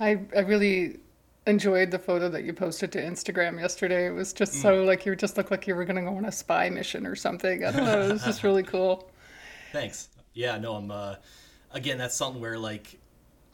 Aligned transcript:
I, 0.00 0.18
I 0.34 0.40
really 0.40 0.98
enjoyed 1.46 1.90
the 1.90 1.98
photo 1.98 2.28
that 2.28 2.44
you 2.44 2.52
posted 2.52 2.92
to 2.92 3.02
Instagram 3.02 3.60
yesterday. 3.60 4.06
It 4.06 4.10
was 4.10 4.32
just 4.32 4.60
so 4.60 4.84
like 4.84 5.04
you 5.04 5.14
just 5.14 5.36
looked 5.36 5.50
like 5.50 5.66
you 5.66 5.74
were 5.74 5.84
going 5.84 5.96
to 5.96 6.02
go 6.02 6.16
on 6.16 6.24
a 6.24 6.32
spy 6.32 6.70
mission 6.70 7.06
or 7.06 7.14
something. 7.14 7.64
I 7.64 7.72
don't 7.72 7.84
know. 7.84 8.00
It 8.02 8.12
was 8.12 8.24
just 8.24 8.42
really 8.42 8.62
cool. 8.62 9.10
Thanks. 9.72 10.08
Yeah, 10.32 10.58
no, 10.58 10.74
I'm 10.74 10.90
uh 10.90 11.16
again 11.72 11.98
that's 11.98 12.14
something 12.16 12.40
where 12.40 12.58
like 12.58 12.98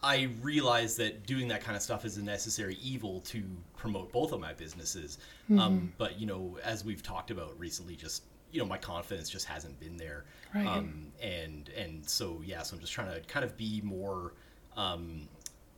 I 0.03 0.29
realize 0.41 0.97
that 0.97 1.27
doing 1.27 1.49
that 1.49 1.65
kind 1.65 1.77
of 1.77 1.83
stuff 1.83 2.05
is 2.05 2.17
a 2.17 2.23
necessary 2.23 2.79
evil 2.83 3.21
to 3.23 3.43
promote 3.77 4.13
both 4.13 4.33
of 4.33 4.41
my 4.41 4.53
businesses. 4.53 5.19
Um 5.59 5.93
but 5.99 6.21
you 6.21 6.27
know, 6.27 6.59
as 6.63 6.85
we've 6.85 7.03
talked 7.03 7.31
about 7.31 7.59
recently 7.59 7.97
just 7.97 8.23
you 8.57 8.63
know, 8.63 8.69
my 8.69 8.79
confidence 8.79 9.31
just 9.31 9.47
hasn't 9.47 9.79
been 9.81 9.97
there. 9.99 10.25
Right. 10.55 10.67
Um 10.67 11.13
and 11.23 11.71
and 11.77 12.09
so 12.09 12.43
yeah, 12.45 12.63
so 12.63 12.77
I'm 12.77 12.81
just 12.81 12.93
trying 12.93 13.13
to 13.15 13.21
kind 13.29 13.45
of 13.45 13.57
be 13.57 13.81
more 13.85 14.35
um 14.77 15.29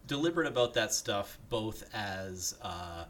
deliberate 0.07 0.47
about 0.47 0.75
that 0.75 0.93
stuff 0.93 1.39
both 1.51 1.85
as 1.95 2.55
uh 2.63 3.05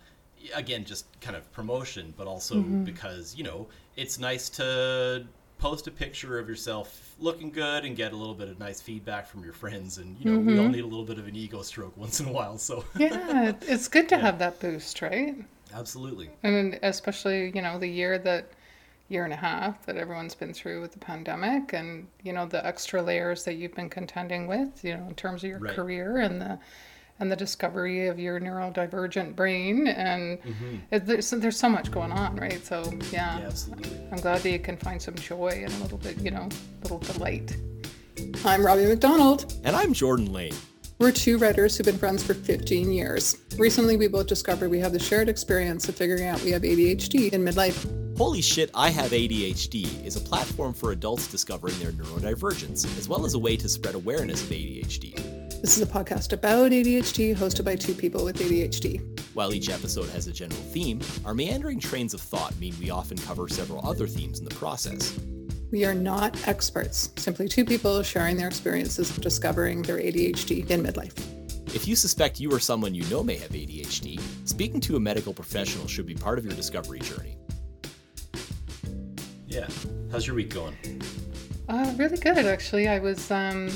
again 0.54 0.84
just 0.84 1.06
kind 1.20 1.36
of 1.36 1.50
promotion 1.52 2.14
but 2.16 2.26
also 2.26 2.78
because 2.84 3.34
you 3.36 3.44
know 3.44 3.68
it's 3.96 4.18
nice 4.18 4.48
to 4.48 5.26
post 5.58 5.86
a 5.86 5.90
picture 5.90 6.38
of 6.38 6.48
yourself 6.48 7.14
looking 7.18 7.50
good 7.50 7.84
and 7.84 7.96
get 7.96 8.12
a 8.12 8.16
little 8.16 8.34
bit 8.34 8.48
of 8.48 8.58
nice 8.58 8.80
feedback 8.80 9.26
from 9.26 9.42
your 9.44 9.52
friends 9.52 9.98
and 9.98 10.18
you 10.18 10.26
know 10.26 10.38
we 10.38 10.58
all 10.58 10.68
need 10.68 10.84
a 10.84 10.86
little 10.86 11.04
bit 11.04 11.18
of 11.18 11.26
an 11.26 11.36
ego 11.36 11.62
stroke 11.62 11.96
once 11.96 12.20
in 12.20 12.26
a 12.28 12.32
while 12.32 12.58
so 12.58 12.84
Yeah, 12.98 13.54
it's 13.62 13.88
good 13.88 14.08
to 14.10 14.18
have 14.18 14.38
that 14.40 14.60
boost, 14.60 15.00
right? 15.02 15.36
absolutely 15.74 16.30
And 16.42 16.78
especially, 16.82 17.50
you 17.54 17.62
know, 17.62 17.78
the 17.78 17.88
year 17.88 18.18
that 18.18 18.52
year 19.08 19.24
and 19.24 19.32
a 19.32 19.36
half 19.36 19.84
that 19.86 19.96
everyone's 19.96 20.34
been 20.34 20.52
through 20.52 20.80
with 20.80 20.92
the 20.92 20.98
pandemic 20.98 21.72
and, 21.72 22.06
you 22.22 22.32
know, 22.32 22.46
the 22.46 22.64
extra 22.66 23.00
layers 23.02 23.44
that 23.44 23.54
you've 23.54 23.74
been 23.74 23.88
contending 23.88 24.46
with, 24.46 24.84
you 24.84 24.96
know, 24.96 25.06
in 25.08 25.14
terms 25.14 25.42
of 25.42 25.50
your 25.50 25.58
Right. 25.58 25.74
career 25.74 26.18
and 26.18 26.40
the 26.40 26.58
and 27.20 27.32
the 27.32 27.36
discovery 27.36 28.06
of 28.06 28.16
your 28.18 28.38
neurodivergent 28.38 29.34
brain 29.34 29.88
and 29.88 30.38
mm-hmm. 30.38 30.76
it, 30.92 31.04
there's, 31.04 31.30
there's 31.30 31.58
so 31.58 31.68
much 31.68 31.90
going 31.90 32.12
on, 32.12 32.36
right? 32.36 32.64
So, 32.64 32.92
yeah. 33.10 33.40
yeah 33.40 33.50
I'm 34.12 34.20
glad 34.20 34.42
that 34.42 34.50
you 34.50 34.60
can 34.60 34.76
find 34.76 35.02
some 35.02 35.16
joy 35.16 35.62
and 35.64 35.72
a 35.72 35.78
little 35.78 35.98
bit, 35.98 36.16
you 36.18 36.30
know, 36.30 36.48
a 36.48 36.82
little 36.82 37.00
delight. 37.00 37.56
I'm 38.44 38.64
Robbie 38.64 38.86
McDonald. 38.86 39.52
And 39.64 39.74
I'm 39.74 39.92
Jordan 39.92 40.32
Lane. 40.32 40.54
We're 41.00 41.12
two 41.12 41.38
writers 41.38 41.76
who've 41.76 41.84
been 41.84 41.98
friends 41.98 42.22
for 42.22 42.34
15 42.34 42.90
years. 42.92 43.36
Recently, 43.56 43.96
we 43.96 44.08
both 44.08 44.26
discovered 44.26 44.68
we 44.70 44.80
have 44.80 44.92
the 44.92 44.98
shared 44.98 45.28
experience 45.28 45.88
of 45.88 45.96
figuring 45.96 46.26
out 46.26 46.42
we 46.42 46.50
have 46.50 46.62
ADHD 46.62 47.32
in 47.32 47.44
midlife. 47.44 48.07
Holy 48.18 48.42
Shit, 48.42 48.68
I 48.74 48.90
Have 48.90 49.12
ADHD 49.12 50.04
is 50.04 50.16
a 50.16 50.20
platform 50.20 50.74
for 50.74 50.90
adults 50.90 51.28
discovering 51.28 51.78
their 51.78 51.92
neurodivergence, 51.92 52.84
as 52.98 53.08
well 53.08 53.24
as 53.24 53.34
a 53.34 53.38
way 53.38 53.56
to 53.56 53.68
spread 53.68 53.94
awareness 53.94 54.42
of 54.42 54.48
ADHD. 54.48 55.14
This 55.60 55.78
is 55.78 55.82
a 55.82 55.86
podcast 55.86 56.32
about 56.32 56.72
ADHD 56.72 57.36
hosted 57.36 57.64
by 57.64 57.76
two 57.76 57.94
people 57.94 58.24
with 58.24 58.40
ADHD. 58.40 59.00
While 59.34 59.54
each 59.54 59.68
episode 59.70 60.08
has 60.08 60.26
a 60.26 60.32
general 60.32 60.60
theme, 60.60 61.00
our 61.24 61.32
meandering 61.32 61.78
trains 61.78 62.12
of 62.12 62.20
thought 62.20 62.58
mean 62.58 62.74
we 62.80 62.90
often 62.90 63.18
cover 63.18 63.46
several 63.46 63.88
other 63.88 64.08
themes 64.08 64.40
in 64.40 64.44
the 64.44 64.54
process. 64.56 65.16
We 65.70 65.84
are 65.84 65.94
not 65.94 66.48
experts, 66.48 67.12
simply 67.18 67.46
two 67.46 67.64
people 67.64 68.02
sharing 68.02 68.36
their 68.36 68.48
experiences 68.48 69.10
of 69.10 69.22
discovering 69.22 69.82
their 69.82 69.98
ADHD 69.98 70.68
in 70.68 70.82
midlife. 70.82 71.16
If 71.72 71.86
you 71.86 71.94
suspect 71.94 72.40
you 72.40 72.50
or 72.50 72.58
someone 72.58 72.96
you 72.96 73.04
know 73.04 73.22
may 73.22 73.36
have 73.36 73.50
ADHD, 73.50 74.20
speaking 74.44 74.80
to 74.80 74.96
a 74.96 75.00
medical 75.00 75.32
professional 75.32 75.86
should 75.86 76.06
be 76.06 76.14
part 76.14 76.40
of 76.40 76.44
your 76.44 76.54
discovery 76.54 76.98
journey. 76.98 77.36
Yeah 79.48 79.66
how's 80.10 80.26
your 80.26 80.36
week 80.36 80.50
going 80.54 80.76
Uh, 81.68 81.92
really 81.98 82.16
good, 82.16 82.38
actually. 82.46 82.88
I 82.88 82.98
was 82.98 83.30
um, 83.30 83.68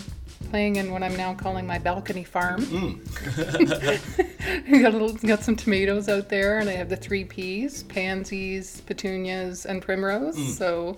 playing 0.49 0.77
in 0.77 0.91
what 0.93 1.03
I'm 1.03 1.15
now 1.15 1.35
calling 1.35 1.67
my 1.67 1.79
balcony 1.79 2.25
farm. 2.25 2.63
I 3.37 4.79
got, 4.81 4.95
a 4.95 4.97
little, 4.97 5.13
got 5.13 5.43
some 5.43 5.57
tomatoes 5.57 6.09
out 6.09 6.31
there, 6.31 6.59
and 6.59 6.71
I 6.71 6.73
have 6.73 6.89
the 6.89 6.97
three 6.97 7.25
peas 7.25 7.83
pansies, 7.83 8.81
petunias, 8.87 9.67
and 9.67 9.83
primrose. 9.83 10.57
So 10.57 10.97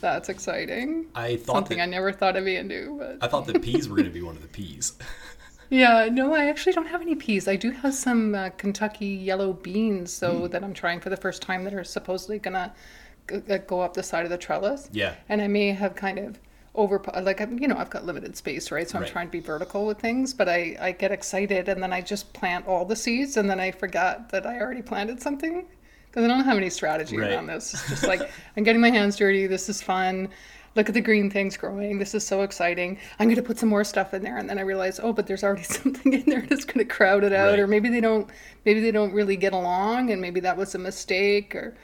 that's 0.00 0.28
exciting. 0.28 1.06
i 1.16 1.34
thought 1.34 1.54
Something 1.56 1.78
that, 1.78 1.84
I 1.84 1.86
never 1.86 2.12
thought 2.12 2.36
of 2.36 2.46
into. 2.46 2.94
But 2.96 3.18
i 3.22 3.26
thought 3.26 3.46
the 3.46 3.58
peas 3.58 3.88
were 3.88 3.96
going 3.96 4.06
to 4.06 4.14
be 4.14 4.22
one 4.22 4.36
of 4.36 4.42
the 4.42 4.48
peas 4.48 4.92
yeah, 5.70 6.08
no, 6.12 6.32
I 6.32 6.46
actually 6.46 6.74
don't 6.74 6.86
have 6.86 7.02
any 7.02 7.16
peas. 7.16 7.48
I 7.48 7.56
do 7.56 7.72
have 7.72 7.92
some 7.94 8.36
uh, 8.36 8.50
Kentucky 8.50 9.06
yellow 9.08 9.52
beans, 9.52 10.12
so 10.12 10.46
that 10.48 10.62
I'm 10.62 10.74
trying 10.74 11.00
for 11.00 11.10
the 11.10 11.16
first 11.16 11.42
time 11.42 11.64
that 11.64 11.74
are 11.74 11.82
supposedly 11.82 12.38
gonna 12.38 12.72
g- 12.74 12.80
g- 13.28 13.40
go 13.66 13.80
up 13.80 13.94
the 13.94 14.02
side 14.02 14.24
of 14.24 14.30
the 14.30 14.38
trellis. 14.38 14.88
Yeah. 14.92 15.14
and 15.28 15.40
I 15.42 15.48
may 15.48 15.68
have 15.72 15.94
kind 15.94 16.18
of 16.18 16.38
over 16.74 17.00
like 17.22 17.40
I'm, 17.40 17.58
you 17.58 17.68
know 17.68 17.76
I've 17.78 17.88
got 17.90 18.04
limited 18.04 18.36
space, 18.36 18.70
right? 18.70 18.88
So 18.88 18.96
I'm 18.98 19.02
Right. 19.02 19.10
trying 19.10 19.28
to 19.28 19.32
be 19.32 19.40
vertical 19.40 19.86
with 19.86 19.98
things, 19.98 20.34
but 20.34 20.48
I 20.48 20.76
I 20.80 20.92
get 20.92 21.10
excited 21.12 21.68
and 21.68 21.82
then 21.82 21.92
I 21.92 22.00
just 22.02 22.32
plant 22.34 22.66
all 22.66 22.84
the 22.84 22.96
seeds, 22.96 23.36
and 23.38 23.48
then 23.48 23.58
I 23.60 23.70
forgot 23.70 24.28
that 24.30 24.46
I 24.46 24.60
already 24.60 24.82
planted 24.82 25.22
something 25.22 25.64
because 26.10 26.24
I 26.24 26.28
don't 26.28 26.44
have 26.44 26.56
any 26.58 26.68
strategy 26.70 27.16
Right. 27.16 27.30
around 27.32 27.46
this. 27.46 27.72
It's 27.74 27.88
just 27.88 28.06
like 28.06 28.20
I'm 28.56 28.62
getting 28.62 28.80
my 28.82 28.90
hands 28.90 29.16
dirty. 29.16 29.46
This 29.46 29.68
is 29.70 29.80
fun. 29.82 30.28
Look 30.74 30.88
at 30.90 30.94
the 30.94 31.00
green 31.00 31.30
things 31.30 31.56
growing. 31.56 31.98
This 31.98 32.14
is 32.14 32.26
so 32.26 32.42
exciting. 32.42 32.98
I'm 33.18 33.28
going 33.28 33.36
to 33.36 33.42
put 33.42 33.58
some 33.58 33.70
more 33.70 33.82
stuff 33.82 34.12
in 34.12 34.22
there, 34.22 34.36
and 34.36 34.46
then 34.46 34.58
I 34.58 34.60
realize, 34.60 35.00
oh, 35.02 35.14
but 35.14 35.26
there's 35.26 35.42
already 35.42 35.62
something 35.78 36.12
in 36.12 36.24
there 36.26 36.42
that's 36.42 36.66
going 36.66 36.86
to 36.86 36.94
crowd 36.94 37.24
it 37.24 37.32
out, 37.32 37.52
Right. 37.52 37.60
or 37.60 37.66
maybe 37.66 37.88
they 37.88 38.02
don't. 38.02 38.28
Maybe 38.66 38.80
they 38.80 38.90
don't 38.90 39.14
really 39.14 39.36
get 39.38 39.54
along, 39.54 40.10
and 40.10 40.20
maybe 40.20 40.40
that 40.40 40.58
was 40.58 40.74
a 40.74 40.78
mistake, 40.78 41.54
or 41.54 41.74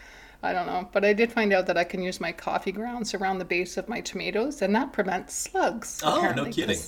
I 0.42 0.52
don't 0.52 0.66
know. 0.66 0.88
But 0.92 1.04
I 1.04 1.12
did 1.12 1.32
find 1.32 1.52
out 1.52 1.66
that 1.66 1.78
I 1.78 1.84
can 1.84 2.02
use 2.02 2.20
my 2.20 2.32
coffee 2.32 2.72
grounds 2.72 3.14
around 3.14 3.38
the 3.38 3.44
base 3.44 3.76
of 3.76 3.88
my 3.88 4.00
tomatoes, 4.00 4.62
and 4.62 4.74
that 4.74 4.92
prevents 4.92 5.34
slugs. 5.34 6.00
Oh, 6.04 6.32
no 6.34 6.46
kidding. 6.46 6.78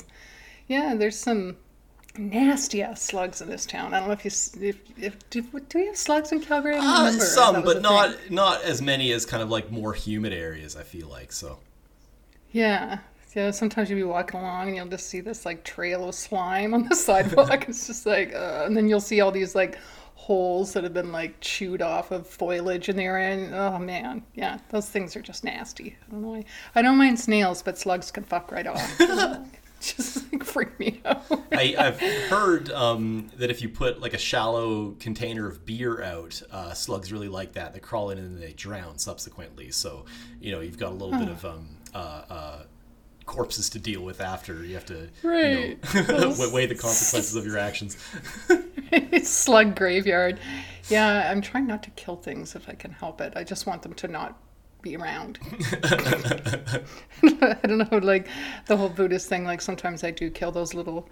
Yeah, 0.67 0.95
there's 0.95 1.19
some 1.19 1.57
nasty 2.17 2.83
ass 2.83 3.03
slugs 3.03 3.41
in 3.41 3.49
this 3.49 3.67
town. 3.67 3.95
I 3.95 3.99
don't 4.01 4.09
know 4.09 4.15
if 4.15 4.25
you 4.25 4.31
if, 4.69 4.79
if 4.99 5.31
do, 5.31 5.43
do 5.43 5.79
we 5.79 5.87
have 5.87 5.97
slugs 5.97 6.33
in 6.33 6.41
Calgary? 6.41 6.77
I 6.77 7.09
uh, 7.09 7.11
some 7.13 7.63
but 7.63 7.83
not 7.83 8.15
thing. 8.21 8.35
not 8.35 8.63
as 8.63 8.81
many 8.83 9.13
as 9.13 9.27
kind 9.27 9.43
of 9.43 9.51
like 9.51 9.71
more 9.71 9.93
humid 9.95 10.33
areas 10.33 10.77
i 10.77 10.83
feel 10.83 11.09
like 11.09 11.33
so 11.33 11.59
Yeah. 12.53 12.99
Yeah, 13.35 13.51
sometimes 13.51 13.91
you'll 13.91 13.99
be 13.99 14.05
walking 14.05 14.39
along 14.39 14.69
and 14.69 14.77
you'll 14.77 14.87
just 14.87 15.09
see 15.09 15.21
this 15.21 15.45
like 15.45 15.65
trail 15.65 16.09
of 16.09 16.15
slime 16.15 16.73
on 16.73 16.89
the 16.89 16.95
sidewalk. 17.09 17.69
it's 17.69 17.87
just 17.89 18.07
like, 18.07 18.33
uh, 18.33 18.63
and 18.65 18.77
then 18.77 18.89
you'll 18.89 19.01
see 19.01 19.21
all 19.21 19.33
these 19.33 19.57
like 19.57 19.77
holes 20.25 20.73
that 20.73 20.85
have 20.85 20.95
been 20.95 21.13
like 21.13 21.39
chewed 21.41 21.83
off 21.83 22.11
of 22.11 22.27
foliage 22.27 22.89
in 22.89 22.97
there. 22.97 23.19
And 23.19 23.55
oh 23.55 23.79
man, 23.79 24.23
yeah, 24.35 24.59
those 24.71 24.89
things 24.89 25.15
are 25.17 25.21
just 25.21 25.45
nasty. 25.45 25.97
I 26.09 26.11
don't 26.11 26.23
know. 26.23 26.29
why- 26.29 26.45
I 26.75 26.81
don't 26.81 26.97
mind 26.97 27.21
snails, 27.21 27.63
but 27.63 27.77
slugs 27.77 28.11
can 28.11 28.25
fuck 28.25 28.51
right 28.51 28.67
off. 28.67 28.99
just 29.81 30.33
like 30.33 30.43
freak 30.43 30.79
me 30.81 31.03
out. 31.05 31.23
I, 31.53 31.75
I've 31.79 32.01
heard 32.01 32.71
um, 32.71 33.31
that 33.37 33.51
if 33.51 33.61
you 33.61 33.69
put 33.69 34.01
like 34.01 34.15
a 34.15 34.19
shallow 34.19 34.93
container 34.93 35.47
of 35.47 35.67
beer 35.67 36.03
out, 36.03 36.41
uh, 36.51 36.73
slugs 36.73 37.13
really 37.13 37.29
like 37.29 37.53
that. 37.53 37.75
They 37.75 37.81
crawl 37.81 38.09
in 38.09 38.17
and 38.17 38.41
they 38.41 38.53
drown 38.55 38.97
subsequently. 38.99 39.71
So, 39.73 40.07
you 40.41 40.53
know, 40.53 40.61
you've 40.61 40.79
got 40.79 40.93
a 40.93 40.95
little 40.95 41.19
bit 41.19 41.29
of 41.29 41.45
um, 41.45 41.69
uh, 41.95 42.23
uh, 42.31 42.63
corpses 43.27 43.71
to 43.71 43.79
deal 43.79 44.03
with 44.03 44.21
after. 44.21 44.65
You 44.65 44.75
have 44.75 44.87
to 44.87 45.09
Right. 45.23 45.79
you 45.95 46.03
know, 46.03 46.35
weigh 46.53 46.67
the 46.67 46.75
consequences 46.75 47.35
of 47.35 47.47
your 47.47 47.59
actions. 47.59 47.97
Slug 49.23 49.75
graveyard. 49.77 50.39
Yeah, 50.89 51.31
I'm 51.31 51.41
trying 51.41 51.67
not 51.67 51.83
to 51.85 51.91
kill 51.91 52.17
things 52.17 52.55
if 52.55 52.69
I 52.69 52.75
can 52.75 52.91
help 52.93 53.21
it. 53.21 53.33
I 53.37 53.45
just 53.45 53.67
want 53.67 53.83
them 53.83 53.95
to 53.95 54.09
not 54.09 54.39
be 54.83 54.97
around. 54.97 55.39
I 57.23 57.59
don't 57.67 57.91
know, 57.91 57.99
like 57.99 58.29
the 58.67 58.77
whole 58.77 58.89
Buddhist 58.91 59.29
thing. 59.29 59.45
Like 59.45 59.61
sometimes 59.63 60.05
I 60.05 60.11
do 60.11 60.31
kill 60.31 60.53
those 60.53 60.75
little 60.75 61.09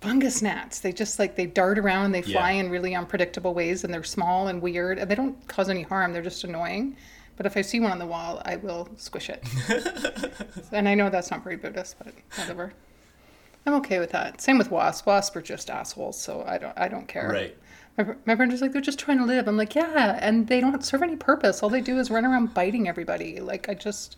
fungus 0.00 0.40
gnats. 0.42 0.78
They 0.78 0.92
just 0.92 1.18
like 1.18 1.34
they 1.34 1.46
dart 1.46 1.78
around. 1.78 2.12
They 2.12 2.22
fly 2.22 2.52
Yeah. 2.52 2.60
in 2.60 2.70
really 2.70 2.94
unpredictable 2.94 3.52
ways, 3.54 3.82
and 3.84 3.92
they're 3.92 4.04
small 4.04 4.48
and 4.48 4.62
weird, 4.62 4.98
and 4.98 5.10
they 5.10 5.16
don't 5.16 5.46
cause 5.48 5.68
any 5.68 5.82
harm. 5.82 6.12
They're 6.12 6.22
just 6.22 6.44
annoying. 6.44 6.96
But 7.38 7.46
if 7.46 7.56
I 7.56 7.62
see 7.62 7.78
one 7.78 7.92
on 7.92 8.00
the 8.00 8.06
wall, 8.06 8.42
I 8.44 8.56
will 8.56 8.88
squish 8.96 9.30
it. 9.30 9.42
and 10.72 10.88
I 10.88 10.94
know 10.94 11.08
that's 11.08 11.30
not 11.30 11.44
very 11.44 11.56
Buddhist, 11.56 11.96
but 11.98 12.12
whatever. 12.36 12.74
I'm 13.64 13.74
okay 13.74 14.00
with 14.00 14.10
that. 14.10 14.40
Same 14.40 14.58
with 14.58 14.72
wasps. 14.72 15.06
Wasps 15.06 15.36
are 15.36 15.42
just 15.42 15.70
assholes, 15.70 16.20
so 16.20 16.44
I 16.46 16.58
don't 16.58 16.76
I 16.76 16.88
don't 16.88 17.06
care. 17.06 17.28
Right. 17.30 17.56
My, 17.96 18.14
my 18.26 18.36
friend 18.36 18.52
is 18.52 18.60
like, 18.60 18.72
they're 18.72 18.80
just 18.80 18.98
trying 18.98 19.18
to 19.18 19.24
live. 19.24 19.46
I'm 19.46 19.56
like, 19.56 19.74
yeah, 19.74 20.18
and 20.20 20.48
they 20.48 20.60
don't 20.60 20.84
serve 20.84 21.02
any 21.02 21.16
purpose. 21.16 21.62
All 21.62 21.68
they 21.68 21.80
do 21.80 21.98
is 21.98 22.10
run 22.10 22.24
around 22.24 22.54
biting 22.54 22.88
everybody. 22.88 23.40
Like, 23.40 23.68
I 23.68 23.74
just, 23.74 24.16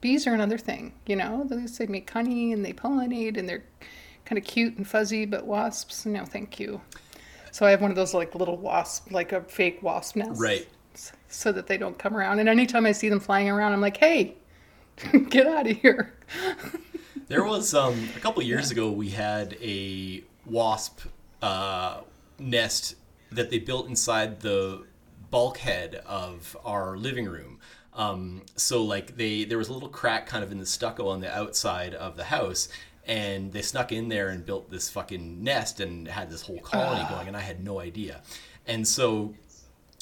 bees 0.00 0.26
are 0.26 0.34
another 0.34 0.58
thing, 0.58 0.92
you 1.06 1.16
know? 1.16 1.46
Least 1.50 1.78
they 1.78 1.86
make 1.86 2.10
honey 2.10 2.52
and 2.52 2.64
they 2.64 2.74
pollinate 2.74 3.38
and 3.38 3.48
they're 3.48 3.64
kind 4.26 4.38
of 4.38 4.44
cute 4.44 4.76
and 4.76 4.86
fuzzy, 4.86 5.24
but 5.24 5.46
wasps, 5.46 6.04
no, 6.04 6.26
thank 6.26 6.60
you. 6.60 6.82
So 7.52 7.64
I 7.64 7.70
have 7.70 7.80
one 7.80 7.90
of 7.90 7.96
those 7.96 8.12
like 8.12 8.34
little 8.34 8.56
wasp, 8.56 9.10
like 9.10 9.32
a 9.32 9.40
fake 9.42 9.82
wasp 9.82 10.16
nest. 10.16 10.40
Right. 10.40 10.68
So 11.28 11.52
that 11.52 11.66
they 11.66 11.78
don't 11.78 11.98
come 11.98 12.16
around. 12.16 12.38
And 12.38 12.48
anytime 12.48 12.86
I 12.86 12.92
see 12.92 13.08
them 13.08 13.20
flying 13.20 13.48
around, 13.48 13.72
I'm 13.72 13.80
like, 13.80 13.96
hey, 13.96 14.36
get 15.28 15.46
out 15.46 15.66
of 15.66 15.76
here. 15.78 16.14
There 17.28 17.44
was 17.44 17.72
um, 17.74 18.08
a 18.16 18.20
couple 18.20 18.42
years 18.42 18.70
ago 18.70 18.90
we 18.90 19.08
had 19.08 19.56
a 19.62 20.22
wasp 20.44 21.00
uh, 21.40 22.02
nest 22.38 22.96
that 23.30 23.50
they 23.50 23.58
built 23.58 23.88
inside 23.88 24.40
the 24.40 24.84
bulkhead 25.30 25.94
of 26.06 26.56
our 26.64 26.96
living 26.96 27.26
room. 27.26 27.58
Um, 27.94 28.42
so 28.56 28.82
like 28.82 29.16
they 29.16 29.44
there 29.44 29.58
was 29.58 29.68
a 29.68 29.72
little 29.72 29.88
crack 29.88 30.26
kind 30.26 30.44
of 30.44 30.52
in 30.52 30.58
the 30.58 30.66
stucco 30.66 31.08
on 31.08 31.20
the 31.20 31.34
outside 31.34 31.94
of 31.94 32.16
the 32.16 32.24
house, 32.24 32.68
and 33.06 33.52
they 33.52 33.62
snuck 33.62 33.92
in 33.92 34.08
there 34.08 34.28
and 34.28 34.44
built 34.44 34.70
this 34.70 34.88
fucking 34.90 35.42
nest 35.42 35.80
and 35.80 36.08
had 36.08 36.30
this 36.30 36.42
whole 36.42 36.58
colony 36.58 37.04
going, 37.08 37.28
and 37.28 37.36
I 37.36 37.40
had 37.40 37.64
no 37.64 37.80
idea. 37.80 38.22
And 38.66 38.86
so 38.86 39.34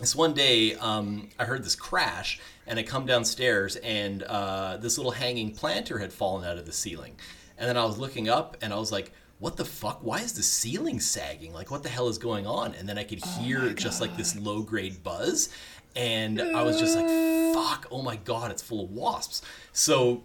this 0.01 0.17
one 0.17 0.33
day, 0.33 0.75
um, 0.77 1.29
I 1.39 1.45
heard 1.45 1.63
this 1.63 1.77
crash, 1.77 2.41
and 2.67 2.79
I 2.79 2.83
come 2.83 3.07
downstairs, 3.07 3.77
and 3.77 4.23
uh, 4.23 4.79
this 4.79 4.97
little 4.97 5.13
hanging 5.13 5.53
planter 5.53 5.99
had 5.99 6.13
fallen 6.13 6.45
out 6.45 6.57
of 6.57 6.67
the 6.67 6.73
ceiling. 6.73 7.17
And 7.59 7.69
then 7.69 7.77
I 7.77 7.85
was 7.85 7.99
looking 7.99 8.29
up, 8.29 8.57
and 8.63 8.73
I 8.73 8.79
was 8.79 8.91
like, 8.91 9.13
"What 9.39 9.57
the 9.59 9.65
fuck? 9.65 10.01
Why 10.03 10.21
is 10.21 10.33
the 10.33 10.43
ceiling 10.43 11.01
sagging? 11.01 11.53
Like, 11.53 11.71
what 11.71 11.83
the 11.83 11.91
hell 11.91 12.09
is 12.09 12.17
going 12.17 12.47
on?" 12.47 12.75
And 12.75 12.89
then 12.89 12.97
I 12.97 13.05
could 13.05 13.23
hear 13.25 13.71
just 13.75 14.01
like 14.01 14.17
this 14.17 14.35
low 14.37 14.63
grade 14.63 15.03
buzz, 15.05 15.51
and 15.95 16.41
I 16.41 16.63
was 16.63 16.81
just 16.81 16.97
like, 16.97 17.07
"Fuck! 17.55 17.87
Oh 17.91 18.01
my 18.03 18.17
god, 18.17 18.51
it's 18.51 18.63
full 18.63 18.83
of 18.83 18.91
wasps." 18.91 19.43
So 19.73 20.23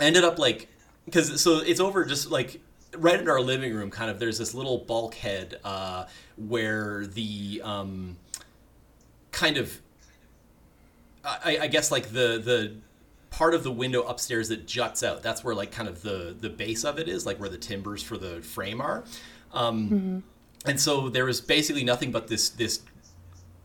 I 0.00 0.04
ended 0.04 0.24
up 0.24 0.38
like, 0.38 0.68
because 1.04 1.42
so 1.42 1.58
it's 1.58 1.80
over 1.80 2.06
just 2.06 2.30
like 2.30 2.60
right 2.96 3.20
in 3.20 3.28
our 3.28 3.40
living 3.40 3.74
room. 3.74 3.90
Kind 3.90 4.10
of, 4.10 4.18
there's 4.18 4.38
this 4.38 4.54
little 4.54 4.78
bulkhead 4.78 5.60
uh, 5.62 6.06
where 6.36 7.06
the 7.06 7.60
um, 7.62 8.16
kind 9.34 9.56
of 9.58 9.80
I, 11.24 11.58
I 11.62 11.66
guess 11.68 11.90
like 11.90 12.08
the 12.08 12.40
the 12.42 12.74
part 13.30 13.54
of 13.54 13.64
the 13.64 13.70
window 13.70 14.02
upstairs 14.02 14.48
that 14.48 14.66
juts 14.66 15.02
out 15.02 15.22
that's 15.22 15.42
where 15.42 15.54
like 15.54 15.72
kind 15.72 15.88
of 15.88 16.02
the 16.02 16.36
the 16.38 16.48
base 16.50 16.84
of 16.84 16.98
it 16.98 17.08
is 17.08 17.26
like 17.26 17.38
where 17.40 17.48
the 17.48 17.58
timbers 17.58 18.02
for 18.02 18.16
the 18.16 18.40
frame 18.42 18.80
are. 18.80 19.04
Um, 19.52 20.22
and 20.66 20.80
so 20.80 21.08
there 21.08 21.24
was 21.24 21.40
basically 21.40 21.84
nothing 21.84 22.10
but 22.12 22.28
this 22.28 22.48
this 22.50 22.80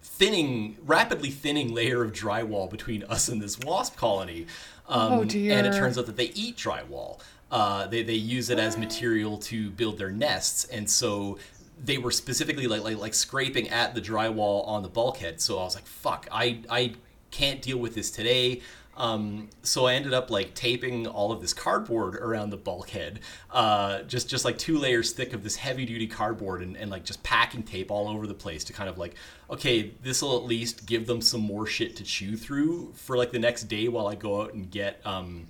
thinning 0.01 0.77
rapidly 0.86 1.30
thinning 1.30 1.74
layer 1.74 2.04
of 2.04 2.12
drywall 2.12 2.69
between 2.69 3.04
us 3.04 3.27
and 3.30 3.42
this 3.42 3.60
wasp 3.60 3.95
colony. 3.95 4.45
Um, 4.88 5.13
Oh, 5.13 5.24
dear. 5.24 5.57
and 5.57 5.68
it 5.68 5.74
turns 5.74 5.98
out 5.98 6.06
that 6.07 6.18
they 6.18 6.31
eat 6.36 6.57
drywall. 6.57 7.19
Uh, 7.51 7.88
they, 7.88 8.04
they 8.04 8.13
use 8.13 8.50
it 8.50 8.60
as 8.60 8.77
material 8.77 9.38
to 9.38 9.69
build 9.71 9.98
their 9.98 10.12
nests. 10.12 10.66
And 10.66 10.89
so 10.89 11.38
they 11.84 11.98
were 11.98 12.12
specifically 12.12 12.68
like, 12.68 12.81
like 12.81 12.98
like 12.98 13.14
scraping 13.14 13.70
at 13.70 13.96
the 13.96 14.02
drywall 14.02 14.68
on 14.68 14.84
the 14.84 14.90
bulkhead. 14.90 15.40
So 15.42 15.60
i 15.60 15.64
was 15.64 15.76
like 15.76 15.88
fuck 15.88 16.28
i 16.31 16.60
i 16.70 16.94
can't 17.31 17.62
deal 17.62 17.78
with 17.78 17.96
this 17.96 18.12
today. 18.12 18.62
Um, 18.98 19.50
so 19.64 19.86
I 19.86 19.94
ended 19.94 20.14
up 20.14 20.30
like 20.30 20.54
taping 20.56 21.08
all 21.08 21.31
of 21.31 21.40
this 21.40 21.54
cardboard 21.54 22.16
around 22.16 22.50
the 22.50 22.58
bulkhead, 22.58 23.22
uh, 23.50 24.02
just 24.02 24.28
just 24.30 24.44
like 24.44 24.58
two 24.58 24.78
layers 24.78 25.14
thick 25.14 25.31
of 25.31 25.42
this 25.42 25.56
heavy 25.56 25.86
duty 25.86 26.06
cardboard, 26.06 26.62
and, 26.62 26.76
and 26.76 26.92
like 26.92 27.06
just 27.06 27.24
packing 27.24 27.64
tape 27.64 27.92
all 27.92 28.10
over 28.10 28.28
the 28.28 28.34
place 28.34 28.66
to 28.66 28.74
kind 28.74 28.90
of 28.90 28.98
like, 28.98 29.16
okay, 29.50 29.94
this 30.04 30.22
will 30.22 30.36
at 30.36 30.44
least 30.44 30.86
give 30.86 31.08
them 31.08 31.22
some 31.22 31.40
more 31.40 31.66
shit 31.66 31.96
to 31.96 32.04
chew 32.04 32.36
through 32.36 32.92
for 32.94 33.16
like 33.16 33.31
the 33.31 33.40
next 33.40 33.64
day 33.64 33.88
while 33.88 34.06
I 34.06 34.16
go 34.16 34.42
out 34.42 34.54
and 34.54 34.70
get, 34.70 35.00
um, 35.06 35.48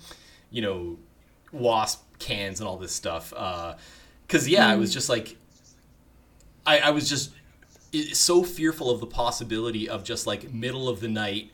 you 0.52 0.62
know, 0.62 1.00
wasp 1.52 2.04
cans 2.20 2.60
and 2.60 2.70
all 2.70 2.78
this 2.78 2.94
stuff. 2.94 3.32
Because 4.28 4.48
yeah, 4.48 4.68
I 4.68 4.76
was 4.76 4.94
just 4.94 5.10
like, 5.10 5.38
I, 6.70 6.78
I 6.78 6.90
was 6.92 7.10
just 7.10 7.32
so 8.14 8.44
fearful 8.44 8.92
of 8.92 9.00
the 9.00 9.08
possibility 9.08 9.90
of 9.90 10.04
just 10.04 10.28
like 10.28 10.54
middle 10.54 10.88
of 10.88 11.00
the 11.00 11.08
night 11.08 11.52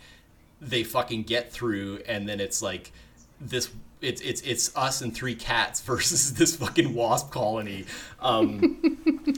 they 0.59 0.83
fucking 0.83 1.23
get 1.23 1.53
through 1.53 2.01
and 2.05 2.27
then 2.27 2.41
it's 2.41 2.61
like 2.61 2.91
this 3.39 3.69
it's 4.01 4.19
it's 4.21 4.41
it's 4.41 4.75
us 4.75 5.01
and 5.01 5.15
three 5.15 5.35
cats 5.35 5.79
versus 5.89 6.33
this 6.33 6.57
fucking 6.57 6.93
wasp 6.93 7.31
colony. 7.31 7.85
Um 8.19 8.77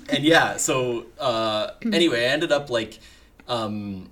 and 0.10 0.24
yeah 0.24 0.58
so 0.58 1.06
uh 1.20 1.72
anyway 1.94 2.22
i 2.22 2.30
ended 2.30 2.52
up 2.52 2.72
like 2.72 3.00
um 3.48 4.10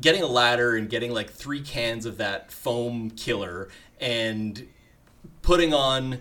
getting 0.00 0.22
a 0.22 0.28
ladder 0.28 0.76
and 0.76 0.88
getting 0.88 1.12
like 1.12 1.30
three 1.30 1.60
cans 1.60 2.06
of 2.06 2.18
that 2.18 2.52
foam 2.52 3.10
killer 3.10 3.68
and 4.00 4.68
putting 5.42 5.74
on 5.74 6.20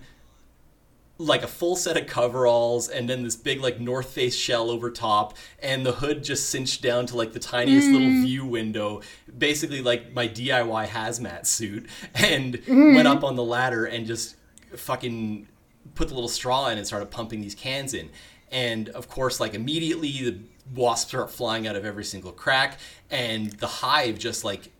like 1.19 1.43
a 1.43 1.47
full 1.47 1.75
set 1.75 1.97
of 1.97 2.07
coveralls 2.07 2.87
and 2.87 3.09
then 3.09 3.23
this 3.23 3.35
big 3.35 3.59
like 3.59 3.77
north 3.77 4.09
face 4.09 4.35
shell 4.35 4.71
over 4.71 4.89
top 4.89 5.35
and 5.61 5.85
the 5.85 5.91
hood 5.91 6.23
just 6.23 6.49
cinched 6.49 6.81
down 6.81 7.05
to 7.05 7.17
like 7.17 7.33
the 7.33 7.39
tiniest 7.39 7.89
little 7.89 8.07
mm. 8.07 8.23
view 8.23 8.45
window. 8.45 9.01
Basically 9.37 9.81
like 9.81 10.13
my 10.13 10.29
diy 10.29 10.87
hazmat 10.87 11.45
suit 11.45 11.87
and 12.15 12.55
mm. 12.61 12.95
went 12.95 13.07
up 13.07 13.25
on 13.25 13.35
the 13.35 13.43
ladder 13.43 13.85
and 13.85 14.07
just 14.07 14.37
fucking 14.75 15.45
put 15.93 16.07
the 16.07 16.13
little 16.13 16.29
straw 16.29 16.69
in 16.69 16.77
and 16.77 16.87
started 16.87 17.11
pumping 17.11 17.41
these 17.41 17.55
cans 17.55 17.93
in. 17.93 18.09
And 18.49 18.87
of 18.89 19.09
course 19.09 19.41
like 19.41 19.53
immediately 19.53 20.09
the 20.09 20.39
wasps 20.73 21.09
start 21.09 21.29
flying 21.29 21.67
out 21.67 21.75
of 21.75 21.83
every 21.83 22.05
single 22.05 22.31
crack 22.31 22.79
and 23.11 23.51
the 23.53 23.67
hive 23.67 24.17
just 24.17 24.45
like 24.45 24.71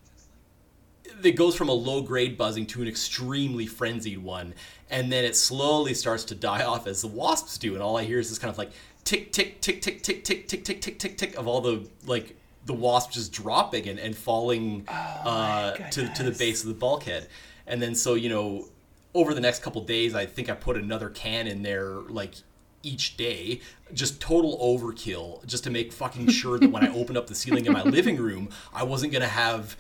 it 1.24 1.36
goes 1.36 1.56
from 1.56 1.70
a 1.70 1.74
low 1.74 2.02
grade 2.02 2.38
buzzing 2.38 2.66
to 2.68 2.82
an 2.82 2.88
extremely 2.88 3.66
frenzied 3.66 4.20
one, 4.20 4.54
and 4.90 5.12
then 5.12 5.26
it 5.26 5.36
slowly 5.36 5.94
starts 5.94 6.24
to 6.26 6.36
die 6.36 6.64
off 6.64 6.88
as 6.88 7.02
the 7.02 7.08
wasps 7.08 7.58
do, 7.58 7.74
and 7.74 7.84
all 7.84 7.98
I 7.98 8.04
hear 8.04 8.20
is 8.20 8.30
this 8.30 8.40
kind 8.40 8.52
of 8.52 8.58
like 8.58 8.72
tick 9.04 9.32
tick 9.32 9.62
tick 9.62 9.82
tick 9.82 10.02
tick 10.02 10.24
tick 10.24 10.48
tick 10.48 10.64
tick 10.64 10.82
tick 10.82 11.00
tick 11.00 11.18
tick 11.18 11.36
of 11.38 11.48
all 11.48 11.62
the 11.62 11.88
like 12.06 12.36
the 12.66 12.74
wasps 12.74 13.16
just 13.16 13.32
dropping 13.32 13.88
and, 13.88 14.00
and 14.00 14.16
falling 14.16 14.86
uh, 14.88 15.72
to 15.72 16.08
to 16.14 16.24
the 16.24 16.32
base 16.32 16.64
of 16.64 16.70
the 16.70 16.76
bulkhead, 16.76 17.28
and 17.68 17.82
then 17.82 17.96
so 17.96 18.14
you 18.16 18.30
know 18.30 18.68
over 19.14 19.34
the 19.34 19.42
next 19.42 19.64
couple 19.64 19.82
days, 19.82 20.14
I 20.14 20.26
think 20.26 20.50
I 20.50 20.54
put 20.54 20.78
another 20.78 21.10
can 21.10 21.48
in 21.48 21.64
there 21.64 21.90
like 22.10 22.36
each 22.84 23.18
day, 23.18 23.62
just 23.94 24.22
total 24.22 24.58
overkill, 24.60 25.46
just 25.46 25.64
to 25.66 25.70
make 25.70 25.92
fucking 25.92 26.30
sure 26.30 26.60
that 26.60 26.72
when 26.72 26.84
I 26.84 26.94
opened 26.94 27.18
up 27.18 27.28
the 27.28 27.36
ceiling 27.36 27.66
in 27.66 27.74
my 27.74 27.84
living 27.84 28.18
room, 28.18 28.50
I 28.74 28.84
wasn't 28.84 29.12
gonna 29.12 29.28
have 29.28 29.76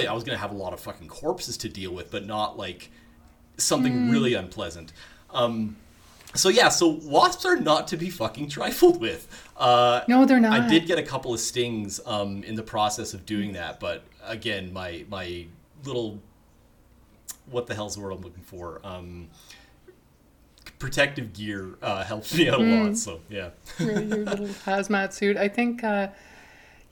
I 0.00 0.12
was 0.12 0.24
gonna 0.24 0.38
have 0.38 0.52
a 0.52 0.56
lot 0.56 0.72
of 0.72 0.80
fucking 0.80 1.08
corpses 1.08 1.56
to 1.58 1.68
deal 1.68 1.92
with, 1.92 2.10
but 2.10 2.26
not 2.26 2.58
like 2.58 2.90
something 3.56 4.10
really 4.10 4.34
unpleasant. 4.34 4.92
Um, 5.30 5.76
so 6.34 6.48
yeah, 6.48 6.70
so 6.70 6.88
wasps 7.02 7.44
are 7.44 7.56
not 7.56 7.88
to 7.88 7.96
be 7.96 8.08
fucking 8.08 8.48
trifled 8.48 9.00
with. 9.00 9.28
Uh, 9.56 10.00
No, 10.08 10.24
they're 10.24 10.40
not. 10.40 10.58
I 10.58 10.66
did 10.66 10.86
get 10.86 10.98
a 10.98 11.02
couple 11.02 11.34
of 11.34 11.40
stings 11.40 12.00
um, 12.06 12.42
in 12.44 12.54
the 12.54 12.62
process 12.62 13.12
of 13.12 13.26
doing 13.26 13.52
that, 13.52 13.80
but 13.80 14.02
again, 14.24 14.72
my 14.72 15.04
my 15.10 15.46
little 15.84 16.20
what 17.50 17.66
the 17.66 17.74
hell's 17.74 17.96
the 17.96 18.00
word 18.00 18.12
I'm 18.12 18.22
looking 18.22 18.42
for? 18.42 18.80
Um, 18.84 19.28
protective 20.78 21.32
gear 21.32 21.76
uh, 21.82 22.04
helps 22.04 22.34
me 22.36 22.48
out 22.48 22.60
a 22.60 22.64
lot. 22.64 22.96
So 22.96 23.20
yeah. 23.28 23.50
your, 23.78 24.00
your 24.00 24.24
little 24.24 24.46
hazmat 24.66 25.12
suit. 25.12 25.36
I 25.36 25.48
think, 25.48 25.84
uh, 25.84 26.08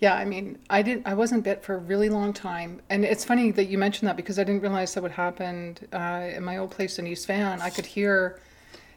yeah, 0.01 0.15
I 0.15 0.25
mean, 0.25 0.59
I 0.71 0.83
didn't. 0.83 1.07
I 1.07 1.15
wasn't 1.15 1.45
bit 1.45 1.63
for 1.63 1.75
a 1.75 1.79
really 1.79 2.09
long 2.09 2.33
time, 2.33 2.81
and 2.89 3.05
it's 3.05 3.25
funny 3.25 3.51
that 3.53 3.67
you 3.67 3.77
mentioned 3.77 4.09
that 4.09 4.17
because 4.17 4.39
I 4.39 4.45
didn't 4.45 4.63
realize 4.63 4.95
that 4.95 5.03
would 5.03 5.13
happen 5.13 5.77
uh, 5.93 6.29
in 6.35 6.43
my 6.43 6.57
old 6.57 6.71
place 6.71 6.99
in 6.99 7.07
East 7.07 7.27
Van. 7.27 7.61
I 7.61 7.71
could 7.71 7.87
hear. 7.87 8.41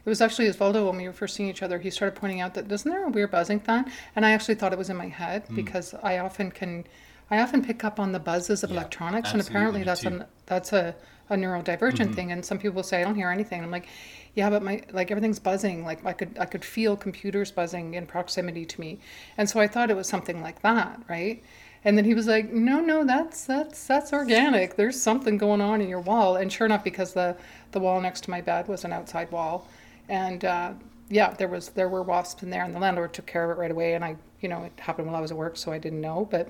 It 0.06 0.08
was 0.08 0.20
actually 0.20 0.48
Osvaldo 0.48 0.86
when 0.86 0.98
we 0.98 1.06
were 1.06 1.14
first 1.14 1.34
seeing 1.34 1.48
each 1.48 1.62
other. 1.62 1.78
He 1.78 1.90
started 1.90 2.14
pointing 2.18 2.40
out 2.40 2.54
that 2.54 2.70
isn't 2.70 2.90
there 2.90 3.04
a 3.06 3.08
weird 3.08 3.30
buzzing 3.30 3.60
fan? 3.60 3.90
And 4.16 4.26
I 4.26 4.32
actually 4.32 4.54
thought 4.56 4.72
it 4.72 4.78
was 4.78 4.90
in 4.90 4.96
my 4.96 5.08
head 5.08 5.44
because 5.54 5.94
I 6.02 6.18
often 6.18 6.50
can, 6.50 6.84
I 7.30 7.38
often 7.40 7.62
pick 7.64 7.84
up 7.84 7.98
on 7.98 8.12
the 8.12 8.18
buzzes 8.20 8.62
of 8.62 8.70
Yeah, 8.70 8.76
electronics, 8.76 9.32
and 9.32 9.40
apparently 9.40 9.82
that's 9.82 10.04
a 10.04 10.26
that's 10.46 10.72
a, 10.72 10.94
a 11.30 11.36
neurodivergent 11.36 12.14
thing. 12.14 12.32
And 12.32 12.44
some 12.44 12.58
people 12.58 12.82
say 12.82 13.00
I 13.00 13.04
don't 13.04 13.14
hear 13.14 13.30
anything. 13.30 13.62
I'm 13.62 13.70
like, 13.70 13.88
yeah, 14.34 14.50
but 14.50 14.62
my 14.62 14.82
like 14.92 15.10
everything's 15.10 15.38
buzzing. 15.38 15.84
Like 15.84 16.04
I 16.04 16.12
could 16.12 16.36
I 16.38 16.46
could 16.46 16.64
feel 16.64 16.96
computers 16.96 17.50
buzzing 17.52 17.94
in 17.94 18.06
proximity 18.06 18.64
to 18.66 18.80
me, 18.80 18.98
and 19.38 19.48
so 19.48 19.60
I 19.60 19.68
thought 19.68 19.90
it 19.90 19.96
was 19.96 20.08
something 20.08 20.42
like 20.42 20.62
that, 20.62 21.00
right? 21.08 21.42
And 21.84 21.98
then 21.98 22.04
he 22.06 22.14
was 22.14 22.26
like, 22.26 22.50
no, 22.52 22.80
no, 22.80 23.04
that's 23.04 23.44
that's 23.44 23.86
that's 23.86 24.12
organic. 24.12 24.76
There's 24.76 25.00
something 25.00 25.38
going 25.38 25.60
on 25.60 25.80
in 25.80 25.88
your 25.88 26.00
wall. 26.00 26.36
And 26.36 26.52
sure 26.52 26.66
enough, 26.66 26.82
because 26.82 27.12
the 27.12 27.36
the 27.72 27.80
wall 27.80 28.00
next 28.00 28.22
to 28.24 28.30
my 28.30 28.40
bed 28.40 28.68
was 28.68 28.84
an 28.84 28.92
outside 28.92 29.30
wall, 29.30 29.68
and 30.08 30.44
uh, 30.44 30.72
yeah, 31.08 31.34
there 31.34 31.48
was 31.48 31.68
there 31.70 31.88
were 31.88 32.02
wasps 32.02 32.42
in 32.42 32.50
there, 32.50 32.64
and 32.64 32.74
the 32.74 32.80
landlord 32.80 33.12
took 33.12 33.26
care 33.26 33.44
of 33.50 33.56
it 33.56 33.60
right 33.60 33.70
away. 33.70 33.94
And 33.94 34.04
I, 34.04 34.16
you 34.40 34.48
know, 34.48 34.64
it 34.64 34.72
happened 34.80 35.06
while 35.06 35.16
I 35.16 35.20
was 35.20 35.30
at 35.30 35.36
work, 35.36 35.56
so 35.56 35.72
I 35.72 35.78
didn't 35.78 36.00
know, 36.00 36.26
but. 36.30 36.48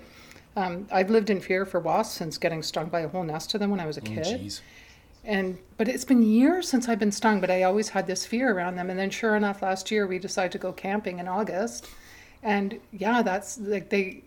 Um, 0.56 0.86
I've 0.92 1.10
lived 1.10 1.30
in 1.30 1.40
fear 1.40 1.66
for 1.66 1.80
wasps 1.80 2.14
since 2.14 2.38
getting 2.38 2.62
stung 2.62 2.86
by 2.88 3.00
a 3.00 3.08
whole 3.08 3.24
nest 3.24 3.54
of 3.54 3.60
them 3.60 3.70
when 3.72 3.80
I 3.80 3.86
was 3.86 3.96
a 3.96 4.00
Oh, 4.02 4.04
kid 4.04 4.22
jeez. 4.22 4.62
And 5.24 5.58
but 5.76 5.88
it's 5.88 6.04
been 6.04 6.22
years 6.22 6.68
since 6.68 6.88
I've 6.88 6.98
been 6.98 7.12
stung, 7.12 7.40
but 7.40 7.50
I 7.50 7.62
always 7.62 7.90
had 7.90 8.06
this 8.06 8.24
fear 8.24 8.52
around 8.52 8.76
them. 8.76 8.90
And 8.90 8.98
then 8.98 9.10
sure 9.10 9.36
enough, 9.36 9.62
last 9.62 9.90
year 9.90 10.06
we 10.06 10.18
decided 10.18 10.52
to 10.52 10.58
go 10.58 10.72
camping 10.72 11.18
in 11.18 11.28
August, 11.28 11.88
and 12.42 12.78
yeah, 12.92 13.22
that's 13.22 13.58
like 13.58 13.90
they 13.90 14.22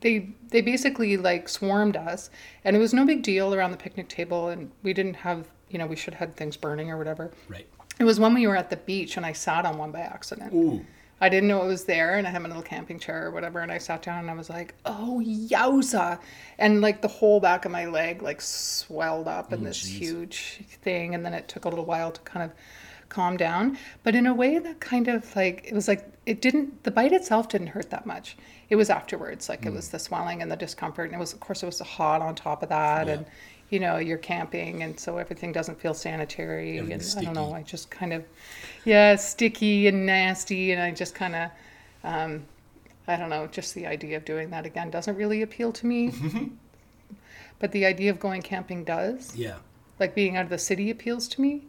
they 0.00 0.30
they 0.48 0.60
basically 0.60 1.16
like 1.16 1.48
swarmed 1.48 1.96
us, 1.96 2.30
and 2.64 2.76
it 2.76 2.78
was 2.78 2.94
no 2.94 3.04
big 3.04 3.22
deal 3.22 3.54
around 3.54 3.72
the 3.72 3.76
picnic 3.76 4.08
table, 4.08 4.48
and 4.48 4.70
we 4.82 4.92
didn't 4.92 5.16
have 5.16 5.48
you 5.68 5.78
know 5.78 5.86
we 5.86 5.96
should 5.96 6.14
have 6.14 6.28
had 6.28 6.36
things 6.36 6.56
burning 6.56 6.90
or 6.90 6.96
whatever. 6.98 7.30
Right. 7.48 7.66
It 7.98 8.04
was 8.04 8.20
when 8.20 8.34
we 8.34 8.46
were 8.46 8.56
at 8.56 8.70
the 8.70 8.76
beach 8.76 9.16
and 9.16 9.24
I 9.24 9.32
sat 9.32 9.64
on 9.64 9.78
one 9.78 9.90
by 9.90 10.00
accident. 10.00 10.52
Ooh. 10.52 10.84
I 11.20 11.28
didn't 11.30 11.48
know 11.48 11.62
it 11.62 11.66
was 11.66 11.84
there, 11.84 12.16
and 12.16 12.26
I 12.26 12.30
had 12.30 12.42
my 12.42 12.48
little 12.48 12.62
camping 12.62 12.98
chair 12.98 13.26
or 13.26 13.30
whatever, 13.30 13.60
and 13.60 13.72
I 13.72 13.78
sat 13.78 14.02
down 14.02 14.18
and 14.20 14.30
I 14.30 14.34
was 14.34 14.50
like, 14.50 14.74
"Oh 14.84 15.22
yowza!" 15.24 16.18
And 16.58 16.82
like 16.82 17.00
the 17.00 17.08
whole 17.08 17.40
back 17.40 17.64
of 17.64 17.70
my 17.70 17.86
leg 17.86 18.22
like 18.22 18.40
swelled 18.40 19.26
up 19.26 19.52
in 19.52 19.64
this 19.64 19.82
jeez. 19.82 19.98
huge 19.98 20.60
thing, 20.82 21.14
and 21.14 21.24
then 21.24 21.32
it 21.32 21.48
took 21.48 21.64
a 21.64 21.68
little 21.68 21.86
while 21.86 22.12
to 22.12 22.20
kind 22.22 22.44
of 22.44 22.52
calm 23.08 23.36
down. 23.36 23.78
But 24.02 24.14
in 24.14 24.26
a 24.26 24.34
way 24.34 24.58
that 24.58 24.80
kind 24.80 25.08
of 25.08 25.34
like 25.34 25.64
it 25.66 25.74
was 25.74 25.88
like 25.88 26.06
it 26.26 26.42
didn't 26.42 26.82
the 26.84 26.90
bite 26.90 27.12
itself 27.12 27.48
didn't 27.48 27.68
hurt 27.68 27.90
that 27.90 28.04
much. 28.04 28.36
It 28.68 28.76
was 28.76 28.90
afterwards, 28.90 29.48
like 29.48 29.64
it 29.64 29.72
was 29.72 29.88
the 29.88 29.98
swelling 29.98 30.42
and 30.42 30.50
the 30.50 30.56
discomfort, 30.56 31.06
and 31.06 31.14
it 31.14 31.20
was 31.20 31.32
of 31.32 31.40
course 31.40 31.62
it 31.62 31.66
was 31.66 31.80
hot 31.80 32.20
on 32.20 32.34
top 32.34 32.62
of 32.62 32.68
that, 32.68 33.08
and 33.08 33.24
you 33.70 33.80
know, 33.80 33.96
you're 33.96 34.18
camping, 34.18 34.82
and 34.82 34.98
so 34.98 35.18
everything 35.18 35.52
doesn't 35.52 35.80
feel 35.80 35.94
sanitary. 35.94 36.78
And 36.78 36.92
Everything's 36.92 37.16
I 37.16 37.22
don't 37.22 37.34
know. 37.34 37.52
I 37.52 37.62
just 37.62 37.90
kind 37.90 38.12
of, 38.12 38.24
yeah, 38.86 39.16
sticky 39.16 39.88
and 39.88 40.06
nasty, 40.06 40.70
and 40.70 40.80
I 40.80 40.92
just 40.92 41.14
kind 41.14 41.34
of, 41.34 41.50
um, 42.04 42.44
I 43.08 43.16
don't 43.16 43.30
know, 43.30 43.48
just 43.48 43.74
the 43.74 43.84
idea 43.84 44.16
of 44.16 44.24
doing 44.24 44.50
that 44.50 44.64
again 44.64 44.90
doesn't 44.90 45.16
really 45.16 45.42
appeal 45.42 45.72
to 45.72 45.86
me. 45.86 46.12
but 47.58 47.72
the 47.72 47.84
idea 47.84 48.10
of 48.10 48.20
going 48.20 48.42
camping 48.42 48.84
does. 48.84 49.34
Yeah. 49.34 49.56
Like 49.98 50.14
being 50.14 50.36
out 50.36 50.44
of 50.44 50.50
the 50.50 50.58
city 50.58 50.90
appeals 50.90 51.26
to 51.28 51.40
me. 51.40 51.64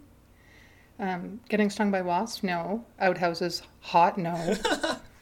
Um, 1.00 1.40
getting 1.50 1.72
stung 1.72 1.90
by 1.90 2.02
wasps, 2.02 2.44
no. 2.44 2.86
Outhouses, 3.00 3.64
hot, 3.82 4.20
no. 4.20 4.56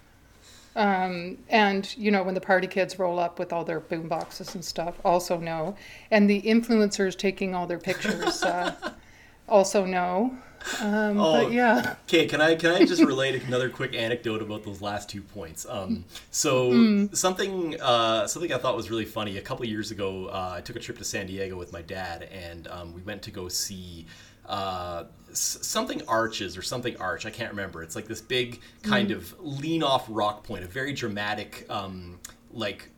um, 0.76 1.38
and 1.48 1.96
you 1.98 2.12
know 2.12 2.24
when 2.24 2.34
the 2.34 2.42
party 2.42 2.68
kids 2.68 3.00
roll 3.00 3.20
up 3.20 3.40
with 3.40 3.54
all 3.54 3.64
their 3.64 3.80
boom 3.80 4.10
boxes 4.10 4.54
and 4.54 4.66
stuff, 4.66 4.96
also 5.06 5.38
no. 5.38 5.78
And 6.12 6.30
the 6.30 6.42
influencers 6.42 7.18
taking 7.18 7.56
all 7.56 7.68
their 7.68 7.80
pictures, 7.80 8.44
uh, 8.44 8.74
also 9.50 9.86
no. 9.86 10.38
Um, 10.82 11.20
Oh. 11.20 11.44
But 11.46 11.52
yeah, 11.54 11.96
Okay, 12.08 12.26
can 12.28 12.42
I 12.42 12.56
can 12.56 12.72
I 12.72 12.86
just 12.86 13.04
relate 13.14 13.42
another 13.44 13.70
quick 13.70 13.94
anecdote 13.96 14.42
about 14.42 14.64
those 14.64 14.82
last 14.82 15.10
two 15.10 15.22
points? 15.22 15.66
Um, 15.70 16.06
so 16.32 16.72
Mm. 16.72 17.16
something 17.16 17.80
uh, 17.82 18.28
something 18.28 18.52
I 18.54 18.58
thought 18.58 18.76
was 18.76 18.90
really 18.90 19.06
funny. 19.06 19.38
A 19.38 19.42
couple 19.42 19.66
years 19.66 19.92
ago, 19.92 20.28
uh, 20.28 20.54
I 20.58 20.62
took 20.62 20.76
a 20.76 20.80
trip 20.80 20.98
to 20.98 21.04
San 21.04 21.28
Diego 21.28 21.56
with 21.58 21.72
my 21.74 21.82
dad, 21.82 22.24
and 22.32 22.68
um, 22.68 22.94
we 22.94 23.02
went 23.02 23.22
to 23.24 23.32
go 23.32 23.48
see 23.48 24.06
uh, 24.48 25.06
something 25.34 26.02
arches 26.08 26.56
or 26.58 26.62
something 26.62 26.96
arch. 26.98 27.26
I 27.26 27.32
can't 27.32 27.50
remember. 27.52 27.82
It's 27.84 27.96
like 27.96 28.08
this 28.08 28.22
big 28.22 28.60
kind 28.84 29.10
Mm. 29.10 29.16
of 29.16 29.36
lean 29.40 29.84
off 29.84 30.06
rock 30.10 30.44
point, 30.44 30.64
a 30.64 30.68
very 30.68 30.94
dramatic 30.94 31.66
um, 31.70 32.20
like 32.52 32.90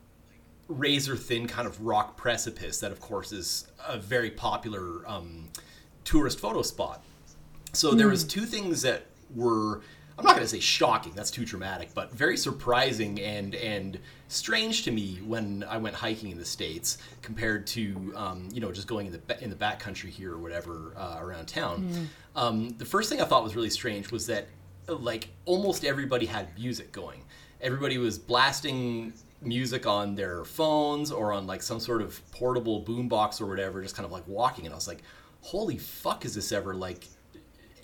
razor 0.68 1.16
thin 1.16 1.46
kind 1.48 1.66
of 1.66 1.80
rock 1.80 2.16
precipice 2.18 2.80
that 2.80 2.92
of 2.92 3.00
course 3.00 3.32
is 3.32 3.66
a 3.86 3.98
very 3.98 4.30
popular 4.30 5.02
um, 5.08 5.48
tourist 6.04 6.38
photo 6.38 6.60
spot 6.60 7.02
so 7.78 7.92
there 7.92 8.08
was 8.08 8.24
two 8.24 8.44
things 8.44 8.82
that 8.82 9.06
were 9.34 9.82
I'm 10.18 10.24
not 10.24 10.32
going 10.34 10.42
to 10.42 10.48
say 10.48 10.58
shocking. 10.58 11.12
That's 11.14 11.30
too 11.30 11.44
dramatic, 11.44 11.90
but 11.94 12.12
very 12.12 12.36
surprising 12.36 13.20
and 13.20 13.54
and 13.54 13.98
strange 14.26 14.82
to 14.82 14.90
me 14.90 15.20
when 15.24 15.64
I 15.68 15.78
went 15.78 15.94
hiking 15.94 16.32
in 16.32 16.38
the 16.38 16.44
states 16.44 16.98
compared 17.22 17.68
to 17.68 18.12
um, 18.16 18.48
you 18.52 18.60
know 18.60 18.72
just 18.72 18.88
going 18.88 19.06
in 19.06 19.12
the 19.12 19.44
in 19.44 19.48
the 19.48 19.56
backcountry 19.56 20.08
here 20.08 20.32
or 20.32 20.38
whatever 20.38 20.92
uh, 20.96 21.18
around 21.20 21.46
town. 21.46 21.88
Um, 22.34 22.70
the 22.78 22.84
first 22.84 23.08
thing 23.10 23.20
I 23.20 23.24
thought 23.24 23.44
was 23.44 23.54
really 23.54 23.70
strange 23.70 24.10
was 24.10 24.26
that 24.26 24.48
uh, 24.88 24.96
like 24.96 25.28
almost 25.44 25.84
everybody 25.84 26.26
had 26.26 26.48
music 26.58 26.90
going. 26.90 27.22
Everybody 27.60 27.98
was 27.98 28.18
blasting 28.18 29.12
music 29.40 29.86
on 29.86 30.16
their 30.16 30.44
phones 30.44 31.12
or 31.12 31.32
on 31.32 31.46
like 31.46 31.62
some 31.62 31.78
sort 31.78 32.02
of 32.02 32.20
portable 32.32 32.82
boombox 32.82 33.40
or 33.40 33.46
whatever, 33.46 33.80
just 33.82 33.94
kind 33.94 34.04
of 34.04 34.10
like 34.10 34.26
walking. 34.26 34.66
And 34.66 34.74
I 34.74 34.76
was 34.76 34.88
like, 34.88 35.02
holy 35.42 35.78
fuck, 35.78 36.24
is 36.24 36.34
this 36.34 36.50
ever 36.50 36.74
like 36.74 37.06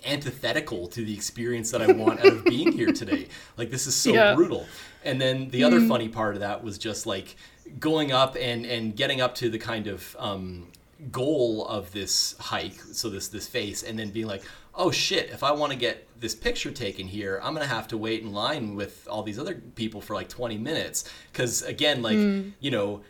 antithetical 0.07 0.87
to 0.89 1.05
the 1.05 1.15
experience 1.15 1.71
that 1.71 1.83
I 1.83 1.93
want 1.93 2.21
out 2.21 2.27
of 2.33 2.45
being 2.55 2.73
here 2.73 2.93
today. 2.93 3.29
Like 3.57 3.71
this 3.71 3.87
is 3.87 3.95
so 3.95 4.13
Yeah. 4.13 4.35
brutal. 4.35 4.67
And 5.05 5.21
then 5.21 5.51
the 5.51 5.65
other 5.65 5.81
funny 5.81 6.09
part 6.09 6.35
of 6.35 6.41
that 6.41 6.65
was 6.65 6.79
just 6.79 7.07
like 7.07 7.37
going 7.79 8.13
up 8.13 8.37
and 8.41 8.65
and 8.67 8.95
getting 8.97 9.21
up 9.21 9.35
to 9.37 9.49
the 9.51 9.59
kind 9.59 9.87
of 9.87 10.17
um, 10.19 10.69
goal 11.11 11.67
of 11.67 11.93
this 11.93 12.35
hike, 12.39 12.79
so 12.93 13.09
this 13.11 13.29
this 13.29 13.47
face, 13.47 13.83
and 13.83 13.99
then 13.99 14.11
being 14.11 14.27
like, 14.27 14.43
oh 14.75 14.91
shit, 14.91 15.31
if 15.31 15.43
I 15.43 15.53
want 15.53 15.73
to 15.73 15.79
get 15.79 16.07
this 16.21 16.35
picture 16.35 16.71
taken 16.71 17.07
here, 17.07 17.41
I'm 17.43 17.53
gonna 17.53 17.67
have 17.67 17.89
to 17.89 17.99
wait 17.99 18.23
in 18.23 18.33
line 18.33 18.75
with 18.77 19.07
all 19.11 19.23
these 19.23 19.39
other 19.39 19.55
people 19.75 20.01
for 20.01 20.15
like 20.15 20.29
20 20.29 20.57
minutes. 20.59 21.05
Because 21.33 21.63
again, 21.63 22.01
like 22.03 22.17
you 22.61 22.71
know, 22.71 23.03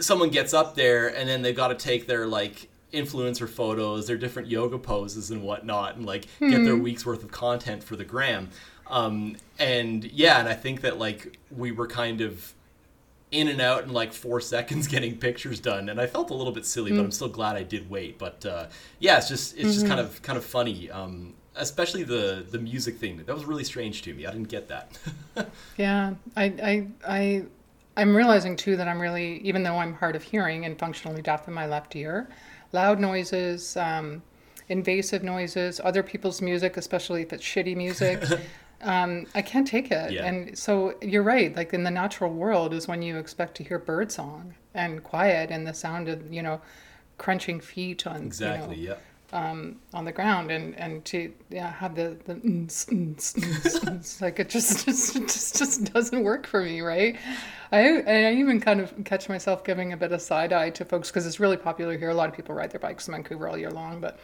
someone 0.00 0.30
gets 0.30 0.52
up 0.54 0.74
there 0.74 1.08
and 1.08 1.28
then 1.28 1.42
they've 1.42 1.56
got 1.56 1.68
to 1.68 1.74
take 1.76 2.06
their 2.06 2.26
like 2.26 2.68
influencer 2.94 3.48
photos, 3.48 4.06
their 4.06 4.16
different 4.16 4.48
yoga 4.48 4.78
poses 4.78 5.30
and 5.30 5.42
whatnot, 5.42 5.96
and 5.96 6.06
like 6.06 6.26
get 6.40 6.64
their 6.64 6.76
week's 6.76 7.04
worth 7.04 7.22
of 7.22 7.30
content 7.30 7.82
for 7.82 7.96
the 7.96 8.04
gram. 8.04 8.50
Um, 8.86 9.36
and 9.58 10.04
yeah, 10.04 10.40
and 10.40 10.48
I 10.48 10.54
think 10.54 10.82
that 10.82 10.98
like 10.98 11.38
we 11.50 11.72
were 11.72 11.86
kind 11.86 12.20
of 12.20 12.54
in 13.30 13.48
and 13.48 13.60
out 13.60 13.84
in 13.84 13.92
like 13.92 14.12
four 14.12 14.40
seconds 14.52 14.86
getting 14.86 15.18
pictures 15.18 15.60
done, 15.60 15.88
and 15.88 16.00
I 16.00 16.06
felt 16.06 16.30
a 16.30 16.34
little 16.34 16.52
bit 16.52 16.66
silly, 16.66 16.92
but 16.92 17.00
I'm 17.00 17.10
still 17.10 17.28
glad 17.28 17.56
I 17.56 17.62
did 17.62 17.90
wait. 17.90 18.18
But 18.18 18.44
uh, 18.46 18.66
yeah, 18.98 19.18
it's 19.18 19.28
just 19.28 19.56
it's 19.56 19.74
just 19.74 19.86
kind 19.86 20.00
of 20.00 20.22
kind 20.22 20.38
of 20.38 20.44
funny. 20.44 20.90
Um, 20.90 21.34
especially 21.56 22.02
the 22.02 22.44
the 22.50 22.58
music 22.58 22.96
thing 22.98 23.16
that 23.16 23.34
was 23.34 23.44
really 23.44 23.64
strange 23.64 24.02
to 24.02 24.14
me. 24.14 24.26
I 24.26 24.30
didn't 24.30 24.48
get 24.48 24.68
that. 24.68 24.98
yeah. 25.76 26.14
I, 26.36 26.44
I, 26.44 26.86
I, 27.06 27.42
I'm 27.96 28.16
realizing 28.16 28.56
too 28.56 28.76
that 28.76 28.88
I'm 28.88 29.00
really, 29.00 29.38
even 29.38 29.62
though 29.62 29.76
I'm 29.76 29.94
hard 29.94 30.16
of 30.16 30.22
hearing 30.22 30.64
and 30.64 30.78
functionally 30.78 31.22
deaf 31.22 31.46
in 31.48 31.54
my 31.54 31.66
left 31.66 31.94
ear, 31.96 32.28
loud 32.74 33.00
noises, 33.00 33.76
um, 33.78 34.22
invasive 34.68 35.22
noises, 35.22 35.80
other 35.82 36.02
people's 36.02 36.42
music, 36.42 36.76
especially 36.76 37.22
if 37.22 37.32
it's 37.32 37.44
shitty 37.44 37.76
music. 37.76 38.22
Um, 38.82 39.26
I 39.34 39.40
can't 39.40 39.66
take 39.66 39.90
it. 39.90 40.12
Yeah. 40.12 40.26
And 40.26 40.58
so 40.58 40.94
you're 41.00 41.22
right. 41.22 41.56
Like 41.56 41.72
in 41.72 41.84
the 41.84 41.90
natural 41.90 42.30
world 42.30 42.74
is 42.74 42.86
when 42.86 43.00
you 43.00 43.16
expect 43.16 43.54
to 43.54 43.64
hear 43.64 43.78
birdsong 43.78 44.56
and 44.74 45.02
quiet 45.02 45.50
and 45.50 45.66
the 45.66 45.72
sound 45.72 46.06
of, 46.06 46.30
you 46.30 46.42
know, 46.42 46.60
crunching 47.16 47.60
feet 47.60 48.06
on, 48.06 48.14
you 48.14 48.20
know, 48.20 48.26
exactly. 48.26 48.76
Yeah. 48.76 48.96
Um, 49.34 49.76
on 49.92 50.04
the 50.06 50.12
ground 50.12 50.50
and 50.50 50.74
and 50.78 51.04
to 51.06 51.32
yeah 51.50 51.72
have 51.72 51.94
the 51.96 52.16
the 52.24 52.34
like 54.22 54.40
it 54.40 54.48
just 54.48 54.84
just, 54.86 55.14
just 55.14 55.58
just 55.58 55.92
doesn't 55.92 56.24
work 56.24 56.46
for 56.46 56.62
me 56.62 56.80
right? 56.80 57.16
I 57.72 58.00
I 58.02 58.32
even 58.34 58.60
kind 58.60 58.80
of 58.80 58.94
catch 59.04 59.28
myself 59.28 59.64
giving 59.64 59.92
a 59.92 59.96
bit 59.96 60.12
of 60.12 60.22
side 60.22 60.52
eye 60.52 60.70
to 60.70 60.84
folks 60.84 61.10
because 61.10 61.26
it's 61.26 61.40
really 61.40 61.56
popular 61.58 61.98
here. 61.98 62.10
A 62.10 62.14
lot 62.14 62.28
of 62.30 62.34
people 62.36 62.54
ride 62.54 62.70
their 62.70 62.80
bikes 62.80 63.08
in 63.08 63.14
Vancouver 63.14 63.48
all 63.48 63.58
year 63.58 63.70
long 63.72 64.00
but 64.00 64.18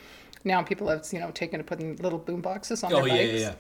now 0.44 0.62
people 0.62 0.88
have 0.88 1.06
you 1.12 1.20
know 1.20 1.30
taken 1.32 1.58
to 1.58 1.64
putting 1.64 1.96
little 1.96 2.18
boom 2.18 2.40
boxes 2.40 2.84
on 2.84 2.92
Oh 2.92 3.02
their 3.02 3.08
yeah, 3.08 3.26
bikes. 3.26 3.32
yeah, 3.32 3.38
yeah. 3.40 3.54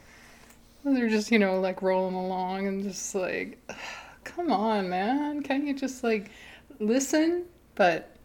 and 0.84 0.96
they're 0.96 1.08
just 1.08 1.30
you 1.30 1.38
know 1.38 1.60
like 1.60 1.82
rolling 1.82 2.14
along 2.14 2.66
and 2.66 2.82
just 2.82 3.14
like 3.14 3.58
come 4.24 4.52
on 4.52 4.88
man. 4.88 5.42
Can't 5.42 5.64
you 5.66 5.74
just 5.74 6.04
like 6.04 6.30
listen? 6.78 7.46
But 7.74 8.16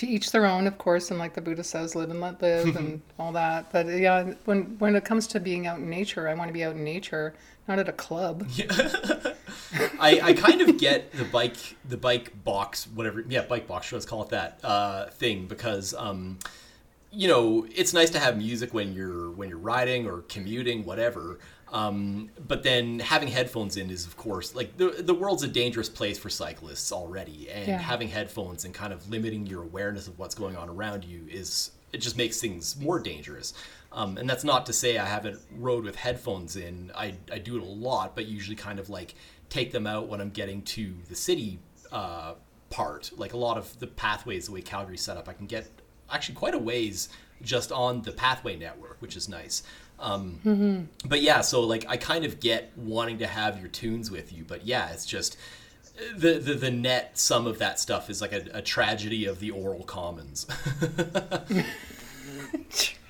to 0.00 0.06
each 0.08 0.32
their 0.32 0.46
own, 0.46 0.66
of 0.66 0.78
course, 0.78 1.10
and 1.10 1.18
like 1.18 1.34
the 1.34 1.42
Buddha 1.42 1.62
says, 1.62 1.94
live 1.94 2.08
and 2.10 2.22
let 2.22 2.40
live 2.40 2.74
and 2.74 3.02
all 3.18 3.32
that. 3.32 3.70
But 3.70 3.86
yeah, 3.86 4.32
when 4.46 4.76
when 4.78 4.96
it 4.96 5.04
comes 5.04 5.26
to 5.28 5.40
being 5.40 5.66
out 5.66 5.78
in 5.78 5.90
nature, 5.90 6.26
I 6.26 6.32
want 6.32 6.48
to 6.48 6.54
be 6.54 6.64
out 6.64 6.74
in 6.74 6.82
nature, 6.82 7.34
not 7.68 7.78
at 7.78 7.86
a 7.86 7.92
club. 7.92 8.48
I, 10.00 10.20
I 10.22 10.32
kind 10.32 10.62
of 10.62 10.78
get 10.78 11.12
the 11.12 11.24
bike 11.24 11.76
the 11.86 11.98
bike 11.98 12.32
box 12.44 12.88
whatever 12.94 13.24
yeah 13.28 13.42
bike 13.42 13.68
box 13.68 13.92
let's 13.92 14.06
call 14.06 14.22
it 14.22 14.30
that 14.30 14.58
uh, 14.64 15.06
thing 15.10 15.46
because 15.46 15.92
um, 15.94 16.38
you 17.12 17.28
know 17.28 17.66
it's 17.74 17.92
nice 17.92 18.08
to 18.10 18.18
have 18.18 18.38
music 18.38 18.72
when 18.72 18.94
you're 18.94 19.30
when 19.32 19.50
you're 19.50 19.58
riding 19.58 20.06
or 20.06 20.22
commuting 20.22 20.84
whatever 20.84 21.38
um, 21.70 22.30
but 22.48 22.62
then 22.62 22.98
having 22.98 23.28
headphones 23.28 23.76
in 23.76 23.90
is 23.90 24.06
of 24.06 24.16
course 24.16 24.54
like 24.54 24.76
the 24.76 25.02
the 25.02 25.14
world's 25.14 25.42
a 25.42 25.48
dangerous 25.48 25.88
place 25.88 26.18
for 26.18 26.28
cyclists 26.30 26.90
already 26.92 27.48
and 27.50 27.66
Yeah. 27.68 27.78
having 27.78 28.08
headphones 28.08 28.64
and 28.64 28.74
kind 28.74 28.92
of 28.92 29.08
limiting 29.08 29.46
your 29.46 29.62
awareness 29.62 30.08
of 30.08 30.18
what's 30.18 30.34
going 30.34 30.56
on 30.56 30.68
around 30.68 31.04
you 31.04 31.26
is 31.30 31.70
it 31.92 31.98
just 31.98 32.16
makes 32.16 32.40
things 32.40 32.76
more 32.80 32.98
dangerous 32.98 33.54
um, 33.92 34.16
and 34.18 34.28
that's 34.30 34.44
not 34.44 34.66
to 34.66 34.72
say 34.72 34.98
I 34.98 35.04
haven't 35.06 35.40
rode 35.58 35.82
with 35.82 35.96
headphones 35.96 36.54
in. 36.54 36.92
I, 36.94 37.14
I 37.32 37.38
do 37.38 37.56
it 37.56 37.62
a 37.62 37.66
lot, 37.66 38.14
but 38.14 38.26
usually 38.26 38.54
kind 38.54 38.78
of 38.78 38.88
like 38.88 39.16
take 39.48 39.72
them 39.72 39.84
out 39.84 40.06
when 40.06 40.20
I'm 40.20 40.30
getting 40.30 40.62
to 40.62 40.94
the 41.08 41.16
city 41.16 41.58
uh, 41.90 42.34
part. 42.70 43.10
Like 43.16 43.32
a 43.32 43.36
lot 43.36 43.58
of 43.58 43.76
the 43.80 43.88
pathways, 43.88 44.46
the 44.46 44.52
way 44.52 44.62
Calgary's 44.62 45.00
set 45.00 45.16
up, 45.16 45.28
I 45.28 45.32
can 45.32 45.46
get 45.46 45.66
actually 46.08 46.36
quite 46.36 46.54
a 46.54 46.58
ways 46.58 47.08
just 47.42 47.72
on 47.72 48.02
the 48.02 48.12
pathway 48.12 48.54
network, 48.54 48.98
which 49.00 49.16
is 49.16 49.28
nice. 49.28 49.64
Um, 50.00 50.88
But 51.06 51.20
yeah, 51.22 51.40
so 51.42 51.60
like 51.62 51.84
I 51.88 51.96
kind 51.96 52.24
of 52.24 52.40
get 52.40 52.72
wanting 52.76 53.18
to 53.18 53.26
have 53.26 53.60
your 53.60 53.68
tunes 53.68 54.10
with 54.10 54.32
you, 54.32 54.44
but 54.44 54.66
yeah, 54.66 54.90
it's 54.90 55.06
just 55.06 55.36
the 56.16 56.38
the, 56.38 56.54
the 56.54 56.70
net 56.70 57.18
sum 57.18 57.46
of 57.46 57.58
that 57.58 57.78
stuff 57.78 58.08
is 58.10 58.20
like 58.20 58.32
a, 58.32 58.44
a 58.54 58.62
tragedy 58.62 59.26
of 59.26 59.40
the 59.40 59.50
aural 59.50 59.84
commons. 59.84 60.46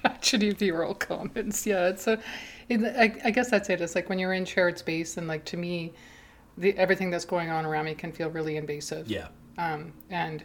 Tragedy 0.02 0.48
of 0.50 0.58
the 0.58 0.70
aural 0.70 0.94
commons. 0.94 1.66
Yeah, 1.66 1.88
it's 1.88 2.06
a. 2.06 2.20
It, 2.68 2.80
I, 2.82 3.28
I 3.28 3.30
guess 3.30 3.50
that's 3.50 3.68
it. 3.68 3.80
It's 3.80 3.94
like 3.94 4.08
when 4.08 4.18
you're 4.18 4.32
in 4.32 4.44
shared 4.44 4.78
space, 4.78 5.16
and 5.16 5.28
like 5.28 5.44
to 5.46 5.56
me, 5.56 5.92
the 6.56 6.76
everything 6.76 7.10
that's 7.10 7.24
going 7.24 7.50
on 7.50 7.66
around 7.66 7.84
me 7.84 7.94
can 7.94 8.12
feel 8.12 8.30
really 8.30 8.56
invasive. 8.56 9.08
yeah. 9.10 9.28
um, 9.58 9.92
and 10.10 10.44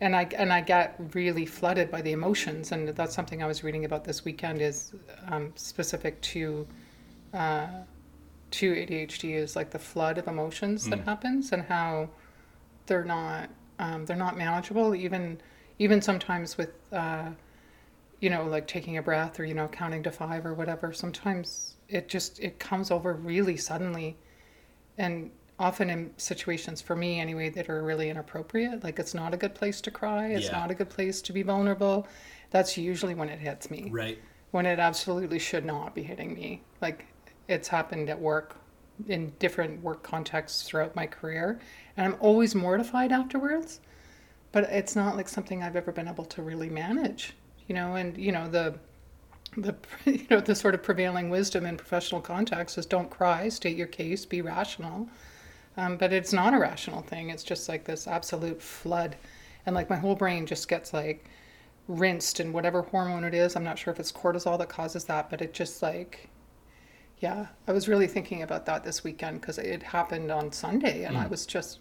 and 0.00 0.16
I 0.16 0.28
and 0.36 0.52
I 0.52 0.62
get 0.62 0.96
really 1.14 1.44
flooded 1.44 1.90
by 1.90 2.00
the 2.00 2.12
emotions, 2.12 2.72
and 2.72 2.88
that's 2.88 3.14
something 3.14 3.42
I 3.42 3.46
was 3.46 3.62
reading 3.62 3.84
about 3.84 4.04
this 4.04 4.24
weekend 4.24 4.60
is 4.62 4.92
um, 5.28 5.52
specific 5.56 6.20
to 6.22 6.66
uh, 7.34 7.66
to 8.52 8.72
ADHD 8.72 9.34
is 9.34 9.56
like 9.56 9.70
the 9.70 9.78
flood 9.78 10.18
of 10.18 10.26
emotions 10.26 10.88
that 10.88 11.00
happens 11.00 11.52
and 11.52 11.62
how 11.62 12.08
they're 12.86 13.04
not 13.04 13.50
um, 13.78 14.06
they're 14.06 14.16
not 14.16 14.38
manageable. 14.38 14.94
Even 14.94 15.38
even 15.78 16.00
sometimes 16.00 16.56
with 16.56 16.72
uh, 16.92 17.28
you 18.20 18.30
know 18.30 18.44
like 18.44 18.66
taking 18.66 18.96
a 18.96 19.02
breath 19.02 19.38
or 19.38 19.44
you 19.44 19.54
know 19.54 19.68
counting 19.68 20.02
to 20.02 20.10
five 20.10 20.46
or 20.46 20.54
whatever 20.54 20.92
sometimes 20.92 21.76
it 21.88 22.08
just 22.08 22.40
it 22.40 22.58
comes 22.58 22.90
over 22.90 23.12
really 23.12 23.56
suddenly. 23.56 24.16
And 24.96 25.30
often 25.60 25.90
in 25.90 26.10
situations 26.16 26.80
for 26.80 26.96
me 26.96 27.20
anyway 27.20 27.50
that 27.50 27.68
are 27.68 27.82
really 27.82 28.08
inappropriate. 28.08 28.82
Like 28.82 28.98
it's 28.98 29.14
not 29.14 29.34
a 29.34 29.36
good 29.36 29.54
place 29.54 29.80
to 29.82 29.90
cry. 29.90 30.28
It's 30.28 30.46
Yeah. 30.46 30.52
not 30.52 30.70
a 30.70 30.74
good 30.74 30.88
place 30.88 31.20
to 31.22 31.32
be 31.34 31.42
vulnerable. 31.42 32.08
That's 32.50 32.78
usually 32.78 33.14
when 33.14 33.28
it 33.28 33.38
hits 33.38 33.70
me. 33.70 33.90
Right. 33.92 34.18
When 34.52 34.64
it 34.64 34.78
absolutely 34.80 35.38
should 35.38 35.66
not 35.66 35.94
be 35.94 36.02
hitting 36.02 36.32
me. 36.34 36.62
Like 36.80 37.06
it's 37.46 37.68
happened 37.68 38.08
at 38.08 38.18
work 38.18 38.56
in 39.06 39.32
different 39.38 39.82
work 39.82 40.02
contexts 40.02 40.62
throughout 40.62 40.96
my 40.96 41.06
career, 41.06 41.60
and 41.96 42.06
I'm 42.06 42.20
always 42.20 42.54
mortified 42.54 43.12
afterwards. 43.12 43.80
But 44.52 44.64
it's 44.64 44.96
not 44.96 45.14
like 45.16 45.28
something 45.28 45.62
I've 45.62 45.76
ever 45.76 45.92
been 45.92 46.08
able 46.08 46.24
to 46.24 46.42
really 46.42 46.70
manage. 46.70 47.34
You 47.68 47.74
know, 47.74 47.94
and 47.96 48.16
you 48.16 48.32
know 48.32 48.48
the 48.48 48.78
the 49.58 49.74
you 50.06 50.26
know 50.30 50.40
the 50.40 50.54
sort 50.54 50.74
of 50.74 50.82
prevailing 50.82 51.28
wisdom 51.28 51.66
in 51.66 51.76
professional 51.76 52.20
contexts 52.22 52.78
is 52.78 52.86
don't 52.86 53.10
cry, 53.10 53.48
state 53.50 53.76
your 53.76 53.86
case, 53.88 54.24
be 54.24 54.40
rational. 54.40 55.08
Um, 55.76 55.96
but 55.96 56.12
it's 56.12 56.32
not 56.32 56.54
a 56.54 56.58
rational 56.58 57.02
thing. 57.02 57.30
It's 57.30 57.44
just 57.44 57.68
like 57.68 57.84
this 57.84 58.06
absolute 58.06 58.60
flood, 58.60 59.16
and 59.66 59.74
like 59.74 59.88
my 59.90 59.96
whole 59.96 60.16
brain 60.16 60.46
just 60.46 60.68
gets 60.68 60.92
like 60.92 61.24
rinsed 61.88 62.40
in 62.40 62.52
whatever 62.52 62.82
hormone 62.82 63.24
it 63.24 63.34
is. 63.34 63.56
I'm 63.56 63.64
not 63.64 63.78
sure 63.78 63.92
if 63.92 64.00
it's 64.00 64.12
cortisol 64.12 64.58
that 64.58 64.68
causes 64.68 65.04
that, 65.04 65.30
but 65.30 65.42
it 65.42 65.54
just 65.54 65.82
like, 65.82 66.28
yeah. 67.18 67.46
I 67.66 67.72
was 67.72 67.88
really 67.88 68.06
thinking 68.06 68.42
about 68.42 68.66
that 68.66 68.84
this 68.84 69.04
weekend 69.04 69.40
because 69.40 69.58
it 69.58 69.82
happened 69.82 70.30
on 70.30 70.52
Sunday, 70.52 71.04
and 71.04 71.16
I 71.16 71.26
was 71.26 71.46
just 71.46 71.80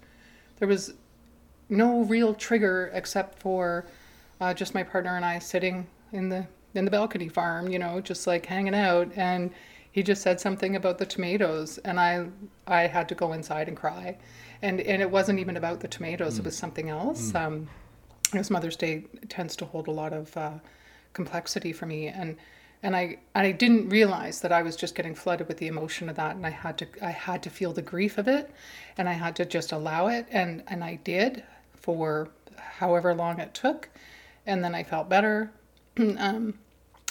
there 0.57 0.67
was 0.67 0.93
no 1.69 2.01
real 2.03 2.33
trigger 2.33 2.91
except 2.93 3.39
for 3.39 3.85
uh, 4.41 4.53
just 4.53 4.73
my 4.73 4.83
partner 4.83 5.15
and 5.15 5.25
I 5.25 5.39
sitting 5.39 5.87
in 6.11 6.29
the 6.29 6.47
in 6.75 6.85
the 6.85 6.91
balcony 6.91 7.29
farm, 7.29 7.69
you 7.69 7.79
know, 7.79 7.99
just 7.99 8.27
like 8.27 8.45
hanging 8.45 8.75
out, 8.75 9.11
and 9.15 9.51
he 9.91 10.03
just 10.03 10.21
said 10.21 10.39
something 10.39 10.75
about 10.75 10.97
the 10.97 11.05
tomatoes, 11.05 11.77
and 11.79 11.99
I 11.99 12.27
I 12.67 12.87
had 12.87 13.09
to 13.09 13.15
go 13.15 13.33
inside 13.33 13.67
and 13.67 13.77
cry, 13.77 14.17
and 14.61 14.79
and 14.81 15.01
it 15.01 15.09
wasn't 15.09 15.39
even 15.39 15.57
about 15.57 15.79
the 15.79 15.87
tomatoes; 15.87 16.37
it 16.39 16.45
was 16.45 16.57
something 16.57 16.89
else. 16.89 17.33
Um, 17.35 17.67
because 18.31 18.51
Mother's 18.51 18.75
Day 18.75 19.05
tends 19.27 19.55
to 19.55 19.65
hold 19.65 19.87
a 19.87 19.91
lot 19.91 20.13
of 20.13 20.35
uh, 20.37 20.51
complexity 21.13 21.73
for 21.73 21.85
me, 21.85 22.07
and 22.07 22.37
and 22.83 22.95
I 22.95 23.17
and 23.35 23.47
I 23.47 23.51
didn't 23.51 23.89
realize 23.89 24.41
that 24.41 24.51
I 24.51 24.61
was 24.61 24.75
just 24.75 24.95
getting 24.95 25.15
flooded 25.15 25.47
with 25.47 25.57
the 25.57 25.67
emotion 25.67 26.09
of 26.09 26.15
that, 26.15 26.35
and 26.35 26.45
I 26.45 26.51
had 26.51 26.77
to 26.77 26.87
I 27.01 27.11
had 27.11 27.43
to 27.43 27.49
feel 27.49 27.73
the 27.73 27.81
grief 27.81 28.17
of 28.17 28.27
it, 28.27 28.51
and 28.97 29.09
I 29.09 29.13
had 29.13 29.35
to 29.37 29.45
just 29.45 29.71
allow 29.71 30.07
it, 30.07 30.27
and 30.31 30.63
and 30.67 30.83
I 30.83 30.95
did 30.95 31.43
for 31.75 32.29
however 32.57 33.13
long 33.15 33.39
it 33.39 33.53
took, 33.53 33.89
and 34.45 34.63
then 34.63 34.75
I 34.75 34.83
felt 34.83 35.09
better, 35.09 35.51
um, 35.97 36.53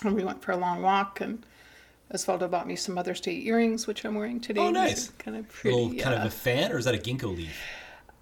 and 0.05 0.15
we 0.15 0.25
went 0.25 0.43
for 0.43 0.53
a 0.53 0.57
long 0.57 0.83
walk, 0.83 1.21
and 1.21 1.45
Osvaldo 2.13 2.51
bought 2.51 2.67
me 2.67 2.77
some 2.77 2.95
Mother's 2.95 3.21
Day 3.21 3.43
earrings, 3.45 3.87
which 3.87 4.05
I'm 4.05 4.15
wearing 4.15 4.41
today. 4.41 4.61
Oh, 4.61 4.71
nice. 4.71 5.11
Kind 5.19 5.37
of 5.37 5.49
pretty. 5.49 5.77
Little 5.77 5.99
kind 5.99 6.15
of 6.15 6.27
a 6.27 6.31
fan, 6.31 6.73
or 6.73 6.79
is 6.79 6.87
that 6.87 6.95
a 6.95 6.99
ginkgo 6.99 7.37
leaf? 7.37 7.61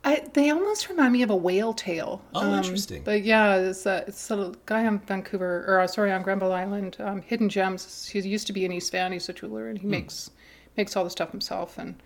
I, 0.04 0.24
they 0.34 0.50
almost 0.50 0.88
remind 0.88 1.12
me 1.12 1.22
of 1.22 1.30
a 1.30 1.36
whale 1.36 1.72
tail. 1.72 2.22
Oh, 2.32 2.56
interesting. 2.56 3.02
But 3.02 3.24
yeah, 3.24 3.56
it's 3.56 3.86
a, 3.86 4.04
it's 4.06 4.30
a 4.30 4.52
guy 4.64 4.86
on 4.86 5.00
Vancouver, 5.00 5.64
or 5.66 5.80
uh, 5.80 5.86
sorry, 5.88 6.12
on 6.12 6.22
Granville 6.22 6.52
Island, 6.52 6.96
um, 7.00 7.22
Hidden 7.22 7.48
Gems. 7.48 8.08
He 8.08 8.20
used 8.20 8.46
to 8.46 8.52
be 8.52 8.64
in 8.64 8.70
East 8.72 8.92
Van. 8.92 9.12
He's 9.12 9.28
a 9.28 9.32
jeweler, 9.32 9.68
and 9.68 9.76
he 9.76 9.86
makes 9.86 10.30
makes 10.76 10.94
all 10.96 11.02
the 11.02 11.10
stuff 11.10 11.32
himself. 11.32 11.76
And 11.78 12.00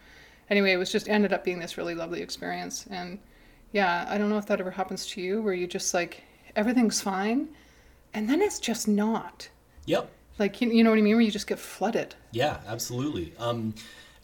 anyway, 0.48 0.72
it 0.72 0.78
was 0.78 0.90
just 0.90 1.08
ended 1.08 1.32
up 1.34 1.44
being 1.44 1.58
this 1.58 1.76
really 1.76 1.94
lovely 1.94 2.22
experience. 2.22 2.86
And 2.90 3.18
yeah, 3.72 4.06
I 4.08 4.16
don't 4.16 4.30
know 4.30 4.38
if 4.38 4.46
that 4.46 4.60
ever 4.60 4.70
happens 4.70 5.06
to 5.08 5.20
you, 5.20 5.42
where 5.42 5.54
you 5.54 5.66
just 5.66 5.92
like 5.92 6.22
everything's 6.56 7.02
fine, 7.02 7.48
and 8.14 8.30
then 8.30 8.40
it's 8.40 8.58
just 8.58 8.88
not. 8.88 9.48
Yep. 9.84 10.10
Like 10.40 10.60
you, 10.60 10.70
you 10.70 10.82
know 10.82 10.90
what 10.90 10.98
I 10.98 11.02
mean? 11.02 11.14
Where 11.14 11.22
you 11.24 11.30
just 11.30 11.46
get 11.46 11.58
flooded. 11.58 12.14
Yeah, 12.32 12.58
absolutely. 12.66 13.34
Um, 13.38 13.74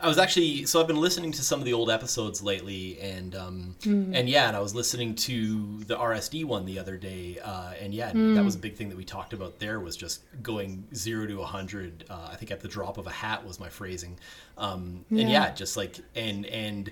I 0.00 0.08
was 0.08 0.18
actually 0.18 0.64
so 0.66 0.80
I've 0.80 0.86
been 0.86 1.00
listening 1.00 1.32
to 1.32 1.42
some 1.42 1.58
of 1.58 1.64
the 1.64 1.72
old 1.72 1.90
episodes 1.90 2.42
lately, 2.42 2.98
and 3.00 3.34
um, 3.34 3.76
and 3.84 4.28
yeah, 4.28 4.48
and 4.48 4.56
I 4.56 4.60
was 4.60 4.74
listening 4.74 5.14
to 5.14 5.78
the 5.84 5.96
RSD 5.96 6.44
one 6.44 6.66
the 6.66 6.78
other 6.78 6.96
day, 6.98 7.38
uh, 7.42 7.72
and 7.80 7.94
yeah, 7.94 8.12
that 8.12 8.44
was 8.44 8.54
a 8.54 8.58
big 8.58 8.76
thing 8.76 8.88
that 8.90 8.96
we 8.98 9.04
talked 9.04 9.32
about. 9.32 9.58
There 9.58 9.80
was 9.80 9.96
just 9.96 10.20
going 10.42 10.86
zero 10.94 11.26
to 11.26 11.40
a 11.40 11.46
hundred. 11.46 12.04
Uh, 12.10 12.28
I 12.30 12.36
think 12.36 12.50
at 12.50 12.60
the 12.60 12.68
drop 12.68 12.98
of 12.98 13.06
a 13.06 13.10
hat 13.10 13.46
was 13.46 13.58
my 13.58 13.68
phrasing, 13.70 14.18
um, 14.58 15.04
and 15.10 15.20
Yeah. 15.20 15.44
yeah, 15.46 15.54
just 15.54 15.76
like 15.78 15.98
and 16.14 16.44
and 16.46 16.90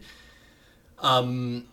um, 1.01 1.67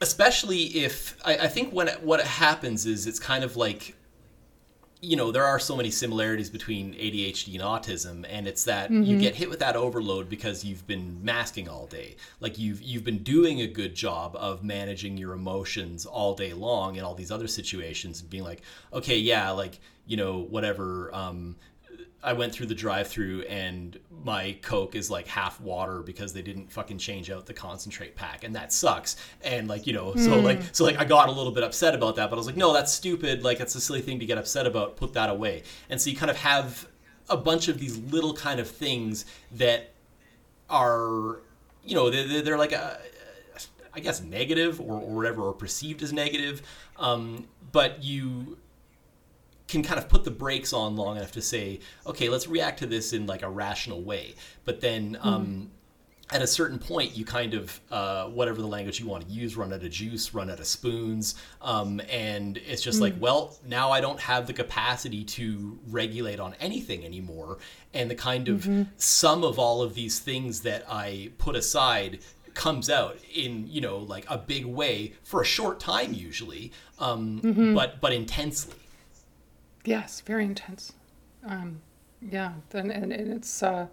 especially 0.00 0.62
if 0.84 1.16
I, 1.24 1.36
I 1.36 1.48
think 1.48 1.72
when 1.72 1.88
it, 1.88 2.02
what 2.02 2.20
happens 2.24 2.86
is 2.86 3.06
it's 3.06 3.18
kind 3.18 3.42
of 3.44 3.56
like 3.56 3.96
you 5.02 5.16
know 5.16 5.32
there 5.32 5.44
are 5.44 5.58
so 5.58 5.76
many 5.76 5.90
similarities 5.90 6.50
between 6.50 6.94
ADHD 6.94 7.54
and 7.54 7.62
autism 7.62 8.26
and 8.28 8.46
it's 8.46 8.64
that 8.64 8.90
you 8.90 9.18
get 9.18 9.34
hit 9.34 9.48
with 9.48 9.58
that 9.60 9.76
overload 9.76 10.28
because 10.28 10.64
you've 10.64 10.86
been 10.86 11.24
masking 11.24 11.68
all 11.68 11.86
day. 11.86 12.16
Like 12.40 12.58
you've 12.58 12.82
you've 12.82 13.04
been 13.04 13.22
doing 13.22 13.60
a 13.62 13.66
good 13.66 13.94
job 13.94 14.36
of 14.36 14.62
managing 14.62 15.16
your 15.16 15.32
emotions 15.32 16.04
all 16.04 16.34
day 16.34 16.52
long 16.52 16.96
in 16.96 17.04
all 17.04 17.14
these 17.14 17.30
other 17.30 17.48
situations 17.48 18.20
and 18.20 18.28
being 18.28 18.44
like 18.44 18.62
okay 18.92 19.16
yeah 19.16 19.50
like 19.50 19.80
you 20.06 20.16
know 20.16 20.38
whatever 20.38 21.14
um 21.14 21.56
I 22.22 22.34
went 22.34 22.52
through 22.52 22.66
the 22.66 22.74
drive-through 22.74 23.42
and 23.42 23.98
my 24.24 24.56
Coke 24.60 24.94
is 24.94 25.10
like 25.10 25.26
half 25.26 25.60
water 25.60 26.02
because 26.02 26.32
they 26.32 26.42
didn't 26.42 26.70
fucking 26.70 26.98
change 26.98 27.30
out 27.30 27.46
the 27.46 27.54
concentrate 27.54 28.14
pack, 28.14 28.44
and 28.44 28.54
that 28.54 28.72
sucks. 28.72 29.16
And 29.42 29.68
like 29.68 29.86
you 29.86 29.94
know, 29.94 30.14
so 30.16 30.38
like 30.38 30.60
so 30.72 30.84
like 30.84 30.98
I 30.98 31.04
got 31.04 31.28
a 31.28 31.32
little 31.32 31.52
bit 31.52 31.64
upset 31.64 31.94
about 31.94 32.16
that, 32.16 32.28
but 32.28 32.36
I 32.36 32.38
was 32.38 32.46
like, 32.46 32.56
no, 32.56 32.72
that's 32.72 32.92
stupid. 32.92 33.42
Like 33.42 33.58
that's 33.58 33.74
a 33.74 33.80
silly 33.80 34.02
thing 34.02 34.18
to 34.20 34.26
get 34.26 34.36
upset 34.36 34.66
about. 34.66 34.96
Put 34.96 35.14
that 35.14 35.30
away. 35.30 35.62
And 35.88 36.00
so 36.00 36.10
you 36.10 36.16
kind 36.16 36.30
of 36.30 36.36
have 36.36 36.86
a 37.30 37.36
bunch 37.36 37.68
of 37.68 37.78
these 37.78 37.96
little 37.96 38.34
kind 38.34 38.60
of 38.60 38.68
things 38.68 39.24
that 39.52 39.92
are, 40.68 41.40
you 41.84 41.94
know, 41.94 42.10
they're, 42.10 42.42
they're 42.42 42.58
like 42.58 42.72
a, 42.72 42.98
I 43.94 44.00
guess 44.00 44.20
negative 44.20 44.80
or, 44.80 45.00
or 45.00 45.14
whatever, 45.14 45.42
or 45.42 45.52
perceived 45.52 46.02
as 46.02 46.12
negative. 46.12 46.62
Um, 46.98 47.46
but 47.72 48.02
you 48.02 48.58
can 49.70 49.82
kind 49.82 49.98
of 49.98 50.08
put 50.08 50.24
the 50.24 50.30
brakes 50.30 50.72
on 50.72 50.96
long 50.96 51.16
enough 51.16 51.32
to 51.32 51.40
say, 51.40 51.80
okay, 52.06 52.28
let's 52.28 52.48
react 52.48 52.80
to 52.80 52.86
this 52.86 53.12
in 53.12 53.26
like 53.26 53.42
a 53.42 53.48
rational 53.48 54.02
way. 54.02 54.34
But 54.64 54.80
then 54.80 55.16
um, 55.22 55.70
at 56.32 56.42
a 56.42 56.46
certain 56.46 56.78
point, 56.78 57.16
you 57.16 57.24
kind 57.24 57.54
of, 57.54 57.80
uh, 57.90 58.26
whatever 58.26 58.60
the 58.60 58.66
language 58.66 59.00
you 59.00 59.06
want 59.06 59.26
to 59.26 59.32
use, 59.32 59.56
run 59.56 59.72
out 59.72 59.82
of 59.82 59.90
juice, 59.90 60.34
run 60.34 60.50
out 60.50 60.60
of 60.60 60.66
spoons. 60.66 61.36
Um, 61.62 62.00
and 62.10 62.58
it's 62.58 62.82
just 62.82 63.00
like, 63.00 63.14
well, 63.18 63.56
now 63.66 63.90
I 63.90 64.00
don't 64.00 64.20
have 64.20 64.46
the 64.46 64.52
capacity 64.52 65.24
to 65.24 65.78
regulate 65.88 66.40
on 66.40 66.54
anything 66.60 67.04
anymore. 67.04 67.58
And 67.94 68.10
the 68.10 68.16
kind 68.16 68.48
of 68.48 68.68
sum 68.96 69.44
of 69.44 69.58
all 69.58 69.82
of 69.82 69.94
these 69.94 70.18
things 70.18 70.60
that 70.62 70.84
I 70.88 71.30
put 71.38 71.56
aside 71.56 72.18
comes 72.54 72.90
out 72.90 73.16
in 73.32 73.66
you 73.68 73.80
know 73.80 73.96
like 73.96 74.26
a 74.28 74.36
big 74.36 74.66
way 74.66 75.12
for 75.22 75.40
a 75.40 75.44
short 75.44 75.78
time 75.78 76.12
usually 76.12 76.72
um, 76.98 77.40
but 77.74 78.00
but 78.00 78.12
intensely 78.12 78.74
Yes, 79.84 80.20
very 80.20 80.44
intense. 80.44 80.92
Um, 81.46 81.80
yeah, 82.20 82.52
and, 82.72 82.90
and, 82.90 83.12
and 83.12 83.32
it's 83.32 83.62
uh, 83.62 83.86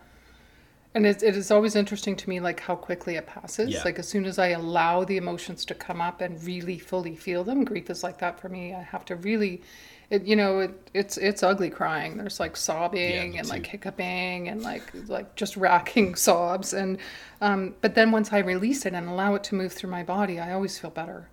and 0.93 1.06
it, 1.06 1.21
it 1.21 1.36
is 1.36 1.52
always 1.52 1.76
interesting 1.76 2.15
to 2.15 2.30
me 2.30 2.39
like 2.39 2.60
how 2.60 2.76
quickly 2.76 3.15
it 3.15 3.28
passes. 3.28 3.69
Yeah. 3.69 3.84
Like 3.86 4.00
as 4.00 4.08
soon 4.08 4.26
as 4.26 4.39
I 4.39 4.47
allow 4.47 5.04
the 5.04 5.17
emotions 5.17 5.63
to 5.65 5.76
come 5.76 6.02
up 6.02 6.21
and 6.21 6.43
really 6.43 6.80
fully 6.80 7.15
feel 7.15 7.43
them, 7.43 7.63
grief 7.63 7.89
is 7.89 8.04
like 8.04 8.17
that 8.19 8.39
for 8.39 8.50
me. 8.50 8.73
I 8.73 8.82
have 8.82 9.06
to 9.06 9.15
really, 9.17 9.62
it, 10.10 10.23
you 10.23 10.36
know, 10.36 10.60
it, 10.60 10.89
it's 10.93 11.17
it's 11.17 11.43
ugly 11.43 11.69
crying. 11.69 12.17
There's 12.17 12.39
like 12.39 12.58
sobbing 12.58 13.32
me 13.32 13.38
and 13.38 13.47
like 13.47 13.65
hiccuping 13.65 14.50
and 14.50 14.62
like 14.63 14.84
like 15.08 15.36
just 15.36 15.56
racking 15.56 16.15
sobs 16.28 16.73
and 16.73 16.97
um, 17.41 17.76
but 17.82 17.93
then 17.95 18.12
once 18.12 18.34
I 18.34 18.39
release 18.39 18.86
it 18.86 18.93
and 18.93 19.08
allow 19.08 19.36
it 19.36 19.43
to 19.45 19.56
move 19.56 19.71
through 19.71 19.91
my 19.91 20.04
body, 20.04 20.39
I 20.39 20.54
always 20.54 20.80
feel 20.80 20.89
better. 20.89 21.30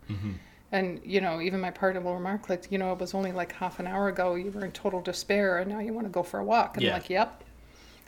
And 0.74 1.00
you 1.04 1.20
know, 1.20 1.40
even 1.40 1.60
my 1.60 1.70
partner 1.70 2.00
will 2.00 2.14
remark, 2.14 2.48
like, 2.48 2.70
you 2.72 2.78
know, 2.78 2.92
it 2.92 2.98
was 2.98 3.14
only 3.14 3.30
like 3.32 3.52
half 3.52 3.78
an 3.78 3.87
hour 3.87 4.08
ago 4.08 4.34
you 4.34 4.50
were 4.50 4.64
in 4.64 4.72
total 4.72 5.00
despair, 5.00 5.58
and 5.58 5.70
now 5.70 5.78
you 5.78 5.92
want 5.92 6.06
to 6.06 6.10
go 6.10 6.22
for 6.24 6.40
a 6.40 6.44
walk. 6.44 6.76
And 6.76 6.82
Yeah. 6.84 6.90
I'm 6.90 7.00
like, 7.00 7.10
yep. 7.10 7.44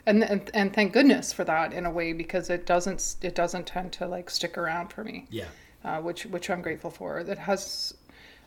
And, 0.05 0.23
and 0.23 0.51
and 0.53 0.73
thank 0.73 0.91
goodness 0.93 1.31
for 1.33 1.43
that 1.45 1.73
in 1.73 1.85
a 1.85 1.91
way 1.91 2.13
because 2.13 2.49
it 2.49 2.65
doesn't 2.65 3.15
it 3.21 3.35
doesn't 3.35 3.67
tend 3.67 3.93
to 3.93 4.07
like 4.07 4.29
stick 4.29 4.57
around 4.57 4.87
for 4.93 5.03
me, 5.03 5.27
yeah 5.29 5.45
uh, 5.83 5.99
which 6.01 6.25
which 6.25 6.49
I'm 6.49 6.61
grateful 6.61 6.91
for. 6.91 7.23
That 7.23 7.37
has 7.37 7.93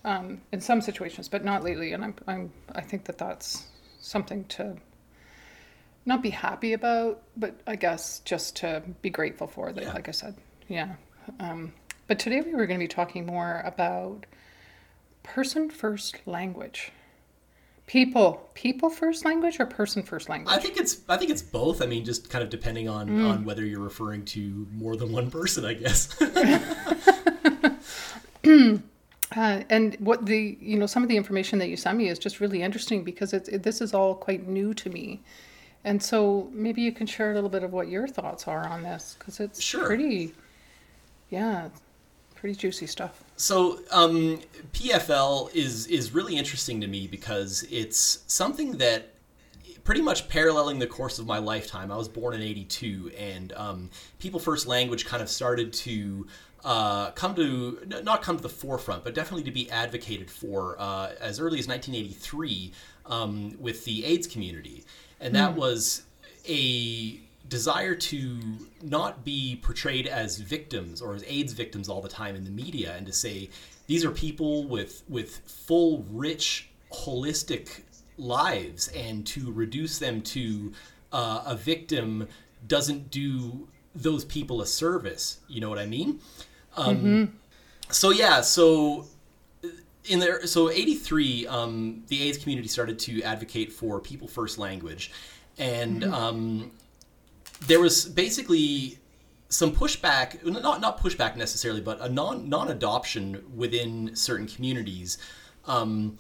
um, 0.05 0.41
in 0.53 0.61
some 0.61 0.81
situations, 0.83 1.29
but 1.29 1.45
not 1.45 1.63
lately. 1.63 1.93
And 1.93 2.05
I'm 2.05 2.15
I'm 2.27 2.53
I 2.75 2.81
think 2.83 3.05
that 3.05 3.19
that's 3.19 3.65
something 4.01 4.45
to 4.57 4.77
not 6.07 6.23
be 6.23 6.31
happy 6.31 6.73
about, 6.73 7.23
but 7.37 7.61
I 7.67 7.77
guess 7.77 8.21
just 8.25 8.57
to 8.57 8.83
be 9.03 9.11
grateful 9.11 9.47
for. 9.47 9.73
That, 9.73 9.85
Yeah. 9.85 9.93
like 9.93 10.09
I 10.09 10.13
said, 10.13 10.35
yeah. 10.69 10.95
Um, 11.39 11.73
but 12.11 12.19
today 12.19 12.41
we 12.41 12.53
were 12.53 12.67
going 12.67 12.77
to 12.81 12.83
be 12.83 12.89
talking 12.89 13.25
more 13.25 13.63
about 13.65 14.27
person 15.23 15.71
first 15.71 16.17
language. 16.27 16.91
People, 17.87 18.51
people 18.55 18.91
first 18.91 19.25
language 19.25 19.61
or 19.61 19.67
person 19.67 20.03
first 20.03 20.29
language? 20.29 20.53
I 20.53 20.59
think 20.59 20.77
it's 20.77 21.03
I 21.09 21.17
think 21.17 21.31
it's 21.31 21.41
both. 21.41 21.81
I 21.81 21.87
mean, 21.87 22.05
just 22.05 22.29
kind 22.29 22.43
of 22.43 22.51
depending 22.51 22.89
on 22.89 23.23
on 23.23 23.45
whether 23.45 23.65
you're 23.65 23.79
referring 23.79 24.25
to 24.25 24.67
more 24.73 24.97
than 24.97 25.13
one 25.13 25.31
person, 25.31 25.65
I 25.65 25.75
guess. 25.75 26.21
Uh, 29.37 29.63
and 29.71 29.95
what 30.01 30.27
the 30.27 30.59
you 30.61 30.77
know 30.77 30.87
some 30.87 31.05
of 31.05 31.09
the 31.09 31.17
information 31.17 31.61
that 31.61 31.69
you 31.69 31.77
sent 31.77 31.97
me 31.97 32.09
is 32.09 32.19
just 32.19 32.41
really 32.41 32.63
interesting 32.63 33.05
because 33.05 33.33
it's 33.33 33.49
it, 33.49 33.63
this 33.63 33.81
is 33.81 33.95
all 33.95 34.13
quite 34.13 34.49
new 34.49 34.75
to 34.75 34.91
me, 34.91 35.21
And 35.85 36.03
so 36.03 36.49
maybe 36.53 36.83
you 36.83 36.91
can 36.91 37.07
share 37.07 37.31
a 37.31 37.35
little 37.35 37.49
bit 37.49 37.63
of 37.63 37.73
what 37.73 37.87
your 37.87 38.09
thoughts 38.09 38.49
are 38.49 38.67
on 38.67 38.83
this 38.83 39.15
because 39.17 39.39
it's 39.39 39.63
Sure. 39.63 39.87
pretty, 39.87 40.35
yeah, 41.31 41.69
pretty 42.41 42.57
juicy 42.57 42.87
stuff. 42.87 43.23
So 43.37 43.81
um, 43.91 44.41
PFL 44.73 45.55
is 45.55 45.87
is 45.87 46.13
really 46.13 46.37
interesting 46.37 46.81
to 46.81 46.87
me 46.87 47.07
because 47.07 47.65
it's 47.71 48.25
something 48.27 48.79
that 48.79 49.15
pretty 49.85 50.01
much 50.01 50.29
paralleling 50.29 50.79
the 50.79 50.87
course 50.87 51.19
of 51.19 51.27
my 51.27 51.39
lifetime. 51.39 51.93
I 51.93 51.97
was 51.97 52.09
born 52.09 52.35
in 52.35 52.41
'82, 52.41 53.13
and 53.17 53.53
um, 53.53 53.91
People 54.19 54.41
First 54.41 54.67
Language 54.67 55.05
kind 55.05 55.23
of 55.23 55.29
started 55.29 55.73
to 55.75 56.27
uh, 56.65 57.11
come 57.11 57.35
to 57.35 57.79
not 58.03 58.23
come 58.23 58.37
to 58.37 58.43
the 58.43 58.49
forefront, 58.49 59.05
but 59.05 59.15
definitely 59.15 59.45
to 59.45 59.53
be 59.53 59.71
advocated 59.71 60.31
for 60.31 60.77
uh, 60.79 61.13
as 61.21 61.41
early 61.41 61.59
as 61.59 61.69
1983 61.69 62.73
um, 63.07 63.55
with 63.61 63.85
the 63.85 64.05
AIDS 64.07 64.27
community, 64.27 64.85
and 65.21 65.35
that 65.35 65.55
was 65.55 66.03
a 66.49 67.21
desire 67.51 67.95
to 67.95 68.39
not 68.81 69.25
be 69.25 69.61
portrayed 69.63 70.07
as 70.07 70.39
victims 70.39 71.03
or 71.03 71.15
as 71.15 71.23
AIDS 71.27 71.53
victims 71.53 71.89
all 71.91 72.01
the 72.01 72.09
time 72.09 72.35
in 72.37 72.45
the 72.45 72.51
media, 72.51 72.95
and 72.97 73.07
to 73.07 73.13
say 73.13 73.51
these 73.87 74.05
are 74.07 74.11
people 74.11 74.65
with 74.67 75.03
with 75.09 75.43
full, 75.47 76.05
rich, 76.11 76.71
holistic 76.93 77.83
lives, 78.17 78.89
and 78.89 79.27
to 79.27 79.53
reduce 79.53 79.99
them 79.99 80.23
to 80.23 80.73
uh, 81.13 81.43
a 81.45 81.57
victim 81.57 82.27
doesn't 82.67 83.11
do 83.11 83.69
those 83.95 84.25
people 84.25 84.63
a 84.63 84.67
service. 84.67 85.41
You 85.49 85.61
know 85.61 85.69
what 85.69 85.79
I 85.79 85.87
mean? 85.87 86.21
Um, 86.77 86.97
So 87.91 88.11
yeah, 88.11 88.41
so 88.43 89.07
in 90.05 90.21
there, 90.21 90.47
so 90.47 90.71
'83, 90.71 91.47
um, 91.49 92.05
the 92.09 92.23
AIDS 92.23 92.39
community 92.39 92.69
started 92.69 92.99
to 93.01 93.23
advocate 93.23 93.73
for 93.73 94.01
people 94.01 94.29
first 94.29 94.59
language, 94.59 95.11
and 95.59 96.05
um, 96.05 96.71
there 97.67 97.81
was 97.81 98.07
basically 98.07 98.99
some 99.49 99.73
pushback 99.73 100.45
not 100.45 100.81
not 100.81 101.01
pushback 101.01 101.37
necessarily 101.37 101.81
but 101.81 102.01
a 102.01 102.09
non 102.09 102.49
non 102.49 102.71
adoption 102.71 103.43
within 103.55 104.15
certain 104.15 104.47
communities 104.47 105.19
um, 105.67 106.17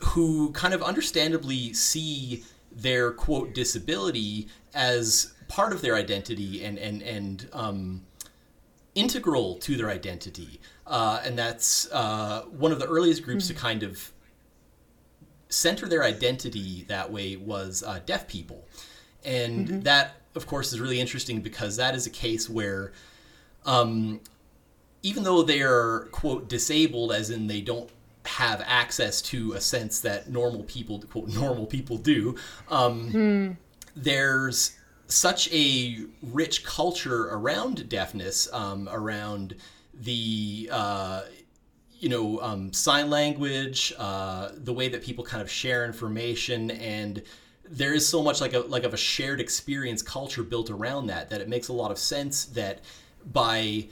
who 0.00 0.52
kind 0.52 0.74
of 0.74 0.82
understandably 0.82 1.72
see 1.72 2.44
their 2.70 3.10
quote 3.12 3.54
disability 3.54 4.48
as 4.74 5.32
part 5.48 5.72
of 5.72 5.80
their 5.80 5.94
identity 5.94 6.64
and 6.64 6.78
and 6.78 7.02
and 7.02 7.48
um, 7.52 8.02
integral 8.98 9.54
to 9.56 9.76
their 9.76 9.90
identity. 9.90 10.60
Uh, 10.86 11.20
and 11.24 11.38
that's 11.38 11.90
uh, 11.92 12.42
one 12.50 12.72
of 12.72 12.78
the 12.78 12.86
earliest 12.86 13.22
groups 13.22 13.46
to 13.46 13.54
kind 13.54 13.82
of 13.82 14.12
center 15.48 15.86
their 15.86 16.02
identity 16.02 16.84
that 16.88 17.10
way 17.10 17.36
was 17.36 17.82
uh, 17.86 18.00
deaf 18.04 18.26
people. 18.26 18.66
And 19.24 19.84
that, 19.84 20.16
of 20.38 20.46
course, 20.46 20.72
is 20.72 20.80
really 20.80 21.00
interesting 21.00 21.42
because 21.42 21.76
that 21.76 21.94
is 21.94 22.06
a 22.06 22.10
case 22.10 22.48
where, 22.48 22.92
um, 23.66 24.20
even 25.02 25.24
though 25.24 25.42
they 25.42 25.60
are, 25.60 26.08
quote, 26.12 26.48
disabled, 26.48 27.12
as 27.12 27.28
in 27.28 27.46
they 27.46 27.60
don't 27.60 27.90
have 28.24 28.62
access 28.64 29.20
to 29.20 29.52
a 29.52 29.60
sense 29.60 30.00
that 30.00 30.30
normal 30.30 30.62
people, 30.62 31.02
quote, 31.02 31.28
normal 31.44 31.66
people 31.66 31.98
do, 31.98 32.36
um, 32.70 33.58
there's 33.94 34.78
such 35.08 35.52
a 35.52 36.04
rich 36.22 36.64
culture 36.64 37.28
around 37.30 37.88
deafness, 37.88 38.50
um, 38.52 38.88
around 38.90 39.56
the 39.94 40.68
uh, 40.70 41.22
you 41.98 42.08
know 42.08 42.40
um, 42.40 42.72
sign 42.72 43.10
language, 43.10 43.92
uh, 43.98 44.50
the 44.54 44.72
way 44.72 44.88
that 44.88 45.02
people 45.02 45.24
kind 45.24 45.42
of 45.42 45.50
share 45.50 45.84
information, 45.84 46.70
and 46.70 47.22
there 47.70 47.94
is 47.94 48.08
so 48.08 48.22
much 48.22 48.40
like 48.40 48.54
a 48.54 48.60
like 48.60 48.84
of 48.84 48.94
a 48.94 48.96
shared 48.96 49.40
experience 49.40 50.02
culture 50.02 50.42
built 50.42 50.70
around 50.70 51.06
that 51.06 51.30
that 51.30 51.40
it 51.40 51.48
makes 51.48 51.68
a 51.68 51.72
lot 51.72 51.90
of 51.90 51.98
sense 51.98 52.46
that 52.46 52.80
by 53.32 53.86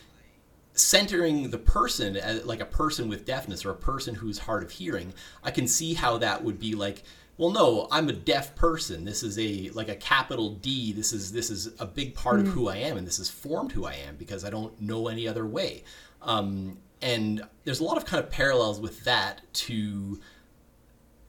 centering 0.75 1.51
the 1.51 1.59
person 1.59 2.17
as 2.17 2.45
like 2.45 2.61
a 2.61 2.67
person 2.67 3.09
with 3.09 3.25
deafness 3.25 3.65
or 3.65 3.71
a 3.71 3.77
person 3.77 4.15
who's 4.15 4.39
hard 4.39 4.63
of 4.63 4.71
hearing 4.71 5.13
i 5.43 5.51
can 5.51 5.67
see 5.67 5.95
how 5.95 6.19
that 6.19 6.43
would 6.43 6.61
be 6.61 6.75
like 6.75 7.03
well 7.39 7.51
no 7.51 7.87
i'm 7.91 8.09
a 8.09 8.13
deaf 8.13 8.55
person. 8.55 9.05
This 9.05 9.23
is 9.23 9.39
a 9.39 9.71
like 9.75 9.89
a 9.89 9.97
capital 9.97 10.51
d. 10.51 10.93
This 10.93 11.13
is 11.13 11.33
this 11.33 11.51
is 11.51 11.71
a 11.79 11.87
big 11.87 12.15
part 12.15 12.41
of 12.41 12.49
who 12.49 12.69
i 12.69 12.77
am 12.77 12.97
and 12.97 13.07
this 13.07 13.19
has 13.19 13.29
formed 13.29 13.73
who 13.73 13.85
i 13.85 13.95
am 13.95 14.17
because 14.17 14.45
i 14.45 14.51
don't 14.51 14.81
know 14.81 15.09
any 15.09 15.29
other 15.29 15.47
way. 15.47 15.85
Um, 16.23 16.79
and 17.03 17.43
there's 17.65 17.81
a 17.81 17.85
lot 17.85 17.99
of 17.99 18.05
kind 18.05 18.23
of 18.23 18.31
parallels 18.31 18.81
with 18.81 19.05
that 19.05 19.43
to 19.53 20.19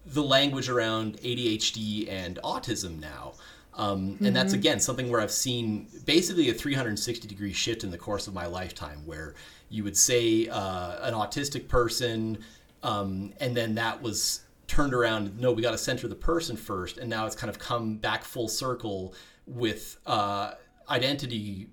the 0.08 0.24
language 0.24 0.70
around 0.70 1.18
adhd 1.18 2.10
and 2.10 2.40
autism 2.44 3.00
now 3.00 3.34
um, 3.78 4.18
and 4.22 4.36
that's 4.36 4.54
again 4.54 4.80
something 4.80 5.10
where 5.10 5.22
I've 5.22 5.32
seen 5.32 5.88
basically 6.06 6.50
a 6.50 6.54
360 6.54 7.28
degree 7.28 7.54
shift 7.54 7.84
in 7.84 7.92
the 7.92 7.98
course 7.98 8.28
of 8.28 8.34
my 8.34 8.48
lifetime, 8.48 9.06
where 9.06 9.36
you 9.70 9.84
would 9.84 9.96
say 9.96 10.48
uh, 10.48 11.08
an 11.08 11.14
autistic 11.14 11.68
person, 11.68 12.40
um, 12.82 13.34
and 13.40 13.56
then 13.56 13.76
that 13.76 14.02
was 14.02 14.42
turned 14.66 14.96
around. 14.96 15.40
No, 15.40 15.52
we 15.52 15.62
got 15.62 15.72
to 15.72 15.78
center 15.78 16.08
the 16.08 16.16
person 16.16 16.58
first, 16.58 16.98
and 16.98 17.08
now 17.08 17.28
it's 17.28 17.36
kind 17.36 17.52
of 17.52 17.60
come 17.60 17.98
back 17.98 18.24
full 18.24 18.48
circle 18.48 19.14
with 19.46 19.98
uh, 20.08 20.54
identity 20.90 21.68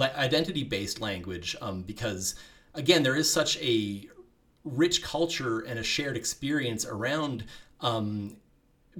identity 0.00 0.64
based 0.64 1.00
language 1.00 1.56
um, 1.60 1.82
because 1.82 2.36
again 2.74 3.02
there 3.02 3.16
is 3.16 3.32
such 3.32 3.56
a 3.58 4.08
rich 4.70 5.02
culture 5.02 5.60
and 5.60 5.78
a 5.78 5.82
shared 5.82 6.16
experience 6.16 6.86
around 6.86 7.44
um, 7.80 8.36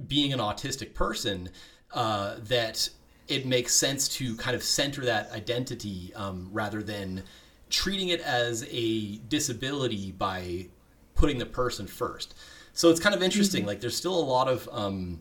being 0.07 0.33
an 0.33 0.39
autistic 0.39 0.93
person 0.93 1.49
uh, 1.93 2.35
that 2.43 2.89
it 3.27 3.45
makes 3.45 3.73
sense 3.73 4.07
to 4.07 4.35
kind 4.35 4.55
of 4.55 4.63
center 4.63 5.05
that 5.05 5.31
identity 5.31 6.11
um, 6.15 6.49
rather 6.51 6.81
than 6.83 7.23
treating 7.69 8.09
it 8.09 8.19
as 8.21 8.67
a 8.69 9.17
disability 9.29 10.11
by 10.11 10.67
putting 11.15 11.37
the 11.37 11.45
person 11.45 11.87
first. 11.87 12.35
So 12.73 12.89
it's 12.89 12.99
kind 12.99 13.15
of 13.15 13.23
interesting. 13.23 13.65
Like 13.65 13.79
there's 13.79 13.95
still 13.95 14.17
a 14.17 14.19
lot 14.19 14.47
of 14.47 14.67
um, 14.71 15.19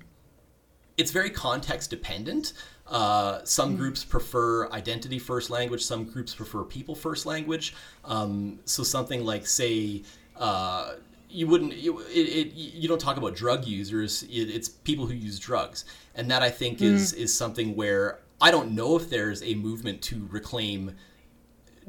it's 0.96 1.10
very 1.10 1.30
context 1.30 1.90
dependent. 1.90 2.52
Uh, 2.86 3.40
some 3.44 3.76
groups 3.76 4.04
prefer 4.04 4.68
identity 4.70 5.18
first 5.18 5.48
language. 5.48 5.82
Some 5.82 6.04
groups 6.04 6.34
prefer 6.34 6.64
people 6.64 6.94
first 6.94 7.26
language. 7.26 7.74
Um, 8.04 8.60
so 8.64 8.82
something 8.82 9.24
like 9.24 9.46
say. 9.46 10.02
Uh, 10.40 10.94
you 11.28 11.46
wouldn't 11.46 11.74
you, 11.74 12.00
it, 12.00 12.12
it, 12.12 12.54
you 12.54 12.88
don't 12.88 13.00
talk 13.00 13.16
about 13.16 13.36
drug 13.36 13.64
users 13.64 14.24
it, 14.24 14.50
it's 14.50 14.68
people 14.68 15.06
who 15.06 15.14
use 15.14 15.38
drugs. 15.38 15.84
And 16.14 16.30
that 16.30 16.42
i 16.42 16.50
think 16.50 16.82
is 16.82 17.12
is 17.12 17.32
something 17.32 17.76
where 17.76 18.18
i 18.40 18.50
don't 18.50 18.72
know 18.72 18.96
if 18.96 19.08
there's 19.08 19.42
a 19.42 19.54
movement 19.54 20.02
to 20.02 20.26
reclaim 20.30 20.96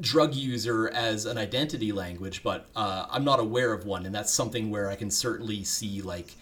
drug 0.00 0.34
user 0.34 0.88
as 0.90 1.26
an 1.26 1.38
identity 1.38 1.92
language 1.92 2.42
but 2.42 2.68
uh, 2.76 3.06
i'm 3.10 3.24
not 3.24 3.40
aware 3.40 3.72
of 3.72 3.84
one. 3.84 4.06
And 4.06 4.14
that's 4.14 4.32
something 4.32 4.70
where 4.70 4.88
i 4.88 4.94
can 4.94 5.10
certainly 5.10 5.64
see 5.64 6.02
like 6.02 6.36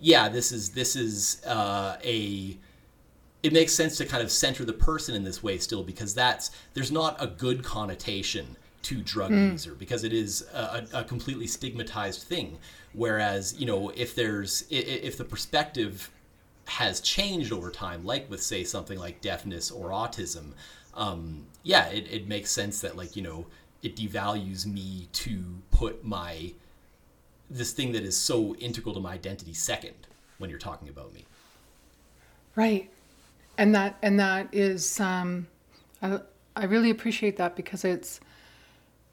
yeah 0.00 0.28
this 0.28 0.52
is 0.52 0.70
this 0.70 0.96
is 0.96 1.42
uh, 1.44 1.96
a 2.02 2.56
it 3.42 3.52
makes 3.52 3.74
sense 3.74 3.96
to 3.98 4.06
kind 4.06 4.22
of 4.22 4.30
center 4.30 4.64
the 4.64 4.72
person 4.72 5.14
in 5.14 5.24
this 5.24 5.42
way 5.42 5.58
still 5.58 5.82
because 5.82 6.14
that's 6.14 6.50
there's 6.74 6.90
not 6.90 7.16
a 7.20 7.26
good 7.26 7.62
connotation 7.62 8.56
to 8.86 9.02
drug 9.02 9.32
user 9.32 9.74
because 9.74 10.04
it 10.04 10.12
is 10.12 10.46
a, 10.54 10.86
a 10.92 11.04
completely 11.04 11.48
stigmatized 11.48 12.22
thing. 12.22 12.58
Whereas 12.92 13.58
you 13.58 13.66
know 13.66 13.90
if 13.90 14.14
there's 14.14 14.64
if 14.70 15.18
the 15.18 15.24
perspective 15.24 16.10
has 16.66 17.00
changed 17.00 17.52
over 17.52 17.70
time 17.70 18.04
like 18.04 18.30
with 18.30 18.42
say 18.42 18.62
something 18.62 18.98
like 18.98 19.20
deafness 19.20 19.70
or 19.70 19.90
autism 19.90 20.52
um, 20.94 21.46
yeah 21.62 21.86
it, 21.86 22.10
it 22.10 22.26
makes 22.26 22.50
sense 22.50 22.80
that 22.80 22.96
like 22.96 23.14
you 23.14 23.22
know 23.22 23.46
it 23.82 23.96
devalues 23.96 24.66
me 24.66 25.08
to 25.12 25.44
put 25.70 26.04
my 26.04 26.52
this 27.50 27.72
thing 27.72 27.92
that 27.92 28.02
is 28.02 28.16
so 28.16 28.54
integral 28.56 28.94
to 28.94 29.00
my 29.00 29.14
identity 29.14 29.52
second 29.52 29.94
when 30.38 30.48
you're 30.50 30.58
talking 30.58 30.88
about 30.88 31.12
me. 31.12 31.24
Right. 32.54 32.90
And 33.58 33.74
that 33.74 33.96
and 34.00 34.18
that 34.20 34.48
is 34.52 35.00
um 35.00 35.48
I 36.02 36.20
I 36.54 36.64
really 36.64 36.90
appreciate 36.90 37.36
that 37.36 37.56
because 37.56 37.84
it's 37.84 38.20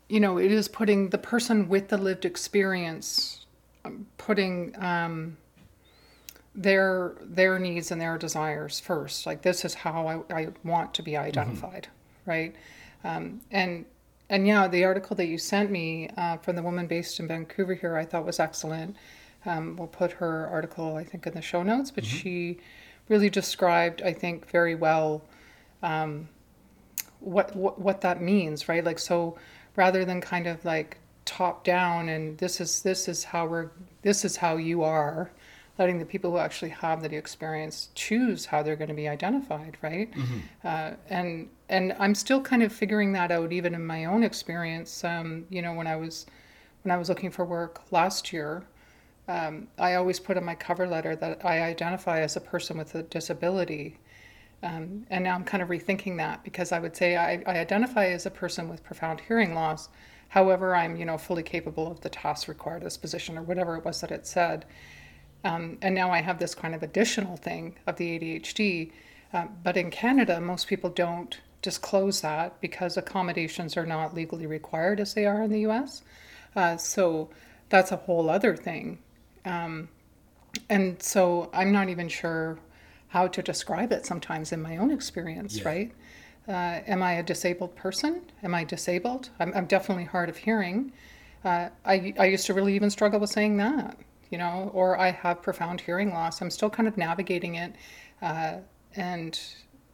you 0.09 0.19
know, 0.19 0.37
it 0.37 0.51
is 0.51 0.67
putting 0.67 1.09
the 1.09 1.17
person 1.17 1.67
with 1.69 1.89
the 1.89 1.97
lived 1.97 2.25
experience 2.25 3.45
um, 3.85 4.07
putting 4.17 4.75
um 4.79 5.37
their 6.55 7.15
their 7.21 7.57
needs 7.59 7.91
and 7.91 7.99
their 7.99 8.17
desires 8.17 8.79
first. 8.79 9.25
Like 9.25 9.41
this 9.41 9.65
is 9.65 9.73
how 9.73 10.07
I, 10.07 10.33
I 10.33 10.47
want 10.63 10.93
to 10.95 11.01
be 11.01 11.17
identified, 11.17 11.87
right? 12.25 12.55
Um, 13.03 13.41
and 13.51 13.85
and 14.29 14.47
yeah, 14.47 14.67
the 14.67 14.83
article 14.83 15.15
that 15.17 15.25
you 15.25 15.37
sent 15.37 15.69
me 15.69 16.09
uh, 16.17 16.37
from 16.37 16.55
the 16.55 16.63
woman 16.63 16.87
based 16.87 17.19
in 17.19 17.27
Vancouver 17.27 17.73
here, 17.73 17.97
I 17.97 18.05
thought 18.05 18.25
was 18.25 18.39
excellent. 18.39 18.95
Um, 19.45 19.75
we'll 19.75 19.87
put 19.87 20.13
her 20.13 20.47
article, 20.47 20.95
I 20.95 21.03
think, 21.03 21.27
in 21.27 21.33
the 21.33 21.41
show 21.41 21.63
notes. 21.63 21.91
But 21.91 22.05
she 22.05 22.59
really 23.09 23.29
described, 23.29 24.01
I 24.01 24.13
think, 24.13 24.49
very 24.49 24.75
well 24.75 25.23
um, 25.81 26.29
what, 27.19 27.55
what 27.55 27.79
what 27.79 28.01
that 28.01 28.21
means, 28.21 28.69
right? 28.69 28.83
Like 28.83 28.99
so, 28.99 29.37
rather 29.75 30.05
than 30.05 30.21
kind 30.21 30.47
of 30.47 30.63
like 30.65 30.97
top 31.25 31.63
down 31.63 32.09
and 32.09 32.37
this 32.37 32.59
is 32.59 32.81
this 32.81 33.07
is 33.07 33.23
how 33.23 33.45
we're 33.45 33.69
this 34.01 34.25
is 34.25 34.35
how 34.37 34.57
you 34.57 34.83
are, 34.83 35.31
letting 35.79 35.97
the 35.97 36.05
people 36.05 36.31
who 36.31 36.37
actually 36.37 36.69
have 36.69 37.01
the 37.01 37.15
experience 37.15 37.89
choose 37.95 38.45
how 38.45 38.61
they're 38.61 38.75
going 38.75 38.89
to 38.89 38.93
be 38.93 39.07
identified, 39.07 39.77
right? 39.81 40.09
Uh, 40.63 40.91
and 41.09 41.49
and 41.69 41.95
I'm 41.99 42.15
still 42.15 42.41
kind 42.41 42.63
of 42.63 42.71
figuring 42.71 43.13
that 43.13 43.31
out, 43.31 43.51
even 43.51 43.73
in 43.73 43.85
my 43.85 44.05
own 44.05 44.23
experience. 44.23 45.03
Um, 45.03 45.45
you 45.49 45.61
know, 45.61 45.73
when 45.73 45.87
I 45.87 45.95
was 45.95 46.25
when 46.83 46.91
I 46.91 46.97
was 46.97 47.09
looking 47.09 47.31
for 47.31 47.45
work 47.45 47.81
last 47.91 48.31
year, 48.33 48.63
um, 49.27 49.67
I 49.79 49.95
always 49.95 50.19
put 50.19 50.37
in 50.37 50.43
my 50.43 50.55
cover 50.55 50.87
letter 50.87 51.15
that 51.15 51.43
I 51.45 51.61
identify 51.61 52.19
as 52.19 52.35
a 52.35 52.41
person 52.41 52.77
with 52.77 52.93
a 52.95 53.03
disability. 53.03 53.97
Um, 54.63 55.05
and 55.09 55.25
now 55.25 55.35
I'm 55.35 55.43
kind 55.43 55.61
of 55.61 55.69
rethinking 55.69 56.17
that 56.17 56.43
because 56.43 56.71
I 56.71 56.79
would 56.79 56.95
say 56.95 57.17
I, 57.17 57.43
I 57.45 57.59
identify 57.59 58.07
as 58.07 58.25
a 58.25 58.31
person 58.31 58.69
with 58.69 58.83
profound 58.83 59.21
hearing 59.21 59.53
loss. 59.53 59.89
However, 60.29 60.75
I'm 60.75 60.95
you 60.95 61.05
know 61.05 61.17
fully 61.17 61.43
capable 61.43 61.91
of 61.91 62.01
the 62.01 62.09
tasks 62.09 62.47
required 62.47 62.83
this 62.83 62.97
position 62.97 63.37
or 63.37 63.43
whatever 63.43 63.75
it 63.75 63.85
was 63.85 64.01
that 64.01 64.11
it 64.11 64.25
said. 64.25 64.65
Um, 65.43 65.77
and 65.81 65.93
now 65.93 66.09
I 66.11 66.21
have 66.21 66.39
this 66.39 66.55
kind 66.55 66.73
of 66.73 66.81
additional 66.81 67.35
thing 67.35 67.75
of 67.85 67.97
the 67.97 68.17
ADHD. 68.17 68.91
Uh, 69.33 69.47
but 69.63 69.75
in 69.75 69.91
Canada, 69.91 70.39
most 70.39 70.67
people 70.67 70.89
don't 70.89 71.39
disclose 71.61 72.21
that 72.21 72.59
because 72.61 72.95
accommodations 72.95 73.75
are 73.75 73.85
not 73.85 74.13
legally 74.13 74.45
required 74.45 74.99
as 74.99 75.13
they 75.13 75.25
are 75.25 75.43
in 75.43 75.51
the 75.51 75.61
US. 75.67 76.03
Uh, 76.55 76.77
so 76.77 77.29
that's 77.69 77.91
a 77.91 77.97
whole 77.97 78.29
other 78.29 78.55
thing. 78.55 78.99
Um, 79.43 79.89
and 80.69 81.01
so 81.01 81.49
I'm 81.53 81.71
not 81.71 81.89
even 81.89 82.07
sure 82.07 82.59
how 83.13 83.27
to 83.27 83.43
describe 83.43 83.91
it 83.91 84.07
sometimes 84.07 84.51
in 84.51 84.59
my 84.59 84.75
own 84.77 84.89
experience, 84.89 85.57
Yeah. 85.59 85.67
right? 85.67 85.91
Uh, 86.47 86.81
am 86.87 87.03
I 87.03 87.13
a 87.13 87.23
disabled 87.23 87.75
person? 87.75 88.23
Am 88.41 88.55
I 88.55 88.63
disabled? 88.63 89.29
I'm, 89.39 89.53
I'm 89.53 89.67
definitely 89.67 90.05
hard 90.05 90.29
of 90.29 90.37
hearing. 90.37 90.91
Uh, 91.45 91.69
I, 91.85 92.15
I 92.17 92.25
used 92.25 92.47
to 92.47 92.55
really 92.55 92.73
even 92.73 92.89
struggle 92.89 93.19
with 93.19 93.29
saying 93.29 93.57
that, 93.57 93.97
you 94.31 94.39
know, 94.39 94.71
or 94.73 94.97
I 94.99 95.11
have 95.11 95.43
profound 95.43 95.81
hearing 95.81 96.09
loss. 96.11 96.41
I'm 96.41 96.49
still 96.49 96.71
kind 96.71 96.87
of 96.87 96.97
navigating 96.97 97.53
it, 97.53 97.75
uh, 98.23 98.55
and 98.95 99.39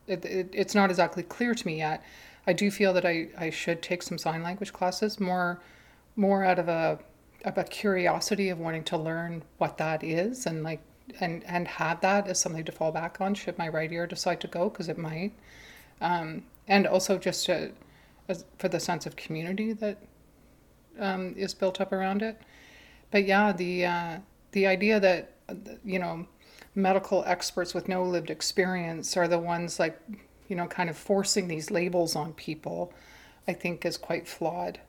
it, 0.08 0.24
it, 0.24 0.50
it's 0.54 0.74
not 0.74 0.90
exactly 0.90 1.24
clear 1.24 1.54
to 1.54 1.68
me 1.68 1.80
yet. 1.80 2.02
I 2.48 2.54
do 2.54 2.72
feel 2.72 2.94
that 2.94 3.06
I, 3.06 3.28
I 3.38 3.50
should 3.50 3.82
take 3.82 4.02
some 4.02 4.18
sign 4.18 4.44
language 4.44 4.72
classes 4.72 5.20
more, 5.20 5.60
more 6.16 6.46
out 6.46 6.58
of 6.58 6.70
a 6.70 7.00
of 7.46 7.58
a 7.58 7.64
curiosity 7.64 8.50
of 8.50 8.60
wanting 8.60 8.84
to 8.84 8.98
learn 8.98 9.44
what 9.60 9.78
that 9.78 10.04
is 10.04 10.46
and 10.46 10.62
like 10.62 10.82
and 11.20 11.44
and 11.46 11.68
have 11.68 12.02
that 12.02 12.28
as 12.28 12.40
something 12.40 12.64
to 12.66 12.72
fall 12.72 12.92
back 12.92 13.20
on 13.22 13.34
should 13.34 13.58
my 13.58 13.68
right 13.68 13.92
ear 13.92 14.08
decide 14.08 14.42
to 14.42 14.48
go 14.48 14.70
because 14.70 14.90
it 14.90 14.98
might. 14.98 15.34
Um, 16.02 16.44
and 16.68 16.88
also 16.88 17.18
just 17.18 17.46
to, 17.48 17.72
as, 18.28 18.46
for 18.58 18.70
the 18.70 18.80
sense 18.80 19.06
of 19.06 19.16
community 19.16 19.74
that 19.74 19.98
um, 21.00 21.34
is 21.36 21.54
built 21.54 21.82
up 21.82 21.92
around 21.92 22.22
it. 22.22 22.42
But 23.12 23.26
yeah 23.26 23.52
the 23.52 23.86
uh, 23.86 24.18
the 24.52 24.68
idea 24.68 25.00
that 25.00 25.34
you 25.84 26.00
know 26.00 26.28
medical 26.76 27.24
experts 27.26 27.74
with 27.74 27.88
no 27.88 28.04
lived 28.04 28.30
experience 28.30 29.18
are 29.18 29.28
the 29.28 29.40
ones 29.40 29.80
like 29.80 30.00
you 30.48 30.56
know 30.56 30.68
kind 30.68 30.90
of 30.90 30.98
forcing 30.98 31.48
these 31.48 31.72
labels 31.72 32.16
on 32.16 32.34
people 32.34 32.94
i 33.48 33.54
think 33.54 33.86
is 33.86 33.98
quite 33.98 34.28
flawed 34.28 34.80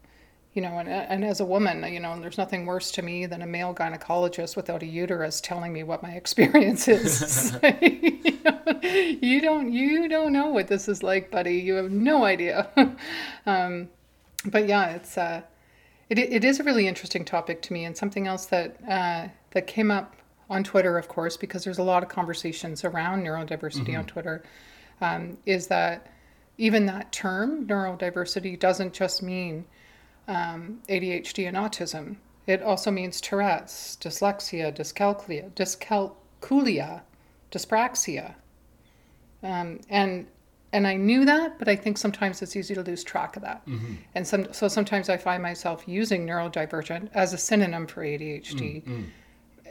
you 0.55 0.63
know, 0.63 0.79
and, 0.79 0.89
and 0.89 1.25
as 1.25 1.41
a 1.41 1.45
woman, 1.45 1.93
you 1.93 2.01
know, 2.01 2.19
there's 2.21 2.39
nothing 2.39 2.67
worse 2.67 2.91
to 2.93 3.03
me 3.03 3.27
than 3.27 3.41
a 3.41 3.47
male 3.47 3.73
gynecologist 3.73 4.57
without 4.57 4.83
a 4.83 4.87
uterus 4.87 5.41
telling 5.41 5.73
me 5.73 5.83
what 5.85 6.03
my 6.03 6.11
experience 6.15 6.89
is. 6.89 7.57
you, 7.63 8.39
know, 8.45 8.81
you 8.83 9.41
don't, 9.41 9.73
you 9.73 10.09
don't 10.09 10.33
know 10.33 10.49
what 10.49 10.67
this 10.67 10.89
is 10.89 11.03
like, 11.03 11.31
buddy. 11.31 11.55
You 11.57 11.75
have 11.75 11.91
no 11.91 12.25
idea. 12.25 12.69
um, 13.47 13.89
but 14.45 14.67
yeah, 14.67 14.91
it's, 14.91 15.17
uh, 15.17 15.43
it, 16.09 16.19
it 16.19 16.45
is 16.45 16.59
a 16.59 16.65
really 16.65 16.89
interesting 16.89 17.25
topic 17.25 17.63
to 17.63 17.73
me, 17.73 17.85
and 17.85 17.97
something 17.97 18.27
else 18.27 18.47
that 18.47 18.77
uh, 18.89 19.29
that 19.53 19.69
came 19.69 19.93
up 19.93 20.17
on 20.49 20.65
Twitter, 20.65 20.99
of 20.99 21.07
course, 21.07 21.37
because 21.37 21.63
there's 21.63 21.79
a 21.79 21.85
lot 21.85 22.03
of 22.03 22.09
conversations 22.09 22.85
around 22.85 23.23
neurodiversity 23.25 23.97
on 23.97 24.05
Twitter, 24.05 24.43
um, 25.01 25.39
is 25.47 25.69
that 25.69 26.09
even 26.59 26.87
that 26.87 27.13
term 27.13 27.65
neurodiversity 27.65 28.59
doesn't 28.59 28.93
just 28.93 29.23
mean 29.23 29.65
um, 30.31 30.81
ADHD 30.89 31.49
and 31.49 31.57
autism. 31.57 32.17
It 32.47 32.63
also 32.63 32.91
means 32.91 33.21
Tourette's, 33.21 33.99
dyslexia, 34.01 34.75
dyscalculia, 34.75 35.51
dyscalculia, 35.53 37.03
dyspraxia. 37.51 38.35
Um, 39.43 39.81
and 39.91 40.27
and 40.73 40.87
I 40.87 40.95
knew 40.95 41.25
that, 41.25 41.59
but 41.59 41.69
I 41.69 41.75
think 41.75 41.99
sometimes 41.99 42.43
it's 42.43 42.55
easy 42.55 42.77
to 42.77 42.83
lose 42.83 43.03
track 43.03 43.35
of 43.35 43.43
that. 43.43 43.67
And 44.15 44.25
some, 44.25 44.53
so 44.53 44.69
sometimes 44.69 45.09
I 45.09 45.17
find 45.17 45.43
myself 45.43 45.83
using 45.89 46.25
neurodivergent 46.25 47.11
as 47.13 47.33
a 47.33 47.39
synonym 47.39 47.89
for 47.89 48.05
ADHD 48.05 48.85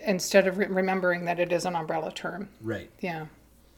instead 0.05 0.45
of 0.45 0.57
re- 0.57 0.67
remembering 0.67 1.23
that 1.23 1.39
it 1.39 1.53
is 1.53 1.63
an 1.63 1.77
umbrella 1.77 2.11
term. 2.11 2.49
Right. 2.59 2.89
Yeah. 2.99 3.27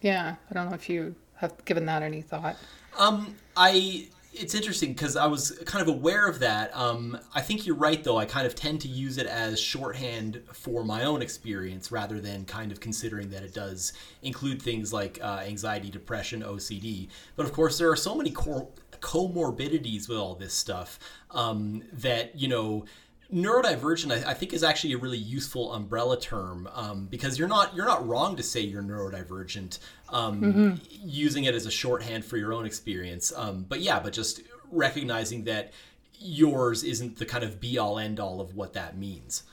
Yeah. 0.01 0.35
I 0.49 0.53
don't 0.55 0.69
know 0.69 0.73
if 0.73 0.89
you 0.89 1.13
have 1.35 1.63
given 1.65 1.85
that 1.85 2.01
any 2.01 2.23
thought. 2.23 2.55
Um, 2.97 3.35
I 3.55 4.07
it's 4.33 4.55
interesting 4.55 4.93
because 4.93 5.17
I 5.17 5.25
was 5.27 5.51
kind 5.65 5.81
of 5.81 5.93
aware 5.93 6.27
of 6.27 6.39
that. 6.39 6.75
Um, 6.75 7.17
I 7.35 7.41
think 7.41 7.65
you're 7.65 7.75
right, 7.75 8.01
though. 8.03 8.17
I 8.17 8.25
kind 8.25 8.47
of 8.47 8.55
tend 8.55 8.81
to 8.81 8.87
use 8.87 9.17
it 9.17 9.27
as 9.27 9.59
shorthand 9.59 10.41
for 10.53 10.83
my 10.83 11.03
own 11.03 11.21
experience 11.21 11.91
rather 11.91 12.19
than 12.19 12.45
kind 12.45 12.71
of 12.71 12.79
considering 12.79 13.29
that 13.31 13.43
it 13.43 13.53
does 13.53 13.93
include 14.21 14.61
things 14.61 14.93
like 14.93 15.19
uh, 15.21 15.43
anxiety, 15.45 15.89
depression, 15.89 16.41
OCD. 16.41 17.09
But 17.35 17.45
of 17.45 17.51
course, 17.51 17.77
there 17.77 17.89
are 17.91 17.95
so 17.97 18.15
many 18.15 18.31
comorbidities 18.31 20.07
with 20.07 20.17
all 20.17 20.35
this 20.35 20.53
stuff 20.53 20.97
um, 21.31 21.83
that, 21.91 22.35
you 22.35 22.47
know, 22.47 22.85
neurodivergent 23.33 24.11
I, 24.11 24.31
I 24.31 24.33
think 24.33 24.53
is 24.53 24.63
actually 24.63 24.93
a 24.93 24.97
really 24.97 25.17
useful 25.17 25.73
umbrella 25.73 26.19
term 26.19 26.67
um, 26.73 27.05
because 27.05 27.39
you're 27.39 27.47
not 27.47 27.75
you're 27.75 27.85
not 27.85 28.05
wrong 28.07 28.35
to 28.35 28.43
say 28.43 28.59
you're 28.59 28.83
neurodivergent 28.83 29.79
um, 30.09 30.81
using 30.89 31.45
it 31.45 31.55
as 31.55 31.65
a 31.65 31.71
shorthand 31.71 32.25
for 32.25 32.37
your 32.37 32.51
own 32.53 32.65
experience 32.65 33.31
um, 33.35 33.65
but 33.69 33.79
yeah 33.79 33.99
but 33.99 34.11
just 34.13 34.41
recognizing 34.71 35.45
that 35.45 35.71
yours 36.19 36.83
isn't 36.83 37.17
the 37.17 37.25
kind 37.25 37.43
of 37.43 37.59
be 37.59 37.77
all 37.77 37.97
end 37.97 38.19
all 38.19 38.41
of 38.41 38.55
what 38.55 38.73
that 38.73 38.97
means 38.97 39.43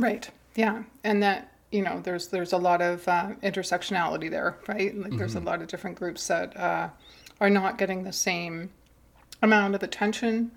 Right. 0.00 0.30
Yeah. 0.56 0.82
And 1.04 1.22
that, 1.22 1.52
you 1.70 1.82
know, 1.82 2.00
there's 2.02 2.28
there's 2.28 2.52
a 2.52 2.56
lot 2.56 2.80
of 2.80 3.06
uh, 3.06 3.30
intersectionality 3.42 4.30
there, 4.30 4.56
right? 4.66 4.96
Like 4.96 5.16
there's 5.16 5.34
a 5.36 5.40
lot 5.40 5.60
of 5.60 5.68
different 5.68 5.98
groups 5.98 6.26
that 6.26 6.56
uh, 6.56 6.88
are 7.40 7.50
not 7.50 7.78
getting 7.78 8.02
the 8.02 8.12
same 8.12 8.70
amount 9.42 9.74
of 9.74 9.82
attention 9.82 10.50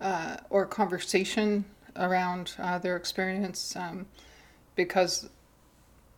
uh, 0.00 0.36
or 0.50 0.66
conversation 0.66 1.64
around 1.96 2.54
uh, 2.58 2.78
their 2.78 2.96
experience 2.96 3.74
um, 3.76 4.06
because 4.76 5.28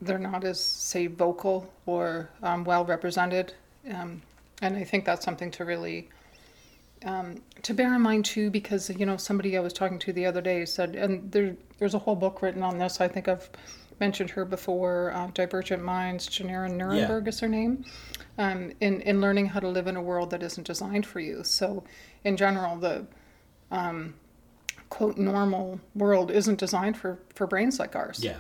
they're 0.01 0.19
not 0.19 0.45
as, 0.45 0.61
say, 0.61 1.07
vocal 1.07 1.71
or 1.87 2.31
um, 2.43 2.65
well 2.65 2.85
represented. 2.85 3.55
Um, 3.93 4.23
and 4.63 4.77
I 4.77 4.85
think 4.85 5.05
that's 5.05 5.25
something 5.25 5.51
to 5.53 5.65
really 5.65 6.09
um, 7.05 7.43
to 7.63 7.73
bear 7.73 7.95
in 7.95 8.03
mind 8.03 8.25
too, 8.25 8.51
because 8.51 8.91
you 8.91 9.07
know 9.07 9.17
somebody 9.17 9.57
I 9.57 9.61
was 9.61 9.73
talking 9.73 9.99
to 10.01 10.13
the 10.13 10.27
other 10.27 10.41
day 10.41 10.65
said, 10.65 10.95
and 10.95 11.31
there 11.33 11.57
there's 11.79 11.95
a 11.95 11.99
whole 11.99 12.17
book 12.17 12.43
written 12.43 12.63
on 12.63 12.79
this. 12.79 13.01
I 13.01 13.09
think 13.09 13.29
I've 13.29 13.49
mentioned 14.01 14.31
her 14.31 14.45
before. 14.45 15.13
Uh, 15.15 15.31
Divergent 15.33 15.83
Minds, 15.83 16.29
Jenara 16.29 16.71
Nerenberg 16.71 17.27
is 17.29 17.41
her 17.41 17.49
name. 17.49 17.85
Um, 18.39 18.73
in 18.81 19.01
in 19.03 19.21
learning 19.21 19.47
how 19.47 19.61
to 19.61 19.69
live 19.69 19.87
in 19.87 19.97
a 19.97 20.03
world 20.03 20.31
that 20.31 20.43
isn't 20.43 20.67
designed 20.67 21.07
for 21.07 21.21
you. 21.21 21.43
So, 21.43 21.85
in 22.25 22.37
general, 22.37 22.77
the 22.77 23.07
um, 23.71 24.15
quote 24.91 25.17
normal 25.17 25.81
world 25.95 26.31
isn't 26.31 26.59
designed 26.59 26.97
for 26.97 27.19
for 27.35 27.47
brains 27.47 27.79
like 27.79 27.97
ours. 27.97 28.23
Yeah. 28.23 28.39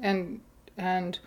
And 0.00 0.40
and 0.76 1.18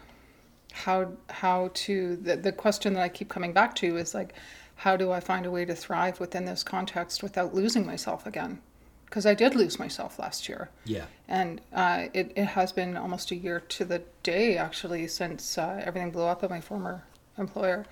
how 0.71 1.13
how 1.29 1.71
to 1.73 2.17
the, 2.17 2.35
the 2.35 2.51
question 2.51 2.93
that 2.93 3.01
i 3.01 3.09
keep 3.09 3.27
coming 3.27 3.51
back 3.53 3.73
to 3.75 3.97
is 3.97 4.13
like 4.13 4.33
how 4.75 4.95
do 4.95 5.11
i 5.11 5.19
find 5.19 5.45
a 5.45 5.51
way 5.51 5.65
to 5.65 5.73
thrive 5.73 6.19
within 6.19 6.45
this 6.45 6.63
context 6.63 7.23
without 7.23 7.55
losing 7.55 7.85
myself 7.85 8.27
again? 8.27 8.59
Because 9.05 9.25
i 9.25 9.33
did 9.33 9.55
lose 9.55 9.79
myself 9.79 10.19
last 10.19 10.47
year. 10.47 10.69
Yeah. 10.85 11.05
And 11.27 11.61
uh, 11.73 12.07
it, 12.13 12.31
it 12.35 12.45
has 12.45 12.71
been 12.71 12.95
almost 12.95 13.31
a 13.31 13.35
year 13.35 13.61
to 13.61 13.85
the 13.85 14.03
day 14.23 14.57
actually 14.57 15.07
since 15.07 15.57
uh, 15.57 15.81
everything 15.83 16.11
blew 16.11 16.23
up 16.23 16.43
at 16.43 16.49
my 16.49 16.61
former 16.61 17.03
employer. 17.37 17.85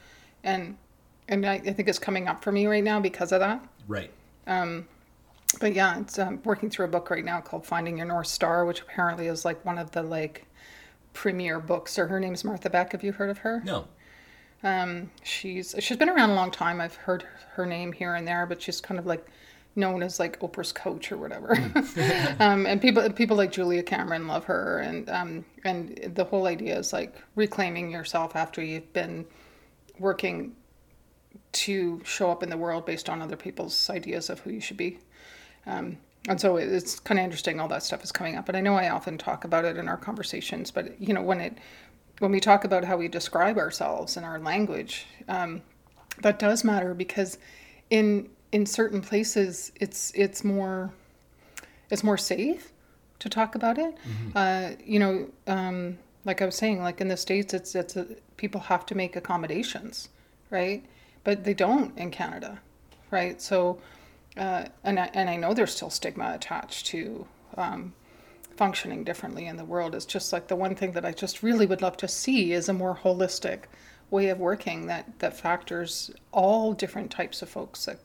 And 0.44 0.78
and 1.30 1.46
I, 1.46 1.56
I 1.56 1.74
think 1.74 1.88
it's 1.90 2.00
coming 2.00 2.28
up 2.28 2.44
for 2.44 2.52
me 2.52 2.68
right 2.68 2.84
now 2.84 3.00
because 3.00 3.32
of 3.32 3.40
that. 3.40 3.66
Right 3.88 4.12
but 5.60 5.74
yeah, 5.74 6.00
it's 6.00 6.20
um, 6.20 6.42
working 6.44 6.70
through 6.70 6.86
a 6.86 6.90
book 6.90 7.10
right 7.10 7.26
now 7.26 7.42
called 7.42 7.66
Finding 7.66 7.98
Your 7.98 8.06
North 8.06 8.28
Star, 8.28 8.66
which 8.66 8.82
apparently 8.82 9.28
is 9.28 9.46
like 9.46 9.64
one 9.66 9.78
of 9.78 9.92
the 9.92 10.04
like 10.04 10.46
premier 11.14 11.60
books. 11.60 11.98
Or 11.98 12.08
her 12.08 12.20
name's 12.20 12.44
Martha 12.44 12.70
Beck. 12.70 12.92
Have 12.92 13.04
you 13.04 13.12
heard 13.12 13.30
of 13.30 13.40
her? 13.40 13.62
no 13.66 13.88
Um, 14.64 15.12
she's 15.24 15.76
she's 15.80 15.98
been 15.98 16.10
around 16.10 16.32
a 16.32 16.36
long 16.36 16.52
time. 16.52 16.82
I've 16.82 16.96
heard 16.96 17.26
her 17.54 17.66
name 17.66 17.92
here 17.92 18.16
and 18.16 18.28
there, 18.28 18.46
but 18.46 18.62
she's 18.62 18.82
kind 18.82 19.00
of 19.00 19.06
like 19.06 19.26
known 19.76 20.02
as 20.02 20.20
like 20.20 20.40
Oprah's 20.40 20.72
coach 20.74 21.12
or 21.12 21.18
whatever. 21.18 21.54
um, 22.40 22.66
and 22.66 22.82
people 22.82 23.10
people 23.12 23.38
like 23.38 23.52
Julia 23.52 23.84
Cameron 23.84 24.28
love 24.28 24.46
her, 24.46 24.80
and 24.80 25.10
um, 25.10 25.46
and 25.64 26.12
the 26.16 26.26
whole 26.26 26.48
idea 26.48 26.78
is 26.78 26.92
like 26.92 27.16
reclaiming 27.36 27.92
yourself 27.92 28.36
after 28.36 28.62
you've 28.64 28.92
been 28.94 29.26
working 30.00 30.56
to 31.54 32.02
show 32.04 32.30
up 32.30 32.44
in 32.44 32.50
the 32.50 32.58
world 32.58 32.86
based 32.86 33.10
on 33.10 33.22
other 33.22 33.36
people's 33.38 33.90
ideas 33.90 34.30
of 34.30 34.40
who 34.42 34.52
you 34.52 34.60
should 34.60 34.78
be. 34.78 35.00
Um, 35.68 35.98
and 36.28 36.40
so 36.40 36.58
it's 36.58 37.00
kind 37.00 37.20
of 37.20 37.24
interesting 37.24 37.60
all 37.60 37.68
that 37.70 37.84
stuff 37.84 38.04
is 38.04 38.12
coming 38.12 38.36
up 38.36 38.48
and 38.50 38.58
i 38.58 38.62
know 38.62 38.76
i 38.76 38.90
often 38.90 39.18
talk 39.18 39.44
about 39.44 39.66
it 39.66 39.78
in 39.78 39.88
our 39.88 39.98
conversations 39.98 40.72
but 40.72 41.00
you 41.02 41.14
know 41.14 41.22
when 41.22 41.40
it 41.40 41.58
when 42.20 42.32
we 42.32 42.40
talk 42.40 42.64
about 42.64 42.84
how 42.84 42.98
we 42.98 43.08
describe 43.08 43.58
ourselves 43.58 44.18
in 44.18 44.24
our 44.24 44.40
language 44.40 45.06
um, 45.28 45.62
that 46.22 46.40
does 46.40 46.64
matter 46.64 46.94
because 46.94 47.38
in 47.90 48.30
in 48.52 48.66
certain 48.66 49.02
places 49.02 49.72
it's 49.76 50.12
it's 50.16 50.44
more 50.44 50.92
it's 51.90 52.04
more 52.04 52.18
safe 52.18 52.74
to 53.20 53.30
talk 53.30 53.56
about 53.56 53.78
it. 53.78 53.96
Mm-hmm. 53.96 54.32
uh, 54.36 54.72
you 54.86 55.00
know 55.00 55.30
um, 55.48 55.98
like 56.26 56.42
i 56.42 56.46
was 56.46 56.56
saying 56.56 56.82
like 56.82 57.00
in 57.02 57.08
the 57.08 57.18
states 57.18 57.54
it's 57.54 57.76
it's 57.76 57.96
a, 57.96 58.06
people 58.36 58.62
have 58.62 58.86
to 58.88 58.96
make 58.96 59.16
accommodations 59.16 60.10
right? 60.50 60.86
But 61.26 61.44
they 61.44 61.54
don't 61.54 61.98
in 61.98 62.12
canada 62.12 62.60
right? 63.12 63.42
So 63.42 63.80
uh, 64.38 64.66
and, 64.84 65.00
I, 65.00 65.10
and 65.14 65.30
I 65.30 65.36
know 65.36 65.54
there's 65.54 65.76
still 65.76 65.90
stigma 65.90 66.34
attached 66.36 66.86
to 66.88 67.28
um, 67.56 67.94
functioning 68.56 69.04
differently 69.04 69.48
in 69.48 69.58
the 69.58 69.66
world. 69.66 69.96
It's 69.96 70.06
just 70.06 70.32
like 70.32 70.48
the 70.48 70.56
one 70.56 70.76
thing 70.76 70.92
that 70.94 71.06
I 71.06 71.12
just 71.12 71.42
really 71.42 71.66
would 71.66 71.82
love 71.82 71.98
to 71.98 72.08
see 72.08 72.54
is 72.54 72.70
a 72.70 72.74
more 72.74 72.96
holistic 73.04 73.64
way 74.10 74.30
of 74.30 74.40
working 74.40 74.88
that, 74.88 75.20
that 75.20 75.36
factors 75.36 76.12
all 76.32 76.74
different 76.74 77.12
types 77.12 77.42
of 77.42 77.50
folks 77.50 77.86
that 77.86 78.00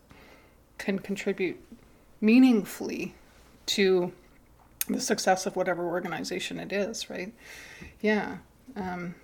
can 0.79 0.99
contribute 0.99 1.63
meaningfully 2.21 3.15
to 3.67 4.13
the 4.89 5.01
success 5.01 5.47
of 5.47 5.55
whatever 5.55 5.87
organization 5.87 6.59
it 6.59 6.73
is, 6.73 7.09
right? 7.09 7.33
Yeah. 8.01 8.39
Um, 8.75 9.15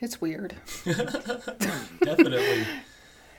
it's 0.00 0.20
weird. 0.20 0.54
Definitely. 0.84 2.66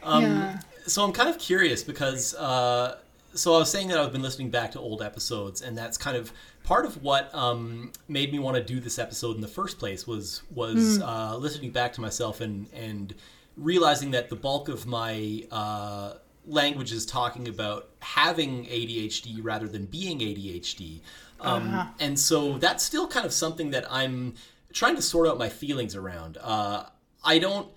Um, 0.02 0.24
yeah 0.24 0.60
so 0.90 1.04
I'm 1.04 1.14
kind 1.14 1.30
of 1.30 1.38
curious 1.38 1.84
because 1.84 2.34
uh, 2.36 2.98
so 3.34 3.56
I 3.56 3.60
was 3.60 3.72
saying 3.72 3.90
that 3.90 3.98
I've 3.98 4.12
been 4.12 4.22
listening 4.22 4.50
back 4.50 4.72
to 4.72 4.80
old 4.80 5.02
episodes, 5.02 5.62
and 5.62 5.78
that's 5.78 5.98
kind 5.98 6.18
of 6.18 6.34
part 6.64 6.86
of 6.86 7.02
what 7.04 7.34
um, 7.34 7.92
made 8.08 8.32
me 8.32 8.40
want 8.40 8.58
to 8.58 8.64
do 8.64 8.80
this 8.80 9.00
episode 9.00 9.36
in 9.36 9.42
the 9.42 9.48
first 9.48 9.78
place 9.78 10.08
was 10.08 10.42
was 10.54 11.00
mm. 11.00 11.02
uh, 11.02 11.38
listening 11.38 11.72
back 11.72 11.94
to 11.94 12.02
myself 12.02 12.42
and 12.42 12.68
and 12.74 13.14
realizing 13.56 14.12
that 14.12 14.30
the 14.30 14.36
bulk 14.36 14.68
of 14.68 14.86
my 14.86 15.44
uh, 15.52 16.14
language 16.46 16.92
is 16.92 17.06
talking 17.06 17.48
about 17.48 17.90
having 18.00 18.66
ADHD 18.66 19.40
rather 19.42 19.68
than 19.68 19.86
being 19.86 20.20
ADHD, 20.20 21.02
um, 21.42 21.68
uh-huh. 21.68 21.86
and 22.00 22.20
so 22.20 22.58
that's 22.58 22.84
still 22.84 23.08
kind 23.08 23.26
of 23.26 23.34
something 23.34 23.70
that 23.72 23.86
I'm 23.92 24.34
trying 24.74 24.96
to 24.96 25.02
sort 25.02 25.28
out 25.28 25.38
my 25.38 25.50
feelings 25.50 25.96
around. 25.96 26.38
Uh, 26.42 26.86
I 27.24 27.38
don't 27.40 27.68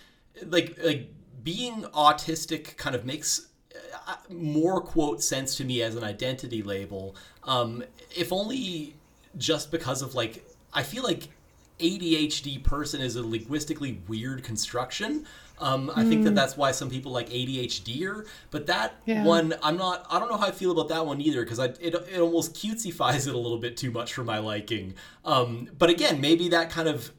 like 0.47 0.79
like 0.83 1.11
being 1.43 1.83
autistic 1.95 2.77
kind 2.77 2.95
of 2.95 3.05
makes 3.05 3.49
uh, 4.07 4.17
more 4.31 4.81
quote 4.81 5.23
sense 5.23 5.57
to 5.57 5.65
me 5.65 5.83
as 5.83 5.95
an 5.97 6.05
identity 6.05 6.63
label 6.63 7.15
um, 7.45 7.83
if 8.15 8.33
only 8.33 8.95
just 9.39 9.71
because 9.71 10.03
of 10.03 10.15
like 10.15 10.45
i 10.75 10.83
feel 10.83 11.03
like 11.03 11.29
adhd 11.81 12.63
person 12.63 13.01
is 13.01 13.17
a 13.17 13.23
linguistically 13.23 14.01
weird 14.07 14.45
construction 14.45 15.27
um, 15.59 15.91
i 15.97 16.03
mm. 16.03 16.09
think 16.09 16.23
that 16.25 16.31
hmm. 16.31 16.37
that's 16.37 16.57
why 16.57 16.71
some 16.71 16.91
people 16.91 17.11
like 17.11 17.31
adhder 17.31 18.27
but 18.51 18.67
that 18.67 18.95
yeah. 19.07 19.25
one 19.25 19.55
i'm 19.63 19.77
not 19.77 20.07
i 20.11 20.19
don't 20.19 20.31
know 20.31 20.37
how 20.37 20.47
i 20.47 20.51
feel 20.51 20.71
about 20.71 20.89
that 20.89 21.05
one 21.05 21.21
either 21.21 21.43
because 21.43 21.59
it, 21.59 21.79
it 21.81 22.21
almost 22.21 22.55
cutesy-fies 22.55 23.27
it 23.27 23.35
a 23.35 23.39
little 23.39 23.59
bit 23.59 23.77
too 23.77 23.91
much 23.91 24.13
for 24.13 24.23
my 24.23 24.39
liking 24.39 24.95
um, 25.25 25.69
but 25.79 25.89
again 25.89 26.21
maybe 26.21 26.49
that 26.51 26.71
kind 26.71 26.89
of 26.89 27.11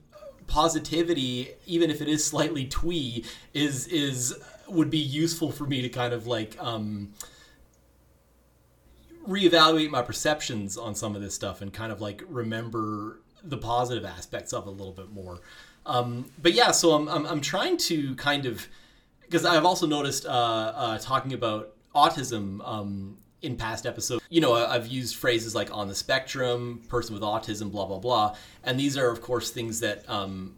positivity, 0.54 1.50
even 1.66 1.90
if 1.90 2.00
it 2.00 2.08
is 2.08 2.24
slightly 2.24 2.66
twee, 2.66 3.26
is 3.56 3.88
is 3.88 4.36
would 4.68 4.92
be 4.92 5.00
useful 5.00 5.52
for 5.52 5.66
me 5.66 5.82
to 5.82 5.90
kind 5.90 6.14
of 6.14 6.28
like 6.28 6.56
um, 6.60 7.12
reevaluate 9.28 9.90
my 9.90 10.04
perceptions 10.04 10.78
on 10.78 10.94
some 10.94 11.16
of 11.16 11.24
this 11.24 11.34
stuff 11.34 11.62
and 11.62 11.74
kind 11.74 11.92
of 11.92 12.02
like 12.02 12.22
remember 12.28 13.20
the 13.44 13.58
positive 13.58 14.06
aspects 14.06 14.54
of 14.54 14.68
it 14.68 14.70
a 14.70 14.72
little 14.72 14.94
bit 14.94 15.12
more. 15.12 15.40
Um, 15.88 16.30
but 16.40 16.54
yeah, 16.54 16.70
so 16.70 16.92
I'm, 16.92 17.10
I'm, 17.10 17.26
I'm 17.26 17.42
trying 17.42 17.78
to 17.90 18.16
kind 18.16 18.46
of 18.46 18.68
because 19.22 19.46
I've 19.46 19.66
also 19.66 19.88
noticed 19.88 20.28
uh, 20.28 20.30
uh, 20.30 20.98
talking 21.00 21.34
about 21.34 21.74
autism 21.96 22.62
um, 22.64 23.18
in 23.44 23.58
past 23.58 23.86
episodes. 23.86 24.24
You 24.30 24.42
know, 24.42 24.54
I've 24.54 24.88
used 24.88 25.16
phrases 25.16 25.54
like 25.54 25.72
on 25.72 25.88
the 25.88 25.96
spectrum, 25.96 26.82
person 26.88 27.14
with 27.14 27.22
autism, 27.22 27.72
blah, 27.72 27.86
blah, 27.86 28.00
blah. 28.00 28.36
And 28.64 28.80
these 28.80 28.98
are, 28.98 29.10
of 29.10 29.22
course, 29.22 29.52
things 29.52 29.82
that 29.82 30.10
um, 30.10 30.56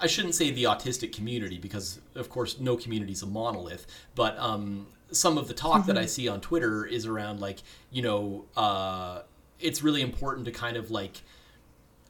I 0.00 0.06
shouldn't 0.06 0.34
say 0.34 0.50
the 0.50 0.64
autistic 0.64 1.14
community 1.14 1.58
because, 1.58 2.00
of 2.14 2.28
course, 2.30 2.58
no 2.58 2.76
community 2.76 3.12
is 3.12 3.22
a 3.22 3.26
monolith. 3.26 3.86
But 4.14 4.38
um, 4.38 4.88
some 5.12 5.38
of 5.38 5.48
the 5.48 5.54
talk 5.54 5.80
mm-hmm. 5.80 5.86
that 5.88 5.98
I 5.98 6.02
mm-hmm. 6.02 6.08
see 6.08 6.28
on 6.28 6.40
Twitter 6.40 6.84
is 6.84 7.06
around 7.06 7.40
like, 7.40 7.58
you 7.90 8.02
know, 8.02 8.46
uh, 8.56 9.20
it's 9.60 9.82
really 9.82 10.02
important 10.02 10.46
to 10.46 10.52
kind 10.52 10.76
of 10.76 10.90
like 10.90 11.22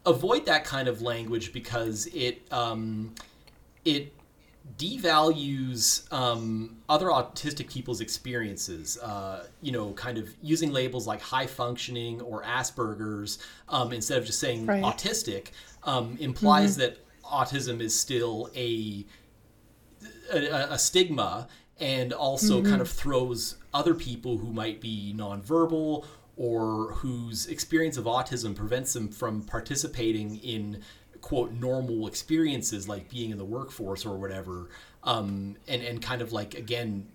avoid 0.07 0.47
that 0.47 0.65
kind 0.65 0.89
of 0.89 1.03
language 1.03 1.53
because 1.53 2.07
it 2.15 2.41
um, 2.53 3.15
it 3.85 4.13
devalues 4.77 6.11
um, 6.13 6.77
other 6.89 7.07
autistic 7.07 7.71
people's 7.71 8.01
experiences. 8.01 8.99
Uh, 8.99 9.47
you 9.61 9.73
know, 9.73 9.93
kind 9.93 10.19
of 10.19 10.29
using 10.43 10.73
labels 10.73 11.07
like 11.07 11.21
high 11.21 11.47
functioning 11.47 12.21
or 12.21 12.43
Asperger's 12.43 13.39
um, 13.69 13.93
instead 13.93 14.19
of 14.19 14.27
just 14.27 14.41
saying 14.41 14.67
right. 14.67 14.83
autistic 14.83 15.49
um, 15.85 16.17
implies 16.21 16.73
mm-hmm. 16.73 16.83
that 16.83 16.99
autism 17.25 17.81
is 17.81 17.99
still 17.99 18.51
a 18.55 19.05
a, 20.33 20.73
a 20.73 20.79
stigma 20.79 21.49
and 21.81 22.13
also 22.13 22.61
mm-hmm. 22.61 22.71
kind 22.71 22.83
of 22.83 22.91
throws 22.91 23.57
other 23.73 23.95
people 23.95 24.39
who 24.39 24.53
might 24.53 24.81
be 24.81 25.15
nonverbal 25.17 26.05
or 26.37 26.93
whose 26.95 27.47
experience 27.47 27.97
of 27.97 28.05
autism 28.05 28.55
prevents 28.55 28.93
them 28.93 29.09
from 29.09 29.43
participating 29.43 30.37
in 30.37 30.83
quote 31.21 31.53
normal 31.53 32.07
experiences 32.07 32.89
like 32.89 33.09
being 33.09 33.31
in 33.31 33.39
the 33.39 33.45
workforce 33.45 34.07
or 34.07 34.17
whatever 34.17 34.69
um, 35.05 35.57
and 35.67 35.83
and 35.83 36.03
kind 36.03 36.23
of 36.23 36.33
like 36.33 36.55
again 36.55 37.07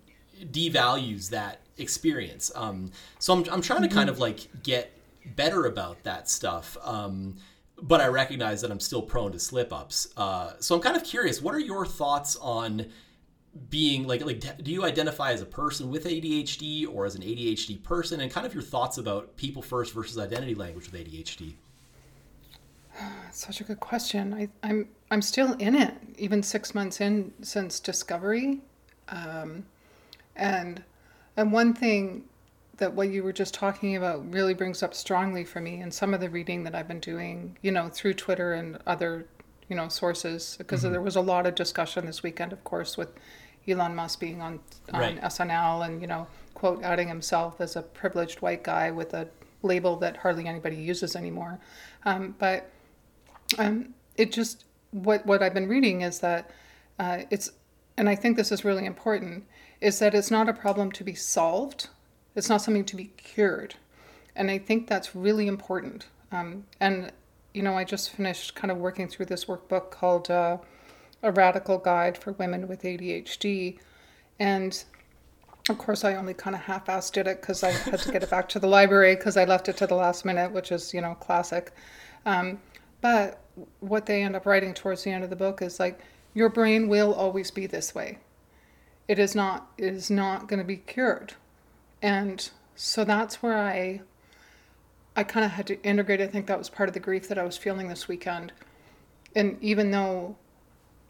devalues 0.46 1.30
that 1.30 1.62
experience. 1.78 2.52
Um, 2.56 2.92
so 3.20 3.34
I'm, 3.34 3.46
I'm 3.52 3.62
trying 3.62 3.84
to 3.84 3.88
kind 3.88 4.10
of 4.10 4.20
like 4.20 4.48
get 4.64 4.92
better 5.36 5.66
about 5.66 6.04
that 6.04 6.30
stuff 6.30 6.76
um, 6.84 7.38
but 7.82 8.02
I 8.02 8.08
recognize 8.08 8.62
that 8.62 8.72
I'm 8.72 8.80
still 8.80 9.02
prone 9.02 9.32
to 9.34 9.40
slip 9.40 9.74
ups. 9.74 10.08
Uh, 10.16 10.54
so 10.60 10.76
I'm 10.76 10.82
kind 10.82 10.96
of 10.96 11.04
curious 11.04 11.42
what 11.42 11.54
are 11.54 11.60
your 11.60 11.86
thoughts 11.86 12.36
on 12.38 12.88
being 13.70 14.08
like 14.08 14.26
like 14.26 14.64
do 14.64 14.72
you 14.72 14.84
identify 14.84 15.32
as 15.32 15.42
a 15.42 15.46
person 15.46 15.92
with 15.92 16.06
ADHD 16.06 16.88
or 16.92 17.06
as 17.06 17.16
an 17.16 17.22
ADHD 17.22 17.82
person? 17.84 18.22
And 18.22 18.32
kind 18.32 18.46
of 18.46 18.54
your 18.54 18.64
thoughts 18.64 18.98
about 18.98 19.36
people 19.38 19.62
first 19.62 19.94
versus 19.94 20.18
identity 20.18 20.56
language 20.56 20.92
with 20.92 21.00
ADHD 21.00 21.54
Such 23.32 23.62
a 23.62 23.64
good 23.64 23.80
question. 23.80 24.34
I, 24.34 24.50
I'm 24.62 24.88
I'm 25.12 25.22
still 25.22 25.54
in 25.54 25.76
it, 25.76 25.94
even 26.18 26.42
six 26.44 26.74
months 26.74 27.00
in 27.02 27.34
since 27.42 27.80
discovery, 27.80 28.62
um, 29.10 29.66
and 30.36 30.84
and 31.38 31.52
one 31.52 31.74
thing 31.74 32.26
that 32.78 32.94
what 32.94 33.10
you 33.10 33.24
were 33.24 33.34
just 33.34 33.54
talking 33.54 33.96
about 33.96 34.34
really 34.34 34.54
brings 34.54 34.82
up 34.82 34.94
strongly 34.94 35.44
for 35.44 35.60
me, 35.62 35.80
and 35.80 35.94
some 35.94 36.14
of 36.14 36.20
the 36.20 36.30
reading 36.30 36.64
that 36.64 36.74
I've 36.74 36.88
been 36.88 37.00
doing, 37.00 37.58
you 37.62 37.72
know, 37.72 37.90
through 37.90 38.16
Twitter 38.16 38.54
and 38.54 38.80
other, 38.88 39.28
you 39.70 39.76
know, 39.76 39.88
sources, 39.88 40.56
because 40.58 40.82
mm-hmm. 40.82 40.94
there 40.94 41.02
was 41.02 41.16
a 41.16 41.22
lot 41.22 41.46
of 41.46 41.56
discussion 41.56 42.06
this 42.06 42.24
weekend, 42.24 42.52
of 42.52 42.64
course, 42.64 42.98
with 42.98 43.10
Elon 43.68 43.96
Musk 43.96 44.20
being 44.20 44.42
on 44.42 44.60
on 44.92 45.00
right. 45.00 45.22
SNL 45.22 45.86
and 45.86 46.02
you 46.02 46.08
know, 46.08 46.28
quote 46.54 46.84
outing 46.84 47.08
himself 47.08 47.62
as 47.62 47.76
a 47.76 47.82
privileged 47.82 48.42
white 48.42 48.64
guy 48.64 48.92
with 48.92 49.14
a 49.14 49.28
label 49.62 49.96
that 49.98 50.18
hardly 50.18 50.48
anybody 50.48 50.76
uses 50.76 51.16
anymore, 51.16 51.60
um, 52.06 52.36
but 52.40 52.70
um, 53.58 53.94
it 54.16 54.32
just 54.32 54.66
what 54.92 55.26
what 55.26 55.42
I've 55.42 55.54
been 55.54 55.68
reading 55.68 56.02
is 56.02 56.20
that 56.20 56.52
uh, 57.00 57.20
it's, 57.30 57.52
and 57.98 58.08
I 58.08 58.16
think 58.16 58.38
this 58.38 58.52
is 58.52 58.64
really 58.64 58.86
important, 58.86 59.46
is 59.82 60.00
that 60.00 60.14
it's 60.14 60.32
not 60.32 60.48
a 60.48 60.54
problem 60.54 60.92
to 60.94 61.04
be 61.04 61.16
solved. 61.16 61.90
It's 62.36 62.50
not 62.50 62.62
something 62.62 62.86
to 62.86 62.96
be 62.96 63.06
cured, 63.18 63.76
and 64.36 64.50
I 64.50 64.58
think 64.58 64.88
that's 64.88 65.16
really 65.16 65.48
important. 65.48 66.08
Um, 66.32 66.66
and 66.80 67.12
you 67.54 67.62
know, 67.62 67.78
I 67.78 67.84
just 67.84 68.12
finished 68.12 68.56
kind 68.56 68.72
of 68.72 68.78
working 68.78 69.08
through 69.08 69.28
this 69.28 69.46
workbook 69.46 69.92
called 69.92 70.30
uh, 70.30 70.58
"A 71.22 71.32
Radical 71.32 71.78
Guide 71.78 72.18
for 72.18 72.34
Women 72.34 72.68
with 72.68 72.84
ADHD," 72.84 73.80
and 74.40 74.84
of 75.70 75.78
course, 75.78 76.04
I 76.04 76.16
only 76.16 76.34
kind 76.34 76.56
of 76.56 76.64
half-assed 76.64 77.18
it 77.18 77.42
because 77.42 77.64
I 77.64 77.72
had 77.72 78.00
to 78.00 78.12
get 78.12 78.24
it 78.24 78.30
back 78.30 78.50
to 78.50 78.60
the 78.60 78.68
library 78.68 79.16
because 79.16 79.38
I 79.38 79.46
left 79.46 79.70
it 79.70 79.78
to 79.78 79.88
the 79.88 79.96
last 79.96 80.26
minute, 80.26 80.52
which 80.52 80.72
is 80.72 80.94
you 80.94 81.02
know 81.02 81.16
classic. 81.16 81.72
Um, 82.26 82.60
but 83.02 83.43
what 83.80 84.06
they 84.06 84.24
end 84.24 84.36
up 84.36 84.46
writing 84.46 84.74
towards 84.74 85.04
the 85.04 85.12
end 85.12 85.24
of 85.24 85.30
the 85.30 85.36
book 85.36 85.62
is 85.62 85.80
like, 85.80 86.00
your 86.34 86.50
brain 86.50 86.88
will 86.88 87.14
always 87.14 87.52
be 87.52 87.68
this 87.68 87.94
way. 87.94 88.18
It 89.08 89.20
is 89.20 89.36
not 89.36 89.72
it 89.78 89.94
is 89.94 90.10
not 90.10 90.48
going 90.48 90.60
to 90.60 90.66
be 90.66 90.78
cured. 90.78 91.34
And 92.02 92.50
so 92.76 93.04
that's 93.04 93.44
where 93.44 93.58
I 93.58 94.02
I 95.16 95.24
kind 95.24 95.46
of 95.46 95.52
had 95.52 95.68
to 95.68 95.82
integrate. 95.84 96.22
I 96.22 96.28
think 96.28 96.48
that 96.48 96.58
was 96.58 96.70
part 96.70 96.90
of 96.90 96.94
the 96.94 97.00
grief 97.00 97.28
that 97.28 97.38
I 97.38 97.44
was 97.44 97.58
feeling 97.58 97.88
this 97.88 98.08
weekend. 98.08 98.52
And 99.36 99.58
even 99.62 99.92
though 99.92 100.36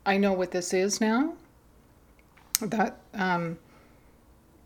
I 0.06 0.18
know 0.18 0.34
what 0.34 0.52
this 0.52 0.74
is 0.74 1.00
now, 1.00 1.36
that 2.62 2.98
um, 3.14 3.58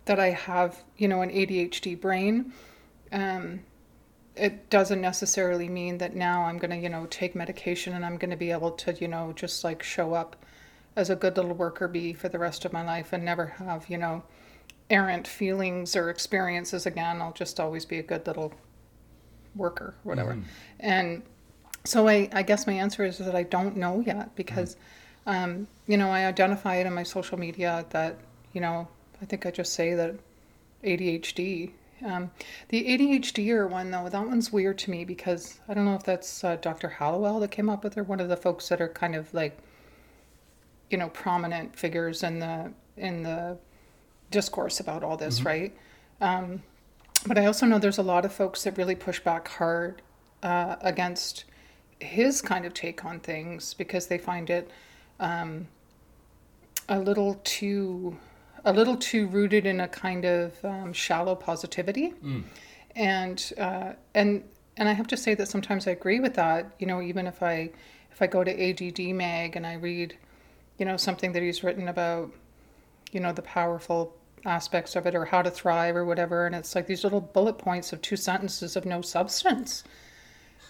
that 0.05 0.19
I 0.19 0.31
have, 0.31 0.83
you 0.97 1.07
know, 1.07 1.21
an 1.21 1.29
ADHD 1.29 1.99
brain, 1.99 2.53
um, 3.11 3.59
it 4.37 4.69
doesn't 4.69 5.01
necessarily 5.01 5.69
mean 5.69 5.97
that 5.97 6.15
now 6.15 6.43
I'm 6.43 6.57
going 6.57 6.71
to, 6.71 6.77
you 6.77 6.89
know, 6.89 7.07
take 7.09 7.35
medication 7.35 7.93
and 7.93 8.05
I'm 8.05 8.17
going 8.17 8.31
to 8.31 8.37
be 8.37 8.51
able 8.51 8.71
to, 8.71 8.93
you 8.93 9.07
know, 9.07 9.33
just 9.35 9.63
like 9.63 9.83
show 9.83 10.13
up 10.13 10.35
as 10.95 11.09
a 11.09 11.15
good 11.15 11.37
little 11.37 11.53
worker 11.53 11.87
bee 11.87 12.13
for 12.13 12.29
the 12.29 12.39
rest 12.39 12.65
of 12.65 12.73
my 12.73 12.83
life 12.83 13.13
and 13.13 13.23
never 13.23 13.45
have, 13.45 13.89
you 13.89 13.97
know, 13.97 14.23
errant 14.89 15.27
feelings 15.27 15.95
or 15.95 16.09
experiences 16.09 16.85
again. 16.85 17.21
I'll 17.21 17.33
just 17.33 17.59
always 17.59 17.85
be 17.85 17.99
a 17.99 18.03
good 18.03 18.25
little 18.25 18.53
worker, 19.55 19.95
whatever. 20.03 20.33
Mm-hmm. 20.33 20.43
And 20.79 21.23
so 21.83 22.07
I, 22.07 22.29
I 22.33 22.43
guess 22.43 22.67
my 22.67 22.73
answer 22.73 23.05
is 23.05 23.17
that 23.17 23.35
I 23.35 23.43
don't 23.43 23.77
know 23.77 23.99
yet 23.99 24.35
because, 24.35 24.75
mm-hmm. 25.25 25.43
um, 25.43 25.67
you 25.87 25.97
know, 25.97 26.09
I 26.09 26.25
identify 26.25 26.75
it 26.75 26.87
in 26.87 26.93
my 26.93 27.03
social 27.03 27.37
media 27.37 27.85
that, 27.89 28.17
you 28.53 28.61
know, 28.61 28.87
I 29.21 29.25
think 29.25 29.45
I 29.45 29.51
just 29.51 29.73
say 29.73 29.93
that 29.95 30.15
ADHD. 30.83 31.71
Um, 32.05 32.31
the 32.69 32.83
ADHD 32.83 33.69
one, 33.69 33.91
though, 33.91 34.09
that 34.09 34.27
one's 34.27 34.51
weird 34.51 34.77
to 34.79 34.91
me 34.91 35.03
because 35.05 35.59
I 35.67 35.73
don't 35.73 35.85
know 35.85 35.95
if 35.95 36.03
that's 36.03 36.43
uh, 36.43 36.57
Dr. 36.57 36.89
Hallowell 36.89 37.39
that 37.39 37.51
came 37.51 37.69
up 37.69 37.83
with, 37.83 37.97
or 37.97 38.03
one 38.03 38.19
of 38.19 38.29
the 38.29 38.37
folks 38.37 38.69
that 38.69 38.81
are 38.81 38.89
kind 38.89 39.15
of 39.15 39.33
like, 39.33 39.57
you 40.89 40.97
know, 40.97 41.09
prominent 41.09 41.75
figures 41.75 42.23
in 42.23 42.39
the 42.39 42.71
in 42.97 43.23
the 43.23 43.57
discourse 44.31 44.79
about 44.79 45.03
all 45.03 45.17
this, 45.17 45.39
mm-hmm. 45.39 45.47
right? 45.47 45.77
Um, 46.21 46.63
but 47.25 47.37
I 47.37 47.45
also 47.45 47.65
know 47.65 47.79
there's 47.79 47.97
a 47.97 48.03
lot 48.03 48.25
of 48.25 48.33
folks 48.33 48.63
that 48.63 48.77
really 48.77 48.95
push 48.95 49.19
back 49.19 49.47
hard 49.47 50.01
uh, 50.43 50.75
against 50.81 51.45
his 51.99 52.41
kind 52.41 52.65
of 52.65 52.73
take 52.73 53.03
on 53.03 53.19
things 53.19 53.73
because 53.73 54.07
they 54.07 54.17
find 54.17 54.49
it 54.49 54.69
um, 55.19 55.67
a 56.89 56.99
little 56.99 57.39
too 57.43 58.17
a 58.67 58.73
little 58.73 58.97
too 58.97 59.27
rooted 59.27 59.65
in 59.65 59.79
a 59.79 59.87
kind 59.87 60.25
of 60.25 60.63
um, 60.65 60.91
shallow 60.91 61.35
positivity, 61.35 62.13
mm. 62.23 62.43
and 62.95 63.53
uh, 63.57 63.93
and 64.13 64.43
and 64.75 64.89
I 64.89 64.93
have 64.93 65.07
to 65.07 65.17
say 65.17 65.33
that 65.35 65.47
sometimes 65.47 65.87
I 65.87 65.91
agree 65.91 66.19
with 66.19 66.33
that. 66.35 66.75
You 66.77 66.85
know, 66.85 67.01
even 67.01 67.27
if 67.27 67.41
I 67.41 67.71
if 68.11 68.21
I 68.21 68.27
go 68.27 68.43
to 68.43 68.51
ADD 68.51 69.15
Mag 69.15 69.55
and 69.55 69.65
I 69.65 69.75
read, 69.75 70.17
you 70.77 70.85
know, 70.85 70.97
something 70.97 71.31
that 71.31 71.41
he's 71.41 71.63
written 71.63 71.87
about, 71.87 72.29
you 73.13 73.21
know, 73.21 73.31
the 73.31 73.41
powerful 73.41 74.13
aspects 74.45 74.97
of 74.97 75.05
it 75.07 75.15
or 75.15 75.23
how 75.23 75.41
to 75.41 75.49
thrive 75.49 75.95
or 75.95 76.03
whatever, 76.03 76.45
and 76.45 76.53
it's 76.53 76.75
like 76.75 76.87
these 76.87 77.05
little 77.05 77.21
bullet 77.21 77.57
points 77.57 77.93
of 77.93 78.01
two 78.01 78.17
sentences 78.17 78.75
of 78.75 78.85
no 78.85 79.01
substance. 79.01 79.85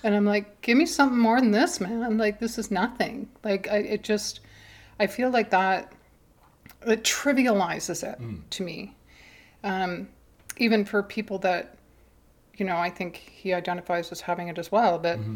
And 0.03 0.13
I'm 0.13 0.25
like, 0.25 0.61
give 0.61 0.77
me 0.77 0.85
something 0.85 1.17
more 1.17 1.41
than 1.41 1.49
this, 1.49 1.81
man. 1.81 2.19
Like 2.19 2.39
this 2.39 2.59
is 2.59 2.69
nothing. 2.69 3.27
Like 3.43 3.67
I, 3.67 3.77
it 3.77 4.03
just, 4.03 4.41
I 4.99 5.07
feel 5.07 5.31
like 5.31 5.49
that 5.49 5.91
it 6.85 7.03
trivializes 7.03 8.03
it 8.03 8.19
mm. 8.19 8.41
to 8.49 8.63
me. 8.63 8.95
Um, 9.63 10.09
even 10.57 10.85
for 10.85 11.03
people 11.03 11.39
that, 11.39 11.77
you 12.55 12.65
know, 12.65 12.77
I 12.77 12.89
think 12.89 13.17
he 13.17 13.53
identifies 13.53 14.11
as 14.11 14.21
having 14.21 14.47
it 14.47 14.57
as 14.57 14.71
well. 14.71 14.97
But 14.97 15.19
mm-hmm. 15.19 15.35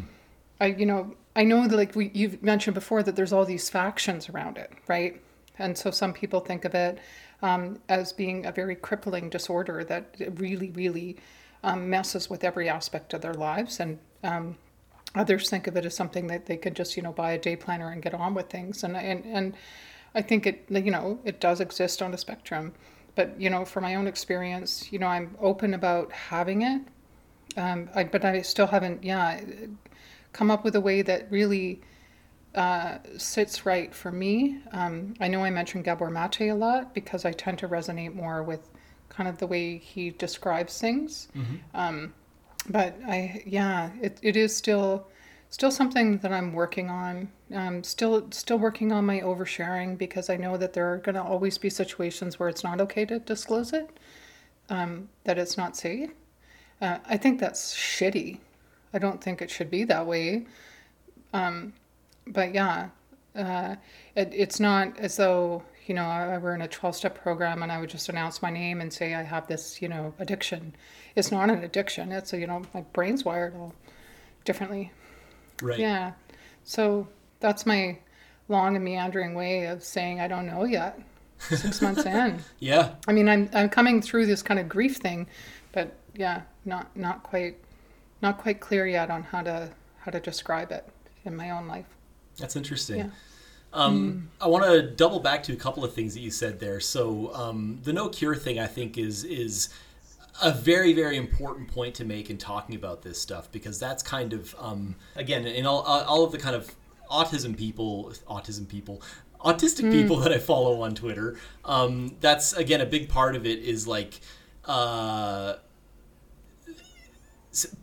I, 0.60 0.68
you 0.68 0.86
know, 0.86 1.16
I 1.36 1.44
know 1.44 1.68
that 1.68 1.76
like 1.76 1.96
we 1.96 2.12
you've 2.14 2.42
mentioned 2.44 2.76
before 2.76 3.04
that 3.04 3.16
there's 3.16 3.34
all 3.34 3.46
these 3.46 3.70
factions 3.70 4.30
around 4.30 4.58
it, 4.58 4.72
right? 4.88 5.22
And 5.60 5.78
so 5.78 5.92
some 5.92 6.14
people 6.14 6.39
think 6.39 6.66
of 6.66 6.74
it 6.74 7.00
um, 7.42 7.80
as 7.89 8.14
being 8.14 8.46
a 8.46 8.52
very 8.52 8.76
crippling 8.76 9.30
disorder 9.30 9.84
that 9.84 10.16
really, 10.39 10.72
really 10.72 11.18
um, 11.64 11.89
messes 11.89 12.30
with 12.30 12.44
every 12.44 12.70
aspect 12.70 13.14
of 13.14 13.22
their 13.22 13.34
lives. 13.34 13.80
And 13.80 14.00
um, 14.24 14.58
others 15.16 15.50
think 15.50 15.68
of 15.68 15.76
it 15.78 15.86
as 15.86 15.96
something 15.96 16.28
that 16.28 16.46
they 16.46 16.58
could 16.58 16.76
just, 16.76 16.98
you 16.98 17.04
know, 17.04 17.12
buy 17.12 17.32
a 17.34 17.38
day 17.38 17.56
planner 17.56 17.92
and 17.92 18.02
get 18.02 18.14
on 18.14 18.34
with 18.34 18.50
things. 18.50 18.84
And 18.84 18.96
and 18.98 19.26
and 19.26 19.54
I 20.14 20.22
think 20.22 20.45
it, 20.45 20.66
you 20.70 20.91
know, 20.91 21.20
it 21.24 21.39
does 21.39 21.62
exist 21.62 22.01
on 22.01 22.14
a 22.14 22.18
spectrum. 22.18 22.74
But 23.16 23.39
you 23.39 23.49
know, 23.49 23.66
for 23.66 23.82
my 23.82 23.95
own 23.95 24.07
experience, 24.07 24.91
you 24.91 24.99
know, 24.99 25.07
I'm 25.07 25.36
open 25.39 25.74
about 25.74 26.12
having 26.12 26.62
it. 26.62 26.82
Um, 27.57 27.89
I, 27.93 28.05
but 28.05 28.24
I 28.24 28.41
still 28.41 28.68
haven't, 28.68 29.03
yeah, 29.03 29.41
come 30.32 30.49
up 30.49 30.64
with 30.64 30.76
a 30.76 30.82
way 30.82 31.01
that 31.01 31.30
really 31.30 31.82
uh, 32.55 32.99
sits 33.18 33.66
right 33.66 33.93
for 33.93 34.12
me. 34.12 34.59
Um, 34.72 35.14
I 35.20 35.28
know 35.28 35.43
I 35.43 35.49
mentioned 35.49 35.84
Gabor 35.84 36.09
Mate 36.09 36.49
a 36.49 36.53
lot 36.53 36.93
because 36.93 37.26
I 37.26 37.32
tend 37.32 37.59
to 37.59 37.68
resonate 37.68 38.14
more 38.16 38.43
with 38.43 38.70
kind 39.09 39.28
of 39.28 39.38
the 39.38 39.47
way 39.47 39.78
he 39.78 40.12
describes 40.12 40.80
things. 40.80 41.28
Mm-hmm. 41.36 41.55
Um, 41.74 42.14
but 42.70 42.97
I, 43.05 43.43
yeah, 43.45 43.91
it, 44.01 44.20
it 44.22 44.38
is 44.38 44.55
still 44.55 45.07
still 45.52 45.70
something 45.70 46.18
that 46.20 46.32
I'm 46.32 46.54
working 46.54 46.89
on. 46.89 47.30
Um, 47.54 47.84
still 47.84 48.32
still 48.32 48.58
working 48.58 48.91
on 48.91 49.06
my 49.06 49.20
oversharing 49.20 49.97
because 49.97 50.30
I 50.30 50.38
know 50.38 50.58
that 50.58 50.74
there 50.74 50.91
are 50.91 50.97
going 50.97 51.16
to 51.16 51.22
always 51.22 51.58
be 51.60 51.70
situations 51.70 52.39
where 52.39 52.49
it's 52.49 52.64
not 52.64 52.82
okay 52.82 53.06
to 53.06 53.20
disclose 53.20 53.74
it, 53.74 53.89
um, 54.70 55.10
that 55.26 55.38
it's 55.38 55.58
not 55.58 55.78
safe. 55.78 56.10
Uh, 56.82 56.97
I 57.06 57.18
think 57.18 57.39
that's 57.39 57.76
shitty. 57.76 58.39
I 58.93 58.99
don't 58.99 59.22
think 59.24 59.41
it 59.41 59.52
should 59.52 59.70
be 59.70 59.84
that 59.84 60.08
way. 60.08 60.47
Um, 61.34 61.74
but 62.26 62.54
yeah, 62.54 62.89
uh, 63.36 63.76
it, 64.16 64.32
it's 64.34 64.60
not 64.60 64.97
as 64.97 65.18
though 65.18 65.64
you 65.86 65.95
know 65.95 66.06
I, 66.06 66.36
I 66.36 66.38
were 66.38 66.56
in 66.56 66.62
a 66.62 66.68
12-step 66.68 67.22
program 67.22 67.62
and 67.62 67.72
I 67.72 67.80
would 67.80 67.89
just 67.89 68.08
announce 68.10 68.41
my 68.41 68.49
name 68.49 68.80
and 68.82 68.91
say 68.91 69.14
I 69.16 69.24
have 69.24 69.47
this 69.47 69.82
you 69.82 69.89
know 69.89 70.14
addiction. 70.18 70.76
It's 71.16 71.32
not 71.32 71.49
an 71.49 71.64
addiction. 71.64 72.14
It's 72.14 72.32
a, 72.32 72.39
you 72.39 72.47
know 72.47 72.62
my 72.74 72.82
brain's 72.93 73.26
wired 73.26 73.54
all 73.56 73.74
differently. 74.45 74.91
Right. 75.62 75.80
Yeah. 75.80 76.14
So 76.64 77.07
that's 77.39 77.66
my 77.66 77.97
long 78.47 78.76
and 78.76 78.84
meandering 78.84 79.34
way 79.34 79.66
of 79.66 79.84
saying 79.84 80.20
I 80.20 80.28
don't 80.28 80.45
know 80.45 80.64
yet. 80.66 80.99
Six 81.39 81.82
months 81.82 82.05
in. 82.05 82.39
Yeah. 82.59 82.95
I 83.07 83.14
mean, 83.14 83.28
I'm 83.28 83.49
I'm 83.53 83.70
coming 83.70 84.01
through 84.01 84.26
this 84.28 84.43
kind 84.43 84.59
of 84.59 84.70
grief 84.70 84.97
thing, 84.97 85.28
but 85.72 85.93
yeah, 86.14 86.41
not 86.66 86.95
not 86.95 87.24
quite 87.24 87.57
not 88.22 88.38
quite 88.38 88.59
clear 88.59 88.88
yet 88.88 89.09
on 89.09 89.24
how 89.24 89.41
to 89.41 89.70
how 89.99 90.12
to 90.12 90.20
describe 90.20 90.72
it 90.72 90.88
in 91.26 91.36
my 91.36 91.51
own 91.51 91.68
life. 91.68 91.86
That's 92.38 92.55
interesting. 92.55 92.97
Yeah. 92.97 93.09
Um, 93.74 94.30
mm. 94.39 94.43
I 94.43 94.47
want 94.47 94.66
to 94.66 94.82
double 94.82 95.20
back 95.20 95.43
to 95.43 95.53
a 95.53 95.55
couple 95.55 95.84
of 95.84 95.93
things 95.93 96.14
that 96.14 96.20
you 96.20 96.32
said 96.32 96.59
there. 96.59 96.80
So 96.80 97.34
um, 97.34 97.80
the 97.84 97.93
no 97.93 98.09
cure 98.09 98.36
thing, 98.36 98.59
I 98.59 98.68
think, 98.68 98.97
is 98.97 99.24
is 99.24 99.70
a 100.42 100.52
very 100.52 100.94
very 100.94 101.18
important 101.18 101.68
point 101.72 101.96
to 101.96 102.04
make 102.04 102.30
in 102.30 102.38
talking 102.38 102.76
about 102.76 103.02
this 103.02 103.22
stuff 103.22 103.52
because 103.52 103.80
that's 103.80 104.02
kind 104.02 104.34
of 104.34 104.56
um, 104.60 104.96
again 105.16 105.46
in 105.46 105.66
all 105.66 105.82
all 105.82 106.24
of 106.24 106.32
the 106.32 106.38
kind 106.38 106.56
of 106.56 106.76
autism 107.12 107.56
people, 107.56 108.14
autism 108.28 108.68
people, 108.68 109.02
autistic 109.42 109.86
mm. 109.86 109.92
people 109.92 110.16
that 110.22 110.32
I 110.32 110.39
follow 110.39 110.82
on 110.82 110.96
Twitter. 110.96 111.38
Um, 111.66 112.16
that's 112.22 112.54
again 112.54 112.82
a 112.82 112.86
big 112.86 113.10
part 113.10 113.36
of 113.36 113.46
it 113.46 113.60
is 113.60 113.88
like. 113.88 114.20
Uh, 114.66 115.56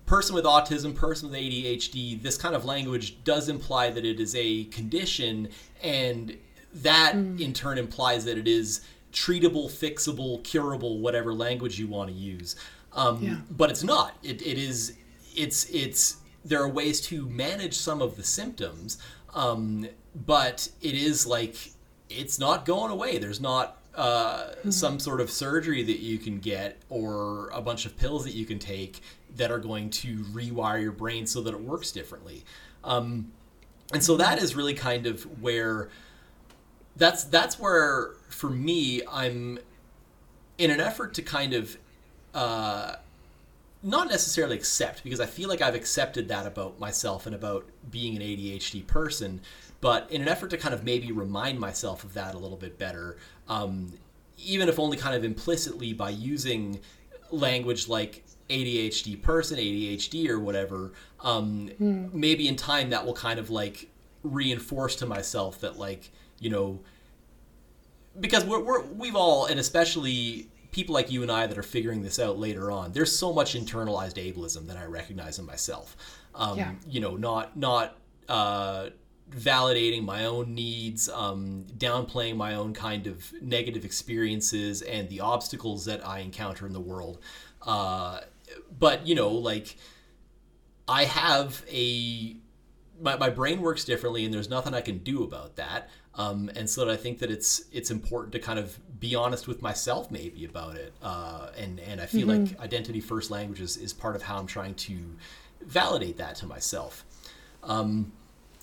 person 0.07 0.35
with 0.35 0.47
autism, 0.47 0.95
person 0.95 1.29
with 1.29 1.39
ADHD, 1.39 2.23
this 2.23 2.39
kind 2.39 2.55
of 2.55 2.65
language 2.65 3.23
does 3.23 3.51
imply 3.51 3.91
that 3.91 4.03
it 4.03 4.19
is 4.19 4.35
a 4.35 4.65
condition, 4.65 5.49
and 5.83 6.39
that 6.73 7.15
mm. 7.15 7.39
in 7.39 7.53
turn 7.53 7.77
implies 7.77 8.25
that 8.25 8.39
it 8.39 8.49
is 8.49 8.81
treatable, 9.19 9.67
fixable, 9.67 10.43
curable, 10.45 10.99
whatever 10.99 11.35
language 11.35 11.79
you 11.79 11.89
want 11.89 12.09
to 12.09 12.15
use. 12.15 12.55
Um, 12.93 13.23
yeah. 13.23 13.37
But 13.51 13.71
it's 13.71 13.83
not. 13.83 14.17
It, 14.23 14.41
it 14.43 14.59
is. 14.59 14.95
It's 15.35 15.69
it's. 15.71 16.19
There 16.45 16.63
are 16.63 16.69
ways 16.69 17.01
to 17.03 17.27
manage 17.29 17.75
some 17.75 18.01
of 18.01 18.17
the 18.17 18.23
symptoms, 18.23 18.99
um, 19.35 19.89
but 20.15 20.69
it 20.81 20.95
is 20.95 21.27
like 21.27 21.73
it's 22.09 22.39
not 22.39 22.65
going 22.65 22.93
away. 22.93 23.19
There's 23.19 23.41
not 23.41 23.79
uh, 23.95 24.51
mm-hmm. 24.51 24.71
some 24.71 25.01
sort 25.01 25.21
of 25.21 25.31
surgery 25.31 25.83
that 25.83 25.99
you 25.99 26.19
can 26.19 26.39
get 26.39 26.79
or 26.89 27.51
a 27.51 27.61
bunch 27.61 27.87
of 27.87 27.97
pills 27.97 28.25
that 28.25 28.35
you 28.35 28.47
can 28.47 28.59
take 28.59 29.03
that 29.37 29.51
are 29.51 29.59
going 29.59 29.91
to 29.91 30.19
rewire 30.27 30.81
your 30.81 30.93
brain 30.93 31.27
so 31.27 31.41
that 31.43 31.53
it 31.53 31.61
works 31.61 31.91
differently. 31.91 32.45
Um, 32.85 33.33
and 33.93 34.03
so 34.03 34.17
that 34.17 34.41
is 34.41 34.55
really 34.55 34.75
kind 34.75 35.07
of 35.07 35.25
where 35.43 35.89
that's 36.99 37.25
that's 37.25 37.59
where 37.59 38.11
for 38.29 38.51
me 38.51 39.03
I'm 39.11 39.59
in 40.59 40.71
an 40.71 40.81
effort 40.81 41.15
to 41.15 41.23
kind 41.23 41.55
of 41.55 41.79
uh, 42.35 42.97
not 43.83 44.09
necessarily 44.09 44.57
accept 44.57 45.05
because 45.05 45.21
I 45.21 45.27
feel 45.27 45.49
like 45.49 45.63
I've 45.63 45.75
accepted 45.75 46.29
that 46.29 46.47
about 46.47 46.79
myself 46.79 47.27
and 47.27 47.35
about 47.35 47.65
being 47.91 48.17
an 48.17 48.23
ADHD 48.23 48.87
person, 48.87 49.41
but 49.81 50.11
in 50.11 50.21
an 50.21 50.29
effort 50.29 50.51
to 50.51 50.59
kind 50.59 50.75
of 50.75 50.85
maybe 50.85 51.13
remind 51.13 51.61
myself 51.61 52.03
of 52.03 52.15
that 52.15 52.35
a 52.35 52.39
little 52.39 52.57
bit 52.57 52.79
better, 52.79 53.17
um, 53.49 53.93
even 54.37 54.69
if 54.69 54.79
only 54.79 54.97
kind 54.97 55.15
of 55.15 55.25
implicitly 55.25 55.93
by 55.93 56.11
using 56.11 56.81
language 57.31 57.89
like 57.89 58.25
ADHD 58.51 59.21
person, 59.23 59.59
ADHD 59.59 60.29
or 60.29 60.41
whatever, 60.41 60.93
um, 61.21 61.71
mm. 61.81 62.13
maybe 62.13 62.49
in 62.49 62.57
time 62.57 62.91
that 62.91 63.07
will 63.07 63.15
kind 63.15 63.39
of 63.39 63.51
like 63.51 63.89
reinforce 64.25 64.97
to 64.97 65.07
myself 65.07 65.61
that 65.61 65.79
like 65.79 66.11
you 66.41 66.51
know 66.51 66.81
because 68.21 68.45
we're, 68.45 68.63
we're 68.63 68.83
we've 68.85 69.17
all 69.17 69.47
and 69.47 69.61
especially 69.61 70.49
people 70.71 70.95
like 70.95 71.11
you 71.11 71.23
and 71.23 71.33
I 71.33 71.47
that 71.47 71.57
are 71.57 71.63
figuring 71.63 72.03
this 72.03 72.19
out 72.19 72.39
later 72.39 72.71
on. 72.71 72.93
There's 72.93 73.17
so 73.17 73.33
much 73.33 73.55
internalized 73.55 74.15
ableism 74.15 74.67
that 74.67 74.77
I 74.77 74.85
recognize 74.85 75.39
in 75.39 75.47
myself. 75.47 75.97
Um, 76.35 76.59
yeah. 76.59 76.73
You 76.87 77.01
know, 77.01 77.17
not 77.17 77.57
not 77.57 77.97
uh, 78.29 78.91
validating 79.31 80.05
my 80.05 80.27
own 80.27 80.55
needs, 80.55 81.09
um, 81.09 81.67
downplaying 81.77 82.37
my 82.37 82.55
own 82.55 82.75
kind 82.75 83.07
of 83.07 83.33
negative 83.43 83.85
experiences 83.85 84.83
and 84.83 85.09
the 85.09 85.21
obstacles 85.21 85.85
that 85.87 86.07
I 86.07 86.21
encounter 86.21 86.67
in 86.67 86.73
the 86.73 86.81
world. 86.81 87.19
Uh, 87.63 88.21
but 88.79 89.07
you 89.07 89.15
know, 89.15 89.31
like 89.31 89.77
I 90.87 91.05
have 91.05 91.65
a 91.71 92.37
my, 93.01 93.17
my 93.17 93.31
brain 93.31 93.61
works 93.61 93.85
differently, 93.85 94.25
and 94.25 94.35
there's 94.35 94.51
nothing 94.51 94.75
I 94.75 94.81
can 94.81 94.99
do 94.99 95.23
about 95.23 95.57
that. 95.57 95.89
Um, 96.19 96.51
and 96.57 96.69
so 96.69 96.91
I 96.91 96.97
think 96.97 97.21
that 97.21 97.31
it's 97.31 97.63
it's 97.73 97.93
important 97.93 98.33
to 98.33 98.41
kind 98.41 98.59
of 98.59 98.77
be 98.99 99.15
honest 99.15 99.47
with 99.47 99.63
myself 99.63 100.11
maybe 100.11 100.45
about 100.45 100.75
it. 100.75 100.93
Uh, 101.01 101.51
and 101.57 101.79
and 101.81 102.01
I 102.01 102.07
feel 102.07 102.27
mm-hmm. 102.27 102.53
like 102.53 102.61
identity 102.61 103.01
first 103.01 103.31
languages 103.31 103.77
is 103.77 103.93
part 103.93 104.17
of 104.17 104.23
how 104.23 104.37
I'm 104.37 104.47
trying 104.49 104.75
to 104.75 104.99
validate 105.63 106.17
that 106.19 106.35
to 106.37 106.47
myself. 106.47 107.05
Um, 107.63 108.13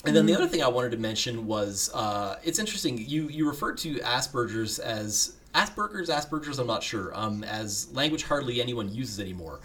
and 0.06 0.16
then 0.16 0.26
the 0.26 0.34
mm-hmm. 0.34 0.42
other 0.44 0.52
thing 0.52 0.62
I 0.62 0.68
wanted 0.68 0.92
to 0.92 0.98
mention 0.98 1.48
was 1.48 1.90
uh, 1.94 2.38
it's 2.44 2.60
interesting. 2.60 2.98
You 2.98 3.30
you 3.30 3.48
referred 3.48 3.78
to 3.80 3.96
Asperger's 4.00 4.78
as 4.80 5.38
Asperger's 5.56 6.10
Asperger's. 6.10 6.60
I'm 6.60 6.68
not 6.68 6.84
sure. 6.84 7.18
Um, 7.18 7.46
as 7.46 7.90
language 7.94 8.24
hardly 8.24 8.62
anyone 8.62 8.94
uses 8.94 9.22
anymore. 9.22 9.62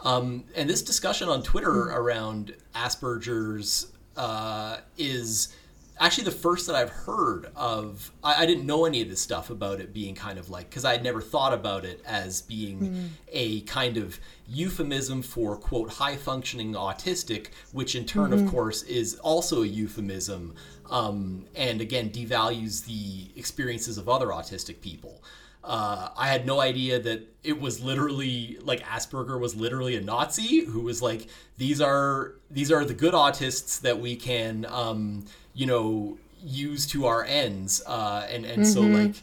Um, 0.00 0.44
and 0.54 0.68
this 0.68 0.82
discussion 0.82 1.28
on 1.28 1.42
Twitter 1.42 1.70
mm-hmm. 1.70 1.96
around 1.96 2.54
Asperger's 2.74 3.92
uh, 4.16 4.78
is 4.96 5.54
actually 6.00 6.24
the 6.24 6.30
first 6.30 6.66
that 6.66 6.76
I've 6.76 6.90
heard 6.90 7.50
of. 7.54 8.10
I, 8.22 8.42
I, 8.42 8.46
didn't 8.46 8.66
know 8.66 8.84
any 8.84 9.02
of 9.02 9.08
this 9.08 9.20
stuff 9.20 9.50
about 9.50 9.80
it 9.80 9.92
being 9.92 10.14
kind 10.14 10.38
of 10.38 10.50
like 10.50 10.68
because 10.68 10.84
I 10.84 10.92
had 10.92 11.04
never 11.04 11.20
thought 11.20 11.52
about 11.52 11.84
it 11.84 12.02
as 12.06 12.42
being 12.42 12.78
mm. 12.80 13.08
a 13.28 13.60
kind 13.62 13.96
of 13.96 14.18
euphemism 14.48 15.22
for 15.22 15.56
quote 15.56 15.90
high 15.90 16.16
functioning 16.16 16.74
autistic, 16.74 17.48
which 17.72 17.94
in 17.94 18.04
turn, 18.04 18.30
mm-hmm. 18.30 18.44
of 18.44 18.50
course, 18.50 18.82
is 18.82 19.16
also 19.16 19.62
a 19.62 19.66
euphemism. 19.66 20.54
Um, 20.90 21.46
and 21.54 21.80
again, 21.80 22.10
devalues 22.10 22.84
the 22.84 23.30
experiences 23.38 23.96
of 23.96 24.08
other 24.08 24.26
autistic 24.26 24.80
people. 24.80 25.22
Uh, 25.62 26.10
I 26.14 26.28
had 26.28 26.44
no 26.44 26.60
idea 26.60 26.98
that 27.00 27.26
it 27.42 27.58
was 27.58 27.82
literally 27.82 28.58
like 28.60 28.82
Asperger 28.82 29.40
was 29.40 29.56
literally 29.56 29.96
a 29.96 30.00
Nazi 30.02 30.66
who 30.66 30.80
was 30.80 31.00
like 31.00 31.28
these 31.56 31.80
are 31.80 32.34
these 32.50 32.70
are 32.70 32.84
the 32.84 32.92
good 32.92 33.14
autists 33.14 33.80
that 33.80 33.98
we 33.98 34.14
can 34.14 34.66
um, 34.68 35.24
you 35.54 35.66
know 35.66 36.18
use 36.42 36.86
to 36.86 37.06
our 37.06 37.24
ends 37.24 37.82
uh, 37.86 38.26
and 38.30 38.44
and 38.44 38.62
mm-hmm. 38.62 38.72
so 38.72 38.80
like 38.82 39.14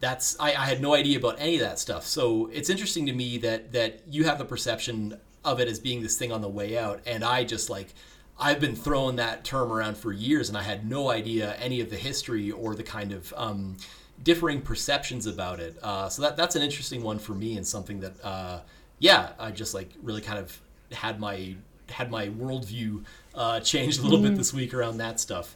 that's 0.00 0.38
I, 0.40 0.50
I 0.50 0.64
had 0.64 0.80
no 0.80 0.94
idea 0.94 1.18
about 1.18 1.36
any 1.38 1.56
of 1.56 1.60
that 1.60 1.78
stuff 1.78 2.06
so 2.06 2.48
it's 2.52 2.70
interesting 2.70 3.06
to 3.06 3.12
me 3.12 3.38
that 3.38 3.72
that 3.72 4.00
you 4.10 4.24
have 4.24 4.38
the 4.38 4.44
perception 4.44 5.18
of 5.44 5.60
it 5.60 5.68
as 5.68 5.78
being 5.78 6.02
this 6.02 6.16
thing 6.18 6.32
on 6.32 6.40
the 6.40 6.48
way 6.48 6.78
out 6.78 7.00
and 7.06 7.24
I 7.24 7.44
just 7.44 7.68
like 7.68 7.94
I've 8.38 8.58
been 8.58 8.74
throwing 8.74 9.16
that 9.16 9.44
term 9.44 9.70
around 9.70 9.98
for 9.98 10.12
years 10.12 10.48
and 10.48 10.56
I 10.56 10.62
had 10.62 10.88
no 10.88 11.10
idea 11.10 11.54
any 11.56 11.80
of 11.80 11.90
the 11.90 11.96
history 11.96 12.50
or 12.50 12.74
the 12.74 12.82
kind 12.82 13.12
of 13.12 13.34
um, 13.36 13.76
differing 14.22 14.62
perceptions 14.62 15.26
about 15.26 15.60
it. 15.60 15.76
Uh, 15.82 16.08
so 16.08 16.22
that 16.22 16.38
that's 16.38 16.56
an 16.56 16.62
interesting 16.62 17.02
one 17.02 17.18
for 17.18 17.34
me 17.34 17.58
and 17.58 17.66
something 17.66 18.00
that 18.00 18.12
uh, 18.24 18.60
yeah, 18.98 19.32
I 19.38 19.50
just 19.50 19.74
like 19.74 19.90
really 20.02 20.22
kind 20.22 20.38
of 20.38 20.58
had 20.92 21.20
my 21.20 21.54
had 21.90 22.10
my 22.10 22.28
worldview 22.28 23.04
uh, 23.34 23.60
changed 23.60 24.00
a 24.00 24.02
little 24.02 24.18
mm. 24.18 24.22
bit 24.22 24.36
this 24.36 24.52
week 24.52 24.74
around 24.74 24.98
that 24.98 25.20
stuff. 25.20 25.54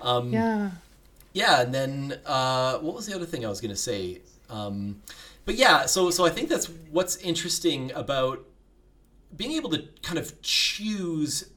Um, 0.00 0.32
yeah. 0.32 0.70
Yeah, 1.32 1.62
and 1.62 1.74
then 1.74 2.18
uh, 2.24 2.78
what 2.78 2.94
was 2.94 3.06
the 3.06 3.14
other 3.14 3.26
thing 3.26 3.44
I 3.44 3.48
was 3.48 3.60
going 3.60 3.72
to 3.72 3.76
say? 3.76 4.20
Um, 4.48 5.02
but 5.44 5.56
yeah, 5.56 5.86
so 5.86 6.10
so 6.10 6.24
I 6.24 6.30
think 6.30 6.48
that's 6.48 6.66
what's 6.90 7.16
interesting 7.16 7.90
about 7.92 8.44
being 9.36 9.52
able 9.52 9.70
to 9.70 9.84
kind 10.02 10.18
of 10.18 10.40
choose 10.42 11.50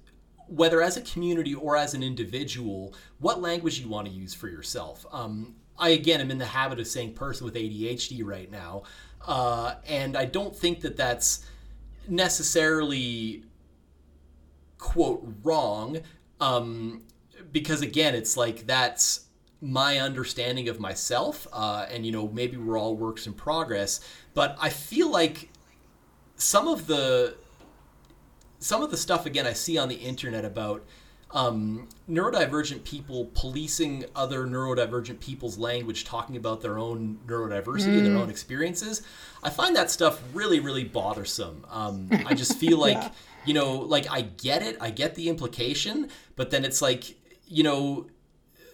whether 0.47 0.81
as 0.81 0.97
a 0.97 1.01
community 1.01 1.53
or 1.53 1.77
as 1.77 1.93
an 1.93 2.01
individual 2.01 2.93
what 3.19 3.41
language 3.41 3.79
you 3.79 3.87
want 3.87 4.07
to 4.07 4.13
use 4.13 4.33
for 4.33 4.49
yourself. 4.49 5.05
Um, 5.11 5.55
I 5.77 5.89
again 5.89 6.21
am 6.21 6.31
in 6.31 6.39
the 6.39 6.45
habit 6.45 6.79
of 6.79 6.87
saying 6.87 7.13
person 7.13 7.45
with 7.45 7.53
ADHD 7.53 8.25
right 8.25 8.51
now, 8.51 8.83
uh, 9.27 9.75
and 9.85 10.17
I 10.17 10.25
don't 10.25 10.55
think 10.55 10.81
that 10.81 10.97
that's 10.97 11.45
necessarily 12.07 13.43
quote 14.77 15.27
wrong, 15.43 15.99
um, 16.39 17.03
because 17.51 17.81
again, 17.81 18.15
it's 18.15 18.37
like 18.37 18.67
that's 18.67 19.25
my 19.61 19.97
understanding 19.97 20.69
of 20.69 20.79
myself, 20.79 21.47
uh, 21.51 21.85
and 21.89 22.05
you 22.05 22.11
know 22.11 22.27
maybe 22.27 22.57
we're 22.57 22.77
all 22.77 22.95
works 22.95 23.27
in 23.27 23.33
progress, 23.33 23.99
but 24.33 24.57
I 24.59 24.69
feel 24.69 25.11
like 25.11 25.49
some 26.35 26.67
of 26.67 26.87
the 26.87 27.35
some 28.59 28.81
of 28.81 28.91
the 28.91 28.97
stuff 28.97 29.25
again 29.25 29.47
I 29.47 29.53
see 29.53 29.77
on 29.77 29.89
the 29.89 29.95
internet 29.95 30.45
about 30.45 30.83
um, 31.31 31.89
neurodivergent 32.09 32.83
people 32.83 33.29
policing 33.33 34.05
other 34.15 34.45
neurodivergent 34.45 35.19
people's 35.19 35.57
language, 35.57 36.05
talking 36.05 36.37
about 36.37 36.61
their 36.61 36.77
own 36.77 37.19
neurodiversity 37.27 37.87
mm. 37.87 37.97
and 37.97 38.05
their 38.05 38.13
mm. 38.13 38.21
own 38.21 38.29
experiences. 38.29 39.01
I 39.43 39.49
find 39.49 39.75
that 39.75 39.91
stuff 39.91 40.21
really, 40.33 40.59
really 40.59 40.85
bothersome. 40.85 41.65
Um, 41.69 42.07
I 42.25 42.33
just 42.33 42.57
feel 42.57 42.77
like, 42.79 42.97
yeah. 42.97 43.11
You 43.45 43.53
know, 43.53 43.77
like 43.77 44.09
I 44.09 44.21
get 44.21 44.61
it, 44.61 44.77
I 44.81 44.89
get 44.89 45.15
the 45.15 45.29
implication, 45.29 46.09
but 46.35 46.51
then 46.51 46.65
it's 46.65 46.81
like, 46.81 47.15
you 47.47 47.63
know, 47.63 48.07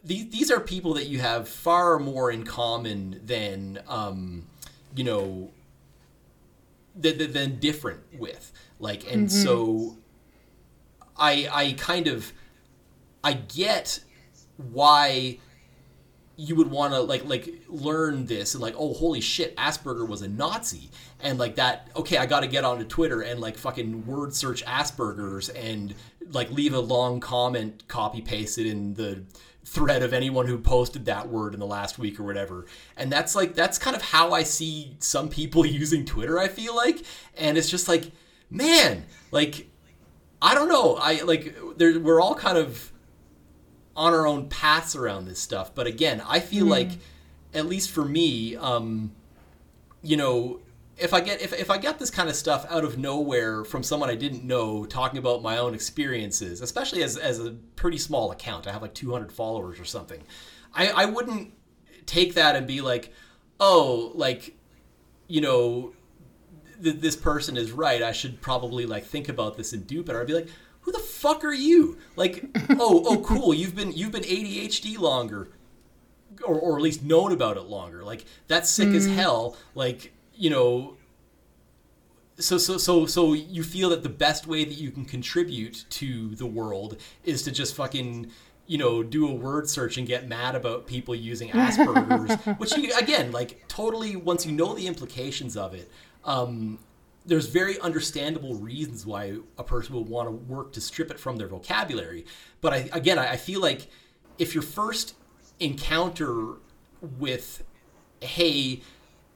these 0.04 0.30
these 0.30 0.52
are 0.52 0.60
people 0.60 0.94
that 0.96 1.08
you 1.08 1.20
have 1.20 1.48
far 1.48 2.00
more 2.00 2.32
in 2.32 2.44
common 2.44 3.22
than, 3.24 3.82
um, 3.88 4.48
you 4.96 5.04
know, 5.04 5.52
than, 6.96 7.32
than 7.32 7.60
different 7.60 8.02
with. 8.18 8.52
Like, 8.80 9.12
and 9.12 9.28
mm-hmm. 9.28 9.44
so 9.44 9.98
I 11.18 11.48
I 11.52 11.74
kind 11.74 12.08
of 12.08 12.34
I 13.24 13.34
get 13.34 14.04
why 14.58 15.40
you 16.36 16.56
would 16.56 16.70
want 16.70 16.94
to 16.94 17.00
like 17.00 17.26
like 17.26 17.62
learn 17.70 18.26
this 18.26 18.56
and 18.56 18.62
like 18.62 18.74
oh 18.78 18.94
holy 18.94 19.22
shit 19.22 19.56
asperger 19.56 20.08
was 20.08 20.22
a 20.22 20.28
nazi 20.28 20.90
and 21.24 21.40
like 21.40 21.56
that 21.56 21.90
okay 21.96 22.18
i 22.18 22.26
gotta 22.26 22.48
get 22.48 22.64
onto 22.64 22.86
twitter 22.86 23.22
and 23.22 23.40
like 23.40 23.58
fucking 23.58 24.06
word 24.06 24.34
search 24.34 24.64
asperger's 24.66 25.50
and 25.50 25.96
like 26.30 26.52
leave 26.52 26.74
a 26.74 26.80
long 26.80 27.20
comment 27.20 27.88
copy 27.88 28.22
paste 28.22 28.58
it 28.58 28.68
in 28.68 28.94
the 28.94 29.24
thread 29.66 30.04
of 30.04 30.14
anyone 30.14 30.46
who 30.46 30.58
posted 30.58 31.06
that 31.06 31.30
word 31.30 31.54
in 31.54 31.60
the 31.60 31.66
last 31.66 31.98
week 31.98 32.20
or 32.20 32.24
whatever 32.24 32.66
and 32.98 33.12
that's 33.12 33.36
like 33.36 33.56
that's 33.56 33.78
kind 33.78 33.96
of 33.96 34.02
how 34.02 34.32
i 34.32 34.44
see 34.44 34.96
some 35.00 35.30
people 35.30 35.66
using 35.66 36.06
twitter 36.06 36.38
i 36.38 36.48
feel 36.48 36.76
like 36.76 37.04
and 37.38 37.58
it's 37.58 37.70
just 37.70 37.88
like 37.88 38.12
man 38.50 39.06
like 39.32 39.68
i 40.42 40.54
don't 40.54 40.68
know 40.68 40.96
i 41.02 41.22
like 41.24 41.56
there 41.78 41.98
we're 42.00 42.22
all 42.22 42.36
kind 42.36 42.58
of 42.58 42.94
on 43.96 44.14
our 44.14 44.26
own 44.26 44.50
paths 44.50 44.96
around 44.96 45.26
this 45.26 45.40
stuff. 45.40 45.74
But 45.74 45.88
again, 45.88 46.22
I 46.28 46.40
feel 46.40 46.66
mm. 46.66 46.70
like, 46.70 46.90
at 47.54 47.66
least 47.66 47.92
for 47.92 48.06
me, 48.06 48.56
um, 48.56 49.12
you 50.02 50.18
know, 50.18 50.60
if 50.98 51.14
I 51.14 51.22
get 51.22 51.42
if, 51.42 51.54
if 51.54 51.70
I 51.70 51.78
get 51.78 52.00
this 52.00 52.12
kind 52.12 52.30
of 52.30 52.36
stuff 52.36 52.66
out 52.70 52.84
of 52.84 52.98
nowhere 52.98 53.64
from 53.64 53.84
someone 53.84 54.10
I 54.10 54.16
didn't 54.16 54.44
know 54.44 54.86
talking 54.86 55.18
about 55.18 55.42
my 55.42 55.58
own 55.58 55.74
experiences, 55.74 56.62
especially 56.62 57.04
as, 57.04 57.18
as 57.18 57.40
a 57.40 57.52
pretty 57.76 57.98
small 57.98 58.32
account, 58.32 58.68
I 58.68 58.72
have 58.72 58.82
like 58.82 58.94
200 58.94 59.32
followers 59.32 59.80
or 59.80 59.86
something, 59.86 60.22
I, 60.74 60.90
I 60.90 61.06
wouldn't 61.06 61.54
take 62.06 62.36
that 62.36 62.56
and 62.56 62.68
be 62.68 62.82
like, 62.82 63.12
oh, 63.60 64.12
like, 64.16 64.56
you 65.28 65.42
know, 65.42 65.94
th- 66.82 67.00
this 67.00 67.16
person 67.16 67.58
is 67.58 67.72
right. 67.72 68.02
I 68.02 68.12
should 68.12 68.42
probably 68.42 68.86
like 68.86 69.06
think 69.06 69.30
about 69.30 69.58
this 69.58 69.74
and 69.74 69.86
do 69.88 70.04
better. 70.04 70.22
I'd 70.22 70.28
be 70.28 70.34
like, 70.34 70.50
who 70.82 70.92
the 70.92 71.00
fuck 71.00 71.44
are 71.44 71.54
you? 71.54 71.98
Like, 72.16 72.46
oh, 72.72 73.04
oh, 73.06 73.22
cool. 73.22 73.54
You've 73.54 73.76
been 73.76 73.92
you've 73.92 74.12
been 74.12 74.24
ADHD 74.24 74.98
longer, 75.00 75.50
or 76.46 76.60
or 76.60 76.78
at 76.78 76.84
least 76.84 77.04
known 77.04 77.32
about 77.32 77.58
it 77.58 77.64
longer. 77.64 78.04
Like 78.04 78.26
that's 78.48 78.70
sick 78.70 78.90
mm. 78.90 78.96
as 78.96 79.08
hell. 79.08 79.58
Like 79.76 80.13
you 80.36 80.50
know. 80.50 80.98
So 82.40 82.58
so 82.58 82.78
so 82.78 83.06
so 83.06 83.34
you 83.34 83.64
feel 83.64 83.90
that 83.90 84.02
the 84.02 84.10
best 84.10 84.48
way 84.48 84.66
that 84.66 84.74
you 84.74 84.90
can 84.90 85.06
contribute 85.06 85.86
to 85.92 86.34
the 86.36 86.48
world 86.48 86.98
is 87.24 87.44
to 87.44 87.52
just 87.52 87.76
fucking 87.76 88.32
you 88.66 88.78
know, 88.78 89.04
do 89.04 89.28
a 89.28 89.34
word 89.34 89.70
search 89.70 89.98
and 89.98 90.08
get 90.08 90.28
mad 90.28 90.56
about 90.56 90.88
people 90.88 91.14
using 91.14 91.50
Asperger's, 91.52 92.58
which 92.58 92.76
you, 92.78 92.94
again, 92.98 93.32
like 93.32 93.68
totally 93.68 94.16
once 94.16 94.46
you 94.46 94.52
know 94.52 94.74
the 94.74 94.88
implications 94.88 95.58
of 95.58 95.74
it, 95.74 95.92
um, 96.24 96.80
there's 97.26 97.48
very 97.48 97.80
understandable 97.80 98.56
reasons 98.56 99.06
why 99.06 99.38
a 99.58 99.64
person 99.64 99.96
would 99.96 100.08
want 100.08 100.28
to 100.28 100.32
work 100.32 100.74
to 100.74 100.82
strip 100.82 101.12
it 101.12 101.20
from 101.20 101.38
their 101.38 101.48
vocabulary. 101.48 102.26
But 102.62 102.74
I, 102.74 102.90
again, 102.92 103.18
I 103.18 103.38
feel 103.38 103.62
like 103.62 103.88
if 104.38 104.54
your 104.54 104.64
first 104.64 105.16
encounter 105.60 106.56
with, 107.02 107.64
hey, 108.22 108.82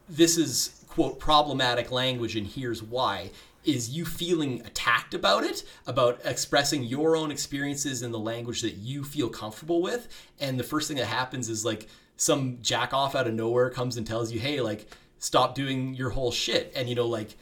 this 0.10 0.38
is 0.38 0.77
quote 0.98 1.20
problematic 1.20 1.92
language 1.92 2.36
and 2.36 2.48
here's 2.48 2.82
why, 2.82 3.30
is 3.64 3.92
you 3.92 4.04
feeling 4.04 4.62
attacked 4.66 5.14
about 5.14 5.44
it, 5.44 5.64
about 5.86 6.20
expressing 6.26 6.82
your 6.82 7.16
own 7.16 7.30
experiences 7.30 8.02
in 8.02 8.12
the 8.12 8.18
language 8.18 8.64
that 8.64 8.78
you 8.78 9.04
feel 9.04 9.30
comfortable 9.30 9.80
with. 9.80 10.08
And 10.40 10.60
the 10.60 10.64
first 10.64 10.88
thing 10.88 10.98
that 10.98 11.06
happens 11.06 11.50
is 11.50 11.64
like 11.64 11.88
some 12.16 12.58
jack 12.64 12.96
off 12.96 13.14
out 13.14 13.28
of 13.28 13.36
nowhere 13.36 13.70
comes 13.70 13.96
and 13.96 14.08
tells 14.08 14.32
you, 14.32 14.40
hey, 14.40 14.60
like, 14.60 14.88
stop 15.20 15.54
doing 15.54 15.94
your 15.94 16.10
whole 16.10 16.32
shit. 16.32 16.74
And, 16.76 16.90
you 16.90 16.96
know, 16.96 17.06
like, 17.06 17.38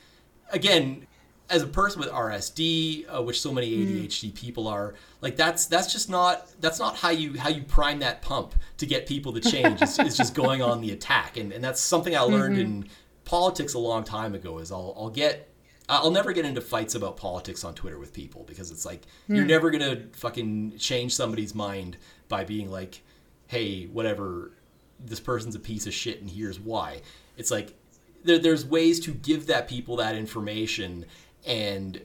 again, 0.51 1.07
as 1.49 1.61
a 1.61 1.67
person 1.67 2.01
with 2.01 2.09
RSD, 2.09 3.05
uh, 3.07 3.21
which 3.23 3.39
so 3.39 3.53
many 3.53 3.71
ADHD 3.71 4.31
mm. 4.31 4.35
people 4.35 4.67
are, 4.67 4.95
like 5.21 5.37
that's 5.37 5.67
that's 5.67 5.93
just 5.93 6.09
not 6.09 6.47
that's 6.59 6.79
not 6.79 6.95
how 6.97 7.09
you 7.09 7.37
how 7.37 7.49
you 7.49 7.61
prime 7.61 7.99
that 7.99 8.21
pump 8.21 8.55
to 8.77 8.85
get 8.85 9.05
people 9.05 9.31
to 9.31 9.39
change. 9.39 9.79
it's, 9.81 9.99
it's, 9.99 10.17
just 10.17 10.33
going 10.33 10.63
on 10.63 10.81
the 10.81 10.91
attack, 10.91 11.37
and 11.37 11.51
and 11.51 11.63
that's 11.63 11.79
something 11.79 12.15
I 12.15 12.21
learned 12.21 12.57
mm-hmm. 12.57 12.81
in 12.83 12.89
politics 13.25 13.73
a 13.73 13.79
long 13.79 14.03
time 14.03 14.33
ago. 14.35 14.59
Is 14.59 14.71
I'll 14.71 14.93
I'll 14.97 15.09
get 15.09 15.49
I'll 15.89 16.11
never 16.11 16.33
get 16.33 16.45
into 16.45 16.61
fights 16.61 16.95
about 16.95 17.17
politics 17.17 17.63
on 17.63 17.75
Twitter 17.75 17.99
with 17.99 18.13
people 18.13 18.43
because 18.47 18.71
it's 18.71 18.85
like 18.85 19.03
you're 19.27 19.45
never 19.45 19.69
gonna 19.71 20.03
fucking 20.13 20.77
change 20.77 21.13
somebody's 21.13 21.53
mind 21.53 21.97
by 22.27 22.43
being 22.43 22.71
like, 22.71 23.01
"Hey, 23.47 23.85
whatever, 23.85 24.51
this 24.99 25.19
person's 25.19 25.55
a 25.55 25.59
piece 25.59 25.85
of 25.85 25.93
shit, 25.93 26.21
and 26.21 26.29
here's 26.29 26.59
why." 26.59 27.01
It's 27.37 27.51
like 27.51 27.75
there, 28.23 28.39
there's 28.39 28.65
ways 28.65 28.99
to 29.01 29.11
give 29.13 29.47
that 29.47 29.67
people 29.67 29.97
that 29.97 30.15
information 30.15 31.05
and 31.45 32.01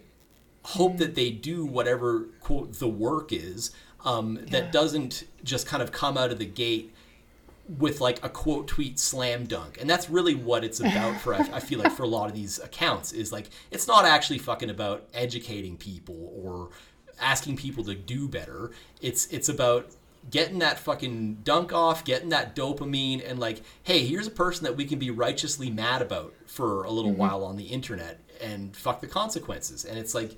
hope 0.63 0.99
that 0.99 1.15
they 1.15 1.31
do 1.31 1.65
whatever 1.65 2.29
quote 2.41 2.75
the 2.75 2.89
work 2.89 3.33
is 3.33 3.73
um, 4.05 4.39
that 4.51 4.73
doesn't 4.73 5.25
just 5.43 5.67
kind 5.67 5.83
of 5.83 5.93
come 5.93 6.17
out 6.17 6.31
of 6.31 6.39
the 6.39 6.45
gate 6.47 6.93
with 7.79 8.01
like 8.01 8.25
a 8.25 8.29
quote 8.29 8.67
tweet 8.67 8.99
slam 8.99 9.45
dunk. 9.45 9.79
And 9.81 9.89
that's 9.89 10.11
really 10.11 10.35
what 10.35 10.65
it's 10.65 10.81
about 10.81 11.21
for 11.21 11.35
I 11.35 11.39
I 11.53 11.61
feel 11.61 11.79
like 11.79 11.93
for 11.93 12.03
a 12.03 12.09
lot 12.09 12.29
of 12.29 12.35
these 12.35 12.59
accounts 12.59 13.13
is 13.13 13.33
like 13.33 13.51
it's 13.71 13.87
not 13.87 14.05
actually 14.05 14.39
fucking 14.39 14.71
about 14.71 15.07
educating 15.15 15.77
people 15.77 16.33
or 16.43 16.71
asking 17.21 17.57
people 17.57 17.85
to 17.85 17.95
do 17.95 18.29
better. 18.29 18.73
It's 19.01 19.27
it's 19.27 19.49
about 19.49 19.91
getting 20.31 20.59
that 20.59 20.79
fucking 20.79 21.39
dunk 21.45 21.73
off 21.73 22.05
getting 22.05 22.29
that 22.29 22.55
dopamine 22.55 23.27
and 23.27 23.39
like 23.39 23.63
hey 23.85 24.05
here's 24.05 24.27
a 24.27 24.31
person 24.31 24.65
that 24.65 24.77
we 24.77 24.85
can 24.85 24.99
be 24.99 25.11
righteously 25.11 25.71
mad 25.71 26.03
about 26.03 26.35
for 26.45 26.85
a 26.85 26.91
little 26.91 27.11
mm-hmm. 27.11 27.21
while 27.21 27.43
on 27.43 27.57
the 27.57 27.65
internet 27.65 28.21
and 28.41 28.77
fuck 28.77 29.01
the 29.01 29.07
consequences. 29.07 29.85
And 29.85 29.99
it's 29.99 30.15
like 30.15 30.37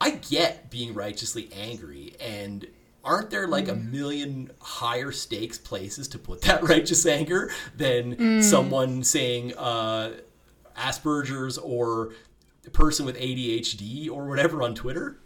I 0.00 0.10
get 0.10 0.70
being 0.70 0.94
righteously 0.94 1.48
angry, 1.52 2.14
and 2.20 2.66
aren't 3.08 3.30
there 3.30 3.48
like 3.48 3.68
a 3.68 3.74
million 3.74 4.50
higher 4.60 5.10
stakes 5.10 5.56
places 5.56 6.06
to 6.08 6.18
put 6.18 6.42
that 6.42 6.62
righteous 6.68 7.06
anger 7.06 7.50
than 7.76 8.42
someone 8.42 9.02
saying 9.02 9.56
uh, 9.56 10.12
Asperger's 10.76 11.56
or 11.56 12.10
a 12.66 12.70
person 12.70 13.06
with 13.06 13.16
ADHD 13.18 14.10
or 14.10 14.26
whatever 14.26 14.62
on 14.62 14.74
Twitter? 14.74 15.18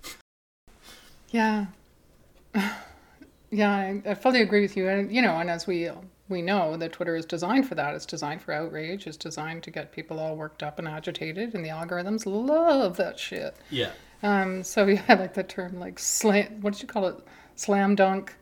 Yeah. 1.31 1.67
Yeah, 3.55 3.71
I, 3.71 4.03
I 4.07 4.15
fully 4.15 4.41
agree 4.41 4.63
with 4.63 4.79
you. 4.79 4.89
And, 4.89 5.15
you 5.15 5.21
know, 5.21 5.33
and 5.33 5.51
as 5.51 5.67
we 5.67 5.91
we 6.33 6.43
know 6.43 6.77
that 6.79 6.93
Twitter 6.93 7.15
is 7.15 7.25
designed 7.25 7.69
for 7.69 7.77
that. 7.77 7.95
It's 7.95 8.07
designed 8.07 8.43
for 8.43 8.53
outrage. 8.53 9.07
It's 9.07 9.17
designed 9.17 9.63
to 9.65 9.71
get 9.71 9.93
people 9.93 10.19
all 10.19 10.35
worked 10.35 10.63
up 10.63 10.79
and 10.79 10.89
agitated, 10.89 11.55
and 11.55 11.65
the 11.65 11.69
algorithms 11.69 12.25
love 12.27 12.97
that 12.97 13.19
shit. 13.19 13.57
Yeah. 13.71 13.91
Um, 14.23 14.65
so 14.65 14.87
yeah, 14.87 15.03
I 15.09 15.15
like 15.15 15.35
the 15.35 15.45
term 15.45 15.79
like 15.79 15.99
slam. 15.99 16.61
What 16.63 16.73
did 16.73 16.83
you 16.83 16.89
call 16.89 17.07
it? 17.07 17.17
Slam 17.57 17.95
dunk, 17.95 18.35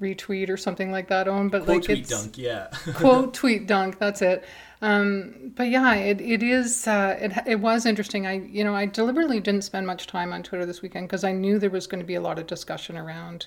retweet 0.00 0.48
or 0.50 0.56
something 0.56 0.90
like 0.90 1.08
that. 1.08 1.28
On, 1.28 1.48
but 1.48 1.64
Quote 1.64 1.76
like 1.76 1.84
tweet 1.84 1.98
it's 2.00 2.10
dunk, 2.10 2.38
yeah. 2.38 2.68
quote 2.94 3.34
tweet 3.34 3.66
dunk. 3.66 3.98
That's 3.98 4.22
it. 4.22 4.44
Um, 4.82 5.52
but 5.54 5.68
yeah, 5.68 5.94
it, 5.94 6.20
it 6.20 6.42
is. 6.42 6.86
Uh, 6.88 7.16
it 7.20 7.32
it 7.46 7.56
was 7.60 7.86
interesting. 7.86 8.26
I 8.26 8.40
you 8.40 8.64
know 8.64 8.74
I 8.74 8.86
deliberately 8.86 9.38
didn't 9.40 9.62
spend 9.62 9.86
much 9.86 10.06
time 10.06 10.32
on 10.32 10.42
Twitter 10.42 10.66
this 10.66 10.82
weekend 10.82 11.08
because 11.08 11.22
I 11.24 11.32
knew 11.32 11.58
there 11.58 11.70
was 11.70 11.86
going 11.86 12.00
to 12.00 12.06
be 12.06 12.16
a 12.16 12.20
lot 12.20 12.38
of 12.38 12.46
discussion 12.48 12.96
around, 12.96 13.46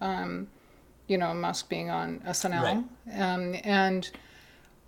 um, 0.00 0.48
you 1.08 1.18
know, 1.18 1.34
Musk 1.34 1.68
being 1.68 1.90
on 1.90 2.20
SNL, 2.26 2.62
Right. 2.62 3.20
um, 3.20 3.56
and 3.64 4.10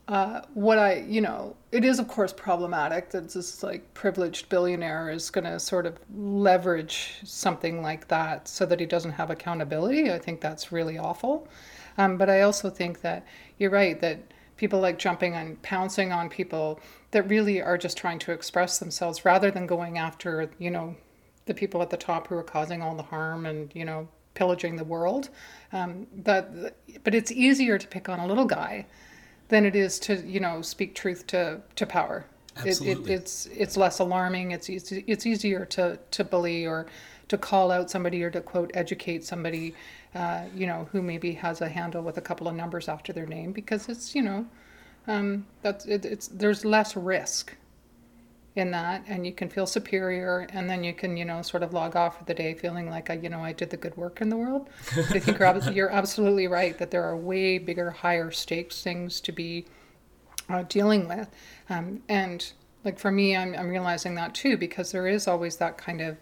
uh, 0.07 0.42
what 0.52 0.78
I, 0.78 1.05
you 1.09 1.20
know, 1.20 1.57
it 1.72 1.84
is 1.84 1.98
of 1.98 2.09
course 2.09 2.32
problematic 2.32 3.11
that 3.11 3.30
this 3.30 3.62
like 3.62 3.94
privileged 3.94 4.48
billionaire 4.48 5.11
is 5.11 5.30
going 5.30 5.44
to 5.44 5.59
sort 5.59 5.86
of 5.86 5.98
leverage 6.14 7.20
something 7.24 7.80
like 7.80 8.09
that 8.09 8.46
so 8.46 8.66
that 8.66 8.80
he 8.80 8.86
doesn't 8.86 9.12
have 9.12 9.30
accountability. 9.30 10.12
I 10.12 10.18
think 10.18 10.40
that's 10.40 10.72
really 10.72 10.98
awful. 10.98 11.48
Um, 11.96 12.18
but 12.18 12.28
I 12.28 12.42
also 12.42 12.68
think 12.68 13.00
that 13.00 13.26
you're 13.59 13.70
right 13.70 13.98
that 14.00 14.18
people 14.57 14.80
like 14.80 14.98
jumping 14.98 15.34
and 15.34 15.61
pouncing 15.62 16.12
on 16.12 16.28
people 16.28 16.80
that 17.12 17.28
really 17.28 17.62
are 17.62 17.78
just 17.78 17.96
trying 17.96 18.18
to 18.18 18.32
express 18.32 18.78
themselves 18.78 19.24
rather 19.24 19.50
than 19.50 19.66
going 19.66 19.98
after, 19.98 20.50
you 20.59 20.70
know, 20.70 20.96
the 21.46 21.55
people 21.55 21.80
at 21.82 21.90
the 21.90 21.96
top 21.96 22.26
who 22.26 22.36
are 22.36 22.42
causing 22.42 22.82
all 22.82 22.94
the 22.94 23.02
harm 23.02 23.46
and, 23.46 23.70
you 23.74 23.84
know, 23.84 24.09
pillaging 24.34 24.76
the 24.76 24.84
world. 24.84 25.30
Um, 25.72 26.07
but, 26.14 26.76
but 27.05 27.14
it's 27.14 27.30
easier 27.30 27.78
to 27.78 27.86
pick 27.86 28.09
on 28.09 28.18
a 28.18 28.26
little 28.26 28.46
guy 28.46 28.86
than 29.49 29.64
it 29.64 29.76
is 29.76 29.99
to 30.01 30.16
you 30.26 30.40
know 30.40 30.62
speak 30.62 30.95
truth 30.95 31.26
to 31.28 31.61
to 31.76 31.86
power. 31.86 32.26
It, 32.59 32.68
Absolutely. 32.68 33.12
it, 33.12 33.20
it's 33.20 33.47
it's 33.47 33.76
less 33.76 33.99
alarming. 33.99 34.53
It's 34.53 34.70
easy, 34.70 35.05
it's 35.07 35.26
easier 35.26 35.64
to 35.66 35.99
to 36.11 36.24
bully 36.24 36.66
or 36.66 36.86
to 37.28 37.38
call 37.38 37.70
out 37.70 37.90
somebody 37.90 38.22
or 38.22 38.30
to 38.30 38.40
quote 38.40 38.70
educate 38.74 39.24
somebody, 39.24 39.74
uh, 40.14 40.45
you 40.55 40.66
know, 40.66 40.88
who 40.92 41.03
maybe 41.03 41.32
has 41.32 41.61
a 41.62 41.68
handle 41.68 42.03
with 42.03 42.18
a 42.18 42.20
couple 42.20 42.47
of 42.47 42.55
numbers 42.55 42.88
after 42.88 43.12
their 43.12 43.26
name 43.26 43.53
because 43.53 43.88
it's 43.88 44.14
you 44.14 44.22
know, 44.22 44.47
um, 45.07 45.47
that's 45.62 45.84
it, 45.86 46.05
it's 46.05 46.28
there's 46.28 46.64
less 46.64 46.97
risk 46.97 47.55
in 48.57 48.70
that 48.70 49.02
and 49.09 49.26
you 49.26 49.32
can 49.32 49.48
feel 49.48 49.66
superior 49.66 50.46
and 50.52 50.70
then 50.70 50.84
you 50.84 50.92
can 50.92 51.16
you 51.16 51.24
know 51.24 51.42
sort 51.42 51.62
of 51.62 51.72
log 51.72 51.96
off 51.96 52.18
for 52.18 52.24
the 52.24 52.34
day 52.34 52.55
feeling 52.55 52.88
like 52.88 53.11
I, 53.11 53.14
you 53.14 53.28
know 53.28 53.42
I 53.42 53.52
did 53.52 53.70
the 53.70 53.76
good 53.76 53.96
work 53.96 54.20
in 54.20 54.28
the 54.28 54.36
world. 54.36 54.68
I 54.96 55.02
think 55.02 55.26
you're, 55.26 55.72
you're 55.72 55.90
absolutely 55.90 56.46
right 56.46 56.78
that 56.78 56.90
there 56.90 57.02
are 57.02 57.16
way 57.16 57.59
bigger, 57.59 57.90
higher 57.90 58.30
stakes 58.30 58.82
things 58.82 59.20
to 59.22 59.32
be 59.32 59.66
uh, 60.48 60.62
dealing 60.68 61.09
with, 61.09 61.28
um, 61.68 62.02
and 62.09 62.52
like 62.84 62.98
for 62.98 63.11
me, 63.11 63.36
I'm 63.36 63.55
I'm 63.55 63.68
realizing 63.68 64.14
that 64.16 64.34
too 64.34 64.57
because 64.57 64.92
there 64.92 65.09
is 65.09 65.26
always 65.26 65.57
that 65.57 65.78
kind 65.78 66.00
of 66.00 66.16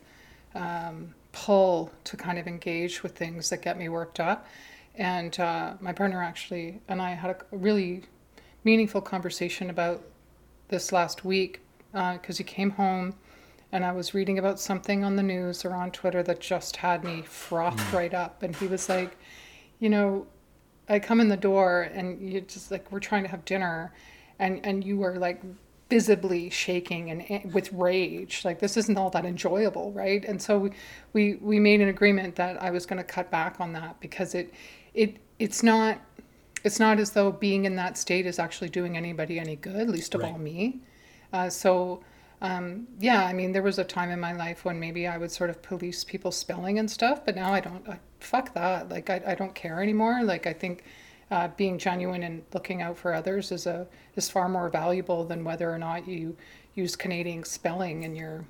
um, 0.55 1.15
pull 1.33 1.91
to 2.05 2.17
kind 2.17 2.39
of 2.39 2.47
engage 2.47 3.03
with 3.03 3.17
things 3.17 3.51
that 3.51 3.61
get 3.63 3.77
me 3.77 3.89
worked 3.89 4.21
up, 4.21 4.47
and 4.95 5.39
uh, 5.39 5.75
my 5.81 5.93
partner 5.93 6.23
actually 6.23 6.81
and 6.89 7.03
I 7.03 7.11
had 7.11 7.31
a 7.31 7.37
really 7.51 8.05
meaningful 8.65 9.01
conversation 9.03 9.69
about 9.69 10.03
this 10.69 10.93
last 10.93 11.25
week 11.25 11.62
Uh, 11.95 12.15
because 12.15 12.39
he 12.39 12.45
came 12.45 12.71
home 12.71 13.15
and 13.71 13.85
I 13.85 13.93
was 13.93 14.15
reading 14.15 14.39
about 14.39 14.61
something 14.61 15.03
on 15.05 15.17
the 15.17 15.23
news 15.23 15.65
or 15.65 15.75
on 15.75 15.91
Twitter 15.91 16.23
that 16.23 16.41
just 16.41 16.77
had 16.77 17.05
me 17.05 17.23
frothed 17.23 17.79
mm. 17.81 17.93
right 17.93 18.15
up. 18.15 18.43
And 18.43 18.55
he 18.57 18.67
was 18.67 18.89
like, 18.89 19.17
you 19.79 19.89
know, 19.89 20.27
I 20.89 20.99
come 20.99 21.21
in 21.21 21.29
the 21.29 21.37
door 21.37 21.83
and 21.95 22.21
you 22.21 22.41
just 22.43 22.71
like 22.71 22.91
we're 22.93 23.01
trying 23.01 23.23
to 23.23 23.29
have 23.31 23.45
dinner, 23.45 23.93
and 24.39 24.61
and 24.65 24.85
you 24.85 24.99
were 24.99 25.17
like 25.19 25.43
visibly 25.89 26.49
shaking 26.51 27.11
and 27.11 27.23
a- 27.31 27.47
with 27.53 27.73
rage. 27.73 28.45
Like 28.45 28.59
this 28.59 28.77
isn't 28.77 28.97
all 28.99 29.11
that 29.11 29.25
enjoyable, 29.25 29.93
right? 29.93 30.25
And 30.25 30.41
so 30.41 30.59
we 30.59 30.71
we, 31.13 31.35
we 31.37 31.61
made 31.61 31.81
an 31.81 31.89
agreement 31.89 32.37
that 32.37 32.63
I 32.63 32.71
was 32.71 32.87
going 32.87 32.99
to 32.99 33.05
cut 33.05 33.31
back 33.31 33.61
on 33.61 33.73
that 33.75 34.01
because 34.01 34.35
it 34.35 34.53
it 34.95 35.17
it's 35.39 35.63
not 35.63 35.99
it's 36.65 36.79
not 36.79 36.99
as 36.99 37.13
though 37.13 37.33
being 37.33 37.65
in 37.65 37.77
that 37.77 37.97
state 37.97 38.27
is 38.27 38.39
actually 38.39 38.69
doing 38.69 38.97
anybody 38.97 39.39
any 39.39 39.57
good, 39.57 39.89
least 39.89 40.15
of 40.15 40.23
Right. 40.23 40.33
all 40.33 40.39
me. 40.39 40.81
Uh, 41.33 41.49
so, 41.49 42.03
um, 42.41 42.87
yeah, 42.99 43.25
I 43.25 43.33
mean, 43.33 43.53
there 43.53 43.63
was 43.63 43.79
a 43.79 43.85
time 43.85 44.11
in 44.11 44.21
my 44.21 44.33
life 44.33 44.65
when 44.65 44.79
maybe 44.79 45.07
I 45.07 45.19
would 45.19 45.31
sort 45.31 45.51
of 45.51 45.63
police 45.63 46.05
people's 46.05 46.37
spelling 46.37 46.79
and 46.79 46.91
stuff, 46.91 47.25
but 47.25 47.37
now 47.37 47.53
I 47.53 47.61
don't. 47.61 47.89
I, 47.89 47.99
fuck 48.21 48.55
that. 48.55 48.89
Like, 48.89 49.11
I, 49.11 49.23
I 49.27 49.35
don't 49.35 49.55
care 49.55 49.83
anymore. 49.83 50.23
Like, 50.25 50.47
I 50.47 50.53
think 50.53 50.85
uh, 51.31 51.49
being 51.57 51.79
genuine 51.79 52.23
and 52.23 52.43
looking 52.53 52.83
out 52.83 52.97
for 52.97 53.15
others 53.15 53.53
is 53.53 53.67
a 53.67 53.87
is 54.17 54.29
far 54.29 54.49
more 54.49 54.69
valuable 54.69 55.25
than 55.25 55.45
whether 55.45 55.71
or 55.73 55.79
not 55.79 56.07
you 56.07 56.37
use 56.75 56.97
Canadian 56.97 57.45
spelling 57.45 58.03
in 58.03 58.15
your 58.15 58.45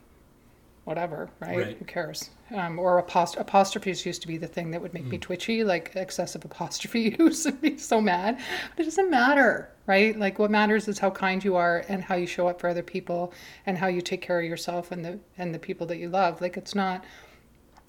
whatever, 0.84 1.30
right? 1.40 1.56
Right. 1.56 1.76
Who 1.78 1.84
cares? 1.84 2.30
Um, 2.54 2.78
or 2.78 3.02
apost- 3.02 3.38
apostrophes 3.38 4.04
used 4.04 4.20
to 4.22 4.28
be 4.28 4.36
the 4.36 4.46
thing 4.48 4.70
that 4.72 4.82
would 4.82 4.92
make 4.92 5.06
me 5.06 5.16
twitchy, 5.18 5.64
like 5.64 5.92
excessive 5.94 6.44
apostrophe 6.44 7.16
use 7.18 7.44
would 7.46 7.60
be 7.60 7.78
so 7.78 8.00
mad. 8.00 8.38
But 8.76 8.82
it 8.82 8.84
doesn't 8.84 9.10
matter, 9.10 9.70
right? 9.86 10.18
Like 10.18 10.38
what 10.38 10.50
matters 10.50 10.88
is 10.88 10.98
how 10.98 11.10
kind 11.10 11.42
you 11.42 11.56
are 11.56 11.84
and 11.88 12.02
how 12.02 12.16
you 12.16 12.26
show 12.26 12.48
up 12.48 12.60
for 12.60 12.68
other 12.68 12.82
people 12.82 13.32
and 13.64 13.78
how 13.78 13.86
you 13.86 14.00
take 14.00 14.20
care 14.20 14.40
of 14.40 14.44
yourself 14.44 14.90
and 14.92 15.04
the 15.04 15.18
and 15.38 15.54
the 15.54 15.58
people 15.58 15.86
that 15.86 15.98
you 15.98 16.08
love. 16.08 16.40
Like 16.40 16.56
it's 16.56 16.74
not. 16.74 17.04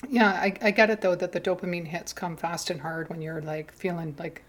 Yeah, 0.09 0.29
I, 0.31 0.53
I 0.61 0.71
get 0.71 0.89
it 0.89 1.01
though 1.01 1.15
that 1.15 1.31
the 1.31 1.41
dopamine 1.41 1.87
hits 1.87 2.13
come 2.13 2.35
fast 2.37 2.69
and 2.69 2.81
hard 2.81 3.09
when 3.09 3.21
you're 3.21 3.41
like 3.41 3.71
feeling 3.73 4.15
like, 4.19 4.43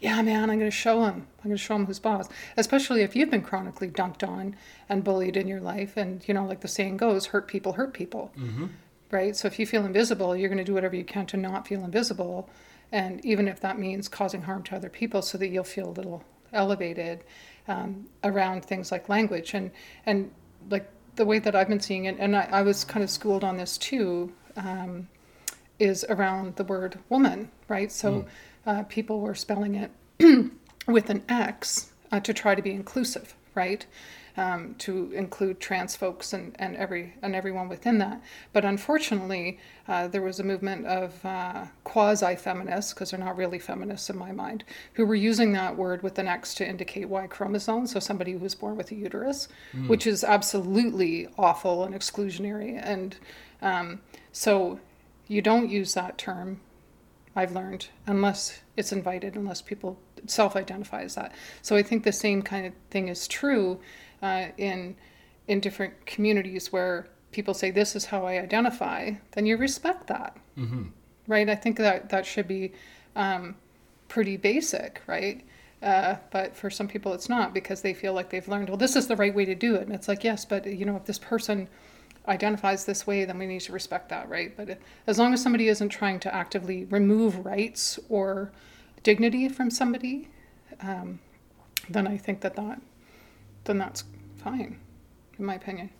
yeah, 0.00 0.20
man, 0.22 0.50
I'm 0.50 0.58
going 0.58 0.70
to 0.70 0.76
show 0.76 1.04
him. 1.04 1.26
I'm 1.38 1.44
going 1.44 1.56
to 1.56 1.62
show 1.62 1.76
him 1.76 1.86
who's 1.86 1.98
boss. 1.98 2.28
Especially 2.56 3.02
if 3.02 3.16
you've 3.16 3.30
been 3.30 3.42
chronically 3.42 3.88
dunked 3.88 4.26
on 4.26 4.56
and 4.88 5.02
bullied 5.04 5.36
in 5.36 5.48
your 5.48 5.60
life, 5.60 5.96
and 5.96 6.26
you 6.28 6.34
know, 6.34 6.44
like 6.44 6.60
the 6.60 6.68
saying 6.68 6.96
goes, 6.98 7.26
hurt 7.26 7.48
people 7.48 7.74
hurt 7.74 7.94
people 7.94 8.32
right? 9.10 9.36
So 9.36 9.48
if 9.48 9.58
you 9.58 9.66
feel 9.66 9.84
invisible, 9.84 10.36
you're 10.36 10.48
going 10.48 10.58
to 10.58 10.64
do 10.64 10.74
whatever 10.74 10.96
you 10.96 11.04
can 11.04 11.26
to 11.26 11.36
not 11.36 11.66
feel 11.66 11.84
invisible. 11.84 12.48
And 12.92 13.24
even 13.24 13.48
if 13.48 13.60
that 13.60 13.78
means 13.78 14.08
causing 14.08 14.42
harm 14.42 14.62
to 14.64 14.76
other 14.76 14.88
people 14.88 15.22
so 15.22 15.38
that 15.38 15.48
you'll 15.48 15.64
feel 15.64 15.88
a 15.88 15.90
little 15.90 16.24
elevated 16.52 17.24
um, 17.68 18.06
around 18.22 18.64
things 18.64 18.92
like 18.92 19.08
language 19.08 19.54
and, 19.54 19.70
and 20.06 20.30
like 20.70 20.88
the 21.16 21.24
way 21.24 21.38
that 21.38 21.54
I've 21.54 21.68
been 21.68 21.80
seeing 21.80 22.04
it, 22.04 22.16
and 22.18 22.36
I, 22.36 22.48
I 22.52 22.62
was 22.62 22.84
kind 22.84 23.02
of 23.02 23.10
schooled 23.10 23.42
on 23.44 23.56
this 23.56 23.78
too, 23.78 24.32
um, 24.56 25.08
is 25.78 26.04
around 26.08 26.56
the 26.56 26.64
word 26.64 26.98
woman, 27.08 27.50
right? 27.68 27.90
So 27.90 28.26
uh, 28.66 28.82
people 28.84 29.20
were 29.20 29.34
spelling 29.34 29.74
it 29.74 29.90
with 30.86 31.10
an 31.10 31.22
X 31.28 31.92
uh, 32.12 32.20
to 32.20 32.34
try 32.34 32.54
to 32.54 32.62
be 32.62 32.72
inclusive, 32.72 33.34
right? 33.54 33.86
um, 34.36 34.74
to 34.78 35.10
include 35.12 35.60
trans 35.60 35.96
folks 35.96 36.32
and, 36.32 36.54
and 36.58 36.76
every 36.76 37.14
and 37.22 37.34
everyone 37.34 37.68
within 37.68 37.98
that. 37.98 38.20
But 38.52 38.64
unfortunately, 38.64 39.58
uh, 39.88 40.08
there 40.08 40.22
was 40.22 40.40
a 40.40 40.44
movement 40.44 40.86
of 40.86 41.24
uh, 41.24 41.66
quasi 41.84 42.36
feminists, 42.36 42.92
because 42.92 43.10
they're 43.10 43.20
not 43.20 43.36
really 43.36 43.58
feminists 43.58 44.10
in 44.10 44.18
my 44.18 44.32
mind, 44.32 44.64
who 44.94 45.06
were 45.06 45.14
using 45.14 45.52
that 45.52 45.76
word 45.76 46.02
with 46.02 46.18
an 46.18 46.28
X 46.28 46.54
to 46.56 46.68
indicate 46.68 47.08
Y 47.08 47.26
chromosome, 47.26 47.86
so 47.86 47.98
somebody 47.98 48.32
who 48.32 48.38
was 48.38 48.54
born 48.54 48.76
with 48.76 48.90
a 48.92 48.94
uterus, 48.94 49.48
mm. 49.74 49.88
which 49.88 50.06
is 50.06 50.22
absolutely 50.22 51.28
awful 51.38 51.84
and 51.84 51.94
exclusionary. 51.94 52.80
And 52.82 53.16
um, 53.62 54.00
so 54.32 54.80
you 55.28 55.40
don't 55.40 55.70
use 55.70 55.94
that 55.94 56.18
term 56.18 56.60
I've 57.36 57.52
learned, 57.52 57.88
unless 58.06 58.60
it's 58.78 58.92
invited, 58.92 59.36
unless 59.36 59.60
people 59.60 59.98
self 60.26 60.56
identify 60.56 61.02
as 61.02 61.14
that. 61.16 61.32
So 61.60 61.76
I 61.76 61.82
think 61.82 62.02
the 62.02 62.12
same 62.12 62.40
kind 62.40 62.66
of 62.66 62.72
thing 62.90 63.08
is 63.08 63.28
true 63.28 63.78
uh, 64.22 64.46
in 64.56 64.96
in 65.46 65.60
different 65.60 66.06
communities 66.06 66.72
where 66.72 67.06
people 67.30 67.52
say 67.52 67.70
this 67.70 67.94
is 67.94 68.06
how 68.06 68.24
I 68.24 68.40
identify. 68.40 69.12
Then 69.32 69.44
you 69.44 69.58
respect 69.58 70.06
that, 70.06 70.36
mm-hmm. 70.58 70.84
right? 71.28 71.48
I 71.48 71.54
think 71.54 71.76
that 71.76 72.08
that 72.08 72.24
should 72.24 72.48
be 72.48 72.72
um, 73.14 73.54
pretty 74.08 74.38
basic, 74.38 75.02
right? 75.06 75.44
Uh, 75.82 76.16
but 76.30 76.56
for 76.56 76.70
some 76.70 76.88
people, 76.88 77.12
it's 77.12 77.28
not 77.28 77.52
because 77.52 77.82
they 77.82 77.92
feel 77.92 78.14
like 78.14 78.30
they've 78.30 78.48
learned. 78.48 78.70
Well, 78.70 78.78
this 78.78 78.96
is 78.96 79.08
the 79.08 79.16
right 79.16 79.34
way 79.34 79.44
to 79.44 79.54
do 79.54 79.74
it, 79.74 79.82
and 79.82 79.92
it's 79.92 80.08
like 80.08 80.24
yes, 80.24 80.46
but 80.46 80.66
you 80.66 80.86
know, 80.86 80.96
if 80.96 81.04
this 81.04 81.18
person 81.18 81.68
identifies 82.28 82.84
this 82.84 83.06
way, 83.06 83.24
then 83.24 83.38
we 83.38 83.46
need 83.46 83.60
to 83.60 83.72
respect 83.72 84.08
that, 84.08 84.28
right? 84.28 84.56
But 84.56 84.78
as 85.06 85.18
long 85.18 85.32
as 85.32 85.42
somebody 85.42 85.68
isn't 85.68 85.88
trying 85.90 86.20
to 86.20 86.34
actively 86.34 86.84
remove 86.84 87.44
rights 87.44 87.98
or 88.08 88.52
dignity 89.02 89.48
from 89.48 89.70
somebody, 89.70 90.28
um, 90.80 91.20
then 91.88 92.06
I 92.06 92.16
think 92.16 92.40
that 92.40 92.56
that 92.56 92.80
then 93.66 93.78
that's 93.78 94.04
fine, 94.36 94.78
in 95.38 95.44
my 95.44 95.54
opinion. 95.54 95.90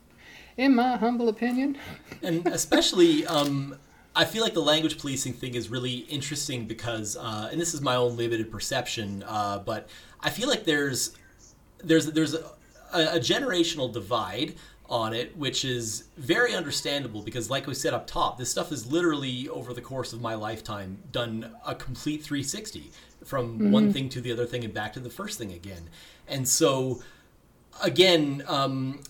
In 0.56 0.74
my 0.74 0.96
humble 0.96 1.28
opinion. 1.28 1.76
and 2.22 2.46
especially, 2.46 3.26
um, 3.26 3.76
I 4.14 4.24
feel 4.24 4.42
like 4.42 4.54
the 4.54 4.62
language 4.62 4.98
policing 4.98 5.34
thing 5.34 5.54
is 5.54 5.68
really 5.68 5.98
interesting 6.08 6.66
because, 6.66 7.16
uh, 7.16 7.50
and 7.52 7.60
this 7.60 7.74
is 7.74 7.82
my 7.82 7.96
own 7.96 8.16
limited 8.16 8.50
perception, 8.50 9.22
uh, 9.26 9.58
but 9.58 9.88
I 10.20 10.30
feel 10.30 10.48
like 10.48 10.64
there's 10.64 11.14
there's 11.84 12.06
there's 12.06 12.34
a, 12.34 12.44
a 12.92 13.20
generational 13.20 13.92
divide 13.92 14.54
on 14.88 15.12
it, 15.12 15.36
which 15.36 15.64
is 15.64 16.04
very 16.16 16.54
understandable 16.54 17.22
because, 17.22 17.50
like 17.50 17.66
we 17.66 17.74
said 17.74 17.92
up 17.92 18.06
top, 18.06 18.38
this 18.38 18.50
stuff 18.50 18.72
is 18.72 18.90
literally 18.90 19.48
over 19.48 19.72
the 19.72 19.80
course 19.80 20.12
of 20.12 20.20
my 20.20 20.34
lifetime 20.34 20.98
done 21.12 21.52
a 21.66 21.74
complete 21.74 22.22
360 22.22 22.90
from 23.24 23.58
mm-hmm. 23.58 23.70
one 23.72 23.92
thing 23.92 24.08
to 24.08 24.20
the 24.20 24.32
other 24.32 24.46
thing 24.46 24.64
and 24.64 24.72
back 24.72 24.92
to 24.92 25.00
the 25.00 25.10
first 25.10 25.38
thing 25.38 25.52
again. 25.52 25.88
And 26.28 26.48
so, 26.48 27.02
again, 27.82 28.44
um, 28.46 29.00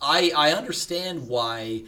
I 0.00 0.32
I 0.36 0.52
understand 0.52 1.28
why, 1.28 1.84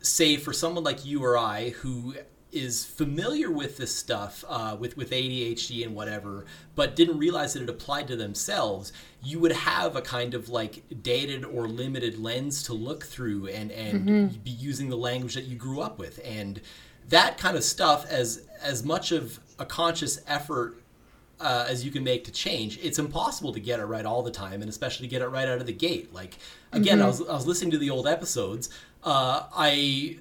say, 0.00 0.36
for 0.36 0.52
someone 0.52 0.84
like 0.84 1.04
you 1.04 1.24
or 1.24 1.36
I 1.36 1.70
who 1.70 2.14
is 2.52 2.84
familiar 2.84 3.50
with 3.50 3.76
this 3.76 3.94
stuff, 3.94 4.44
uh, 4.48 4.76
with 4.78 4.96
with 4.96 5.10
ADHD 5.10 5.84
and 5.84 5.94
whatever, 5.94 6.46
but 6.74 6.96
didn't 6.96 7.18
realize 7.18 7.54
that 7.54 7.62
it 7.62 7.68
applied 7.68 8.08
to 8.08 8.16
themselves, 8.16 8.92
you 9.22 9.38
would 9.38 9.52
have 9.52 9.96
a 9.96 10.02
kind 10.02 10.34
of 10.34 10.48
like 10.48 10.82
dated 11.02 11.44
or 11.44 11.68
limited 11.68 12.18
lens 12.18 12.62
to 12.64 12.72
look 12.72 13.04
through, 13.04 13.48
and 13.48 13.70
and 13.72 14.08
mm-hmm. 14.08 14.38
be 14.40 14.50
using 14.50 14.88
the 14.88 14.96
language 14.96 15.34
that 15.34 15.44
you 15.44 15.56
grew 15.56 15.80
up 15.80 15.98
with, 15.98 16.20
and 16.24 16.60
that 17.08 17.38
kind 17.38 17.56
of 17.56 17.64
stuff 17.64 18.06
as 18.06 18.46
as 18.62 18.84
much 18.84 19.12
of 19.12 19.38
a 19.58 19.66
conscious 19.66 20.20
effort 20.26 20.82
uh, 21.40 21.66
as 21.68 21.84
you 21.84 21.90
can 21.90 22.04
make 22.04 22.24
to 22.24 22.32
change. 22.32 22.78
It's 22.82 22.98
impossible 22.98 23.52
to 23.52 23.60
get 23.60 23.80
it 23.80 23.84
right 23.84 24.06
all 24.06 24.22
the 24.22 24.30
time, 24.30 24.62
and 24.62 24.68
especially 24.68 25.06
to 25.06 25.10
get 25.10 25.22
it 25.22 25.28
right 25.28 25.48
out 25.48 25.58
of 25.58 25.66
the 25.66 25.72
gate. 25.72 26.12
Like 26.12 26.38
again, 26.72 26.98
mm-hmm. 26.98 27.04
I 27.04 27.08
was 27.08 27.20
I 27.22 27.34
was 27.34 27.46
listening 27.46 27.72
to 27.72 27.78
the 27.78 27.90
old 27.90 28.06
episodes. 28.06 28.70
Uh, 29.02 29.44
I 29.54 30.18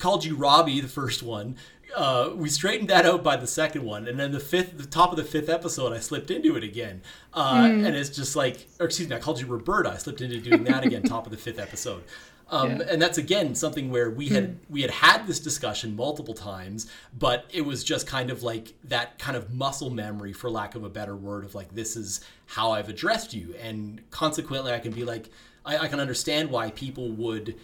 called 0.00 0.24
you 0.24 0.34
Robbie 0.34 0.80
the 0.80 0.88
first 0.88 1.22
one. 1.22 1.56
Uh, 1.94 2.30
we 2.34 2.48
straightened 2.48 2.88
that 2.88 3.04
out 3.04 3.22
by 3.22 3.36
the 3.36 3.46
second 3.46 3.84
one, 3.84 4.06
and 4.06 4.18
then 4.18 4.30
the 4.32 4.40
fifth, 4.40 4.78
the 4.78 4.86
top 4.86 5.10
of 5.10 5.16
the 5.16 5.24
fifth 5.24 5.48
episode, 5.48 5.92
I 5.92 5.98
slipped 5.98 6.30
into 6.30 6.56
it 6.56 6.62
again, 6.62 7.02
uh, 7.34 7.64
mm. 7.64 7.84
and 7.84 7.96
it's 7.96 8.10
just 8.10 8.36
like, 8.36 8.68
or 8.78 8.86
excuse 8.86 9.08
me, 9.08 9.16
I 9.16 9.18
called 9.18 9.40
you 9.40 9.46
Roberta. 9.46 9.90
I 9.90 9.96
slipped 9.96 10.20
into 10.20 10.38
doing 10.38 10.64
that 10.64 10.84
again, 10.84 11.02
top 11.02 11.26
of 11.26 11.32
the 11.32 11.36
fifth 11.36 11.58
episode, 11.58 12.04
um, 12.48 12.76
yeah. 12.76 12.86
and 12.90 13.02
that's 13.02 13.18
again 13.18 13.56
something 13.56 13.90
where 13.90 14.08
we 14.08 14.28
had 14.28 14.50
mm. 14.50 14.56
we 14.70 14.82
had 14.82 14.90
had 14.92 15.26
this 15.26 15.40
discussion 15.40 15.96
multiple 15.96 16.34
times, 16.34 16.88
but 17.18 17.46
it 17.52 17.62
was 17.62 17.82
just 17.82 18.06
kind 18.06 18.30
of 18.30 18.44
like 18.44 18.74
that 18.84 19.18
kind 19.18 19.36
of 19.36 19.52
muscle 19.52 19.90
memory, 19.90 20.32
for 20.32 20.48
lack 20.48 20.76
of 20.76 20.84
a 20.84 20.88
better 20.88 21.16
word, 21.16 21.44
of 21.44 21.56
like 21.56 21.74
this 21.74 21.96
is 21.96 22.20
how 22.46 22.70
I've 22.70 22.88
addressed 22.88 23.34
you, 23.34 23.56
and 23.60 24.00
consequently, 24.10 24.72
I 24.72 24.78
can 24.78 24.92
be 24.92 25.04
like, 25.04 25.28
I, 25.66 25.78
I 25.78 25.88
can 25.88 25.98
understand 25.98 26.50
why 26.50 26.70
people 26.70 27.10
would 27.10 27.56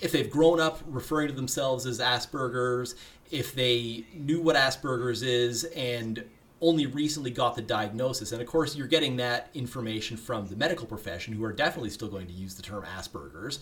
if 0.00 0.12
they've 0.12 0.30
grown 0.30 0.60
up 0.60 0.80
referring 0.86 1.28
to 1.28 1.34
themselves 1.34 1.86
as 1.86 2.00
Asperger's, 2.00 2.94
if 3.30 3.54
they 3.54 4.04
knew 4.14 4.40
what 4.40 4.56
Asperger's 4.56 5.22
is 5.22 5.64
and 5.64 6.24
only 6.60 6.86
recently 6.86 7.30
got 7.30 7.54
the 7.54 7.62
diagnosis. 7.62 8.32
And 8.32 8.40
of 8.40 8.48
course, 8.48 8.74
you're 8.74 8.86
getting 8.86 9.16
that 9.16 9.50
information 9.54 10.16
from 10.16 10.46
the 10.46 10.56
medical 10.56 10.86
profession 10.86 11.34
who 11.34 11.44
are 11.44 11.52
definitely 11.52 11.90
still 11.90 12.08
going 12.08 12.26
to 12.26 12.32
use 12.32 12.54
the 12.54 12.62
term 12.62 12.84
Asperger's. 12.84 13.58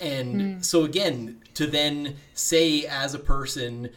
And 0.00 0.40
mm. 0.40 0.64
so, 0.64 0.84
again, 0.84 1.40
to 1.54 1.66
then 1.66 2.16
say 2.34 2.84
as 2.84 3.14
a 3.14 3.18
person, 3.18 3.90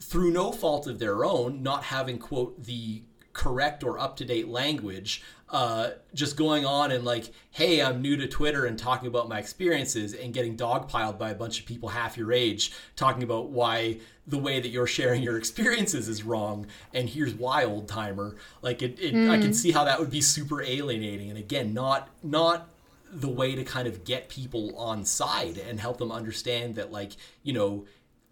through 0.00 0.32
no 0.32 0.50
fault 0.50 0.86
of 0.86 0.98
their 0.98 1.24
own, 1.24 1.62
not 1.62 1.84
having, 1.84 2.18
quote, 2.18 2.64
the 2.64 3.02
correct 3.32 3.84
or 3.84 3.98
up 3.98 4.16
to 4.16 4.24
date 4.24 4.48
language, 4.48 5.22
uh, 5.50 5.90
just 6.14 6.36
going 6.36 6.64
on 6.64 6.92
and 6.92 7.04
like, 7.04 7.30
hey, 7.50 7.82
I'm 7.82 8.00
new 8.00 8.16
to 8.16 8.28
Twitter 8.28 8.66
and 8.66 8.78
talking 8.78 9.08
about 9.08 9.28
my 9.28 9.38
experiences 9.38 10.14
and 10.14 10.32
getting 10.32 10.56
dogpiled 10.56 11.18
by 11.18 11.30
a 11.30 11.34
bunch 11.34 11.58
of 11.58 11.66
people 11.66 11.88
half 11.88 12.16
your 12.16 12.32
age 12.32 12.72
talking 12.94 13.22
about 13.22 13.50
why 13.50 13.98
the 14.26 14.38
way 14.38 14.60
that 14.60 14.68
you're 14.68 14.86
sharing 14.86 15.22
your 15.22 15.36
experiences 15.36 16.08
is 16.08 16.22
wrong 16.22 16.66
and 16.94 17.08
here's 17.08 17.34
why 17.34 17.64
old 17.64 17.88
timer 17.88 18.36
like 18.62 18.80
it, 18.80 18.98
it 19.00 19.12
mm. 19.12 19.28
i 19.28 19.36
can 19.38 19.46
hmm. 19.46 19.52
see 19.52 19.72
how 19.72 19.82
that 19.82 19.98
would 19.98 20.10
be 20.10 20.20
super 20.20 20.62
alienating 20.62 21.30
and 21.30 21.38
again 21.38 21.74
not 21.74 22.08
not 22.22 22.68
the 23.12 23.28
way 23.28 23.56
to 23.56 23.64
kind 23.64 23.88
of 23.88 24.04
get 24.04 24.28
people 24.28 24.76
on 24.76 25.04
side 25.04 25.58
and 25.58 25.80
help 25.80 25.98
them 25.98 26.12
understand 26.12 26.76
that 26.76 26.92
like 26.92 27.12
you 27.42 27.52
know 27.52 27.84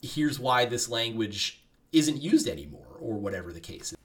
here's 0.02 0.38
why 0.38 0.64
this 0.64 0.88
language 0.88 1.60
isn't 1.92 2.22
used 2.22 2.46
anymore 2.46 2.96
or 3.00 3.18
whatever 3.18 3.52
the 3.52 3.60
case 3.60 3.92
is 3.92 3.97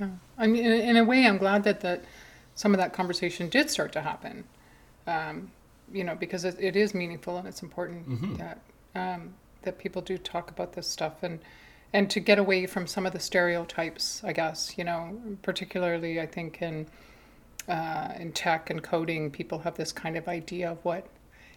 yeah, 0.00 0.08
I 0.38 0.46
mean, 0.46 0.64
in, 0.64 0.72
in 0.72 0.96
a 0.96 1.04
way, 1.04 1.26
I'm 1.26 1.38
glad 1.38 1.64
that 1.64 1.80
that 1.80 2.04
some 2.54 2.74
of 2.74 2.78
that 2.78 2.92
conversation 2.92 3.48
did 3.48 3.70
start 3.70 3.92
to 3.92 4.00
happen. 4.00 4.44
Um, 5.06 5.50
you 5.92 6.04
know, 6.04 6.14
because 6.14 6.44
it, 6.44 6.56
it 6.60 6.76
is 6.76 6.94
meaningful 6.94 7.36
and 7.36 7.48
it's 7.48 7.62
important 7.62 8.08
mm-hmm. 8.08 8.36
that 8.36 8.60
um, 8.94 9.34
that 9.62 9.78
people 9.78 10.02
do 10.02 10.16
talk 10.18 10.50
about 10.50 10.72
this 10.72 10.86
stuff 10.86 11.22
and 11.22 11.40
and 11.92 12.08
to 12.10 12.20
get 12.20 12.38
away 12.38 12.66
from 12.66 12.86
some 12.86 13.06
of 13.06 13.12
the 13.12 13.20
stereotypes. 13.20 14.22
I 14.24 14.32
guess 14.32 14.74
you 14.78 14.84
know, 14.84 15.20
particularly 15.42 16.20
I 16.20 16.26
think 16.26 16.62
in 16.62 16.86
uh, 17.68 18.12
in 18.18 18.32
tech 18.32 18.70
and 18.70 18.82
coding, 18.82 19.30
people 19.30 19.58
have 19.60 19.76
this 19.76 19.92
kind 19.92 20.16
of 20.16 20.28
idea 20.28 20.70
of 20.70 20.78
what 20.84 21.06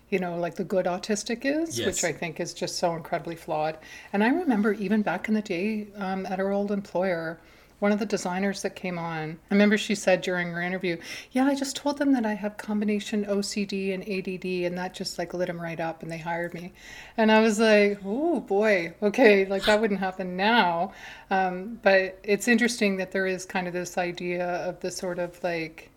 you 0.10 0.20
know, 0.20 0.38
like 0.38 0.54
the 0.56 0.64
good 0.64 0.86
autistic 0.86 1.44
is, 1.44 1.80
yes. 1.80 1.88
which 1.88 2.04
I 2.04 2.12
think 2.12 2.40
is 2.40 2.54
just 2.54 2.78
so 2.78 2.96
incredibly 2.96 3.36
flawed. 3.36 3.80
And 4.12 4.24
I 4.24 4.28
remember 4.28 4.74
even 4.74 5.02
back 5.02 5.28
in 5.28 5.34
the 5.34 5.42
day 5.42 5.88
um, 5.96 6.28
at 6.28 6.40
our 6.40 6.52
old 6.52 6.72
employer, 6.72 7.40
one 7.80 7.92
of 7.92 8.00
the 8.00 8.06
designers 8.06 8.62
that 8.62 8.76
came 8.76 8.98
on, 8.98 9.40
I 9.50 9.54
remember 9.54 9.78
she 9.78 9.96
said 9.96 10.22
during 10.22 10.50
her 10.52 10.62
interview, 10.62 10.98
Yeah, 11.32 11.46
I 11.46 11.56
just 11.56 11.76
told 11.76 11.98
them 11.98 12.14
that 12.14 12.26
I 12.26 12.34
have 12.34 12.58
combination 12.58 13.26
OCD 13.26 13.94
and 13.94 14.04
ADD, 14.04 14.46
and 14.66 14.78
that 14.78 14.94
just 14.94 15.18
like 15.18 15.34
lit 15.34 15.48
them 15.48 15.62
right 15.62 15.80
up, 15.80 16.02
and 16.02 16.12
they 16.12 16.18
hired 16.18 16.54
me. 16.54 16.74
And 17.18 17.32
I 17.32 17.42
was 17.42 17.60
like, 17.60 18.00
Oh 18.06 18.40
boy, 18.40 18.94
okay, 19.02 19.46
like 19.46 19.66
that 19.66 19.82
wouldn't 19.82 20.00
happen 20.00 20.38
now. 20.38 20.94
Um, 21.30 21.80
but 21.82 22.20
it's 22.24 22.48
interesting 22.48 22.98
that 22.98 23.12
there 23.12 23.28
is 23.28 23.46
kind 23.46 23.68
of 23.68 23.74
this 23.74 23.98
idea 23.98 24.48
of 24.68 24.80
the 24.80 24.92
sort 24.92 25.20
of 25.20 25.42
like, 25.44 25.90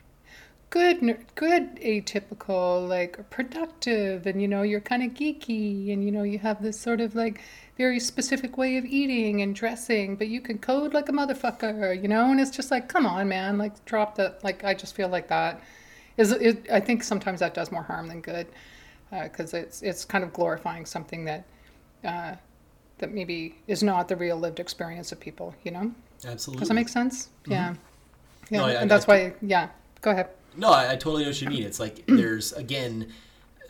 good 0.71 1.01
good 1.37 1.77
atypical 1.77 2.89
like 2.89 3.31
productive 3.31 4.27
and 4.27 4.43
you 4.43 4.49
know 4.49 4.63
you're 4.63 4.81
kind 4.81 5.03
of 5.03 5.13
geeky 5.13 5.93
and 5.93 6.05
you 6.05 6.11
know 6.11 6.25
you 6.25 6.39
have 6.39 6.61
this 6.61 6.79
sort 6.79 7.01
of 7.01 7.15
like 7.15 7.41
very 7.77 8.01
specific 8.01 8.57
way 8.57 8.79
of 8.79 8.85
eating 8.85 9.43
and 9.43 9.55
dressing, 9.55 10.17
but 10.17 10.29
you 10.29 10.41
can 10.41 10.59
code 10.59 10.95
like 10.95 11.09
a 11.09 11.13
motherfucker, 11.13 12.01
you 12.01 12.09
know? 12.09 12.31
And 12.31 12.41
it's 12.41 12.51
just 12.51 12.71
like, 12.71 12.89
come 12.89 13.05
on, 13.05 13.29
man, 13.29 13.59
like 13.59 13.85
drop 13.85 14.15
the, 14.15 14.35
like, 14.43 14.65
I 14.65 14.73
just 14.75 14.95
feel 14.95 15.09
like 15.09 15.29
that 15.29 15.63
is, 16.17 16.33
it, 16.33 16.67
I 16.73 16.81
think 16.81 17.03
sometimes 17.03 17.41
that 17.41 17.53
does 17.53 17.71
more 17.71 17.83
harm 17.83 18.09
than 18.09 18.23
good 18.23 18.47
because 19.11 19.53
uh, 19.53 19.59
it's, 19.59 19.83
it's 19.83 20.05
kind 20.05 20.25
of 20.25 20.33
glorifying 20.33 20.87
something 20.87 21.27
that, 21.27 21.45
uh, 22.03 22.35
that 22.99 23.13
maybe 23.13 23.57
is 23.67 23.83
not 23.83 24.09
the 24.09 24.17
real 24.17 24.39
lived 24.39 24.59
experience 24.59 25.13
of 25.13 25.21
people, 25.21 25.55
you 25.63 25.71
know? 25.71 25.93
Absolutely. 26.25 26.61
Does 26.61 26.69
that 26.69 26.75
make 26.75 26.89
sense? 26.89 27.29
Mm-hmm. 27.43 27.53
Yeah. 27.53 27.75
Yeah. 28.49 28.59
No, 28.59 28.67
I, 28.67 28.73
and 28.73 28.91
that's 28.91 29.07
I, 29.07 29.13
why, 29.13 29.35
yeah, 29.43 29.69
go 30.01 30.13
ahead. 30.13 30.31
No, 30.57 30.71
I, 30.71 30.93
I 30.93 30.97
totally 30.97 31.23
know 31.23 31.31
what 31.31 31.41
you 31.41 31.49
mean. 31.49 31.63
It's 31.63 31.81
like 31.81 32.05
there's, 32.07 32.53
again, 32.53 33.13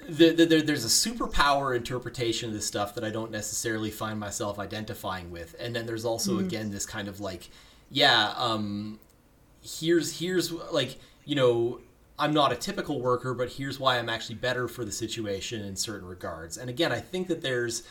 the, 0.09 0.31
the, 0.31 0.45
there's 0.63 0.85
a 0.85 0.89
superpower 0.89 1.77
interpretation 1.77 2.49
of 2.49 2.55
this 2.55 2.67
stuff 2.67 2.95
that 2.95 3.05
I 3.05 3.11
don't 3.11 3.31
necessarily 3.31 3.91
find 3.91 4.21
myself 4.21 4.59
identifying 4.59 5.31
with, 5.31 5.57
and 5.59 5.75
then 5.75 5.87
there's 5.87 6.05
also 6.05 6.33
mm-hmm. 6.33 6.47
again 6.47 6.71
this 6.71 6.87
kind 6.87 7.09
of 7.09 7.21
like, 7.21 7.49
yeah, 7.91 8.33
um, 8.37 9.01
here's 9.63 10.21
here's 10.21 10.53
like 10.53 10.99
you 11.25 11.35
know 11.35 11.81
I'm 12.19 12.33
not 12.33 12.53
a 12.53 12.57
typical 12.57 13.01
worker, 13.01 13.35
but 13.35 13.51
here's 13.51 13.79
why 13.79 13.99
I'm 13.99 14.09
actually 14.09 14.37
better 14.37 14.69
for 14.69 14.85
the 14.85 14.93
situation 14.93 15.63
in 15.63 15.77
certain 15.77 16.09
regards. 16.09 16.57
And 16.57 16.71
again, 16.71 16.93
I 16.93 17.01
think 17.01 17.29
that 17.29 17.43
there's 17.43 17.83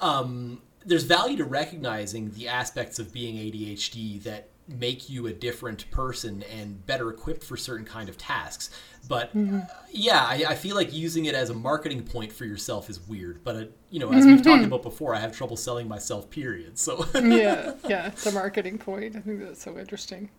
um, 0.00 0.60
there's 0.84 1.04
value 1.04 1.36
to 1.38 1.44
recognizing 1.44 2.32
the 2.32 2.48
aspects 2.48 2.98
of 2.98 3.12
being 3.12 3.36
ADHD 3.36 4.22
that 4.24 4.48
make 4.68 5.08
you 5.08 5.26
a 5.26 5.32
different 5.32 5.88
person 5.90 6.44
and 6.52 6.84
better 6.86 7.10
equipped 7.10 7.44
for 7.44 7.56
certain 7.56 7.86
kind 7.86 8.08
of 8.08 8.18
tasks. 8.18 8.70
But 9.08 9.36
mm-hmm. 9.36 9.60
uh, 9.60 9.64
yeah, 9.90 10.24
I, 10.24 10.44
I, 10.48 10.54
feel 10.56 10.74
like 10.74 10.92
using 10.92 11.26
it 11.26 11.34
as 11.36 11.50
a 11.50 11.54
marketing 11.54 12.02
point 12.02 12.32
for 12.32 12.44
yourself 12.44 12.90
is 12.90 13.00
weird. 13.06 13.44
But 13.44 13.56
uh, 13.56 13.64
you 13.90 14.00
know, 14.00 14.12
as 14.12 14.26
we've 14.26 14.42
talked 14.42 14.64
about 14.64 14.82
before, 14.82 15.14
I 15.14 15.20
have 15.20 15.36
trouble 15.36 15.56
selling 15.56 15.86
myself. 15.86 16.28
Period. 16.28 16.78
So 16.78 17.06
yeah, 17.14 17.74
yeah, 17.88 18.08
it's 18.08 18.26
a 18.26 18.32
marketing 18.32 18.78
point. 18.78 19.14
I 19.14 19.20
think 19.20 19.40
that's 19.40 19.62
so 19.62 19.78
interesting. 19.78 20.30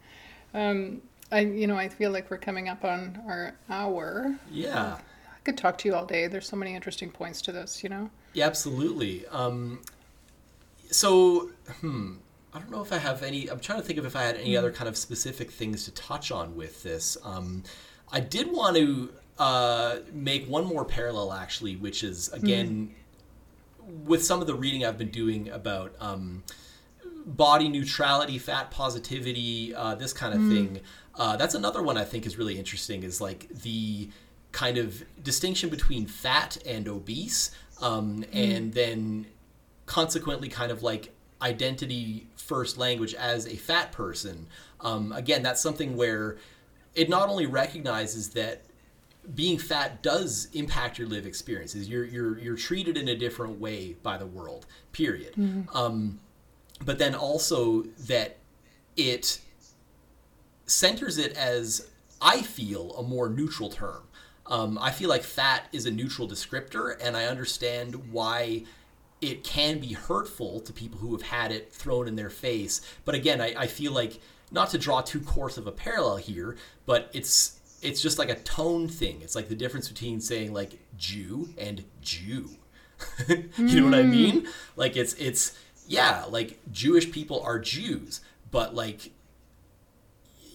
Um, 0.53 1.01
I 1.31 1.41
you 1.41 1.67
know 1.67 1.77
I 1.77 1.87
feel 1.87 2.11
like 2.11 2.29
we're 2.29 2.37
coming 2.37 2.67
up 2.67 2.83
on 2.83 3.21
our 3.27 3.55
hour. 3.69 4.35
Yeah. 4.51 4.81
Uh, 4.81 4.97
I 4.97 5.39
could 5.45 5.57
talk 5.57 5.77
to 5.79 5.87
you 5.87 5.95
all 5.95 6.05
day. 6.05 6.27
There's 6.27 6.49
so 6.49 6.57
many 6.57 6.75
interesting 6.75 7.09
points 7.09 7.41
to 7.43 7.53
this. 7.53 7.83
You 7.83 7.89
know. 7.89 8.09
Yeah, 8.33 8.47
absolutely. 8.47 9.25
Um, 9.27 9.79
so, 10.91 11.49
hmm, 11.81 12.15
I 12.53 12.59
don't 12.59 12.71
know 12.71 12.81
if 12.81 12.93
I 12.93 12.97
have 12.97 13.23
any. 13.23 13.49
I'm 13.49 13.59
trying 13.59 13.79
to 13.79 13.85
think 13.85 13.99
of 13.99 14.05
if 14.05 14.15
I 14.15 14.23
had 14.23 14.35
any 14.37 14.53
mm. 14.53 14.57
other 14.57 14.71
kind 14.71 14.87
of 14.87 14.97
specific 14.97 15.51
things 15.51 15.85
to 15.85 15.91
touch 15.91 16.31
on 16.31 16.55
with 16.55 16.83
this. 16.83 17.17
Um, 17.23 17.63
I 18.11 18.19
did 18.19 18.51
want 18.51 18.77
to 18.77 19.09
uh, 19.37 19.97
make 20.13 20.47
one 20.47 20.65
more 20.65 20.85
parallel, 20.85 21.33
actually, 21.33 21.75
which 21.75 22.03
is 22.03 22.29
again 22.33 22.95
mm. 23.83 24.03
with 24.05 24.23
some 24.23 24.41
of 24.41 24.47
the 24.47 24.55
reading 24.55 24.85
I've 24.85 24.97
been 24.97 25.11
doing 25.11 25.49
about 25.49 25.93
um, 25.99 26.43
body 27.25 27.67
neutrality, 27.67 28.37
fat 28.39 28.71
positivity, 28.71 29.75
uh, 29.75 29.95
this 29.95 30.13
kind 30.13 30.33
of 30.33 30.39
mm. 30.39 30.49
thing. 30.53 30.79
Uh, 31.15 31.35
that's 31.35 31.55
another 31.55 31.83
one 31.83 31.97
I 31.97 32.05
think 32.05 32.25
is 32.25 32.37
really 32.37 32.57
interesting. 32.57 33.03
Is 33.03 33.19
like 33.19 33.49
the 33.49 34.09
kind 34.53 34.77
of 34.77 35.03
distinction 35.21 35.69
between 35.69 36.07
fat 36.07 36.57
and 36.65 36.87
obese, 36.87 37.51
um, 37.81 38.23
mm. 38.23 38.55
and 38.55 38.73
then 38.73 39.27
consequently 39.85 40.47
kind 40.47 40.71
of 40.71 40.81
like 40.81 41.11
identity 41.41 42.27
first 42.47 42.77
language 42.77 43.13
as 43.13 43.45
a 43.45 43.55
fat 43.55 43.91
person. 43.91 44.47
Um, 44.79 45.11
again, 45.11 45.43
that's 45.43 45.61
something 45.61 45.95
where 45.95 46.37
it 46.95 47.09
not 47.09 47.29
only 47.29 47.45
recognizes 47.45 48.29
that 48.29 48.63
being 49.35 49.57
fat 49.57 50.01
does 50.01 50.47
impact 50.53 50.97
your 50.97 51.07
live 51.07 51.25
experiences. 51.25 51.89
You're 51.89 52.05
you're 52.05 52.39
you're 52.39 52.55
treated 52.55 52.97
in 52.97 53.07
a 53.09 53.15
different 53.15 53.59
way 53.59 53.95
by 54.01 54.17
the 54.17 54.25
world. 54.25 54.65
Period. 54.91 55.33
Mm-hmm. 55.35 55.75
Um, 55.75 56.19
but 56.83 56.99
then 56.99 57.13
also 57.13 57.83
that 58.07 58.37
it 58.95 59.39
centers 60.65 61.17
it 61.17 61.35
as 61.35 61.87
I 62.21 62.41
feel 62.41 62.95
a 62.97 63.03
more 63.03 63.29
neutral 63.29 63.69
term. 63.69 64.03
Um, 64.45 64.77
I 64.79 64.91
feel 64.91 65.09
like 65.09 65.23
fat 65.23 65.67
is 65.73 65.85
a 65.85 65.91
neutral 65.91 66.27
descriptor, 66.27 66.97
and 67.01 67.17
I 67.17 67.25
understand 67.25 68.11
why 68.11 68.63
it 69.21 69.43
can 69.43 69.79
be 69.79 69.93
hurtful 69.93 70.59
to 70.61 70.73
people 70.73 70.99
who 70.99 71.11
have 71.13 71.23
had 71.23 71.51
it 71.51 71.73
thrown 71.73 72.07
in 72.07 72.15
their 72.15 72.29
face. 72.29 72.81
But 73.05 73.15
again, 73.15 73.41
I, 73.41 73.53
I 73.57 73.67
feel 73.67 73.91
like 73.91 74.19
not 74.51 74.69
to 74.69 74.77
draw 74.77 75.01
too 75.01 75.19
coarse 75.19 75.57
of 75.57 75.67
a 75.67 75.71
parallel 75.71 76.17
here, 76.17 76.57
but 76.85 77.09
it's 77.13 77.59
it's 77.81 78.01
just 78.01 78.17
like 78.17 78.29
a 78.29 78.35
tone 78.35 78.87
thing. 78.87 79.21
It's 79.21 79.35
like 79.35 79.49
the 79.49 79.55
difference 79.55 79.87
between 79.87 80.21
saying 80.21 80.53
like 80.53 80.79
Jew 80.97 81.49
and 81.57 81.83
Jew. 82.01 82.49
you 83.27 83.81
know 83.81 83.85
what 83.85 83.93
I 83.93 84.03
mm. 84.03 84.09
mean? 84.09 84.47
Like 84.75 84.95
it's 84.95 85.13
it's 85.15 85.57
yeah, 85.87 86.25
like 86.29 86.59
Jewish 86.71 87.11
people 87.11 87.41
are 87.41 87.59
Jews, 87.59 88.21
but 88.51 88.75
like 88.75 89.11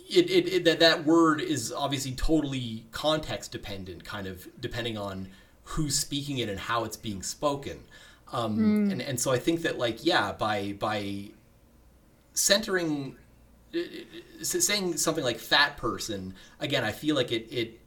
it, 0.09 0.31
it, 0.31 0.53
it, 0.53 0.65
that 0.65 0.81
that 0.81 1.05
word 1.05 1.41
is 1.41 1.73
obviously 1.73 2.13
totally 2.13 2.85
context 2.93 3.51
dependent, 3.51 4.05
kind 4.05 4.27
of 4.27 4.47
depending 4.61 4.99
on 4.99 5.29
who's 5.65 5.99
speaking 5.99 6.39
it 6.39 6.49
and 6.49 6.59
how 6.59 6.85
it's 6.85 6.97
being 6.97 7.23
spoken. 7.23 7.81
Um, 8.33 8.59
mm. 8.59 8.93
and, 8.93 9.03
and 9.03 9.20
so 9.20 9.30
I 9.30 9.39
think 9.39 9.62
that 9.62 9.78
like 9.78 10.05
yeah, 10.05 10.33
by 10.33 10.72
by 10.72 11.30
centering 12.35 13.16
uh, 13.74 13.78
uh, 13.78 14.45
saying 14.45 14.97
something 14.97 15.24
like 15.24 15.39
fat 15.39 15.76
person 15.76 16.35
again, 16.59 16.83
I 16.85 16.93
feel 16.93 17.14
like 17.14 17.30
it 17.30 17.47
it 17.51 17.80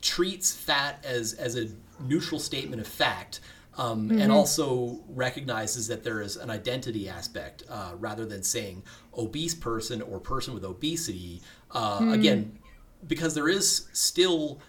treats 0.00 0.52
fat 0.52 1.04
as 1.04 1.34
as 1.34 1.56
a 1.56 1.68
neutral 2.00 2.40
statement 2.40 2.80
of 2.80 2.88
fact 2.88 3.40
um, 3.76 4.08
mm-hmm. 4.08 4.20
and 4.20 4.32
also 4.32 5.00
recognizes 5.08 5.88
that 5.88 6.04
there 6.04 6.20
is 6.20 6.36
an 6.36 6.50
identity 6.50 7.08
aspect 7.08 7.64
uh, 7.68 7.92
rather 7.98 8.24
than 8.24 8.42
saying 8.42 8.82
obese 9.16 9.54
person 9.54 10.00
or 10.02 10.20
person 10.20 10.54
with 10.54 10.64
obesity. 10.64 11.42
Uh, 11.70 11.98
mm-hmm. 11.98 12.12
Again, 12.12 12.58
because 13.06 13.34
there 13.34 13.48
is 13.48 13.88
still 13.92 14.60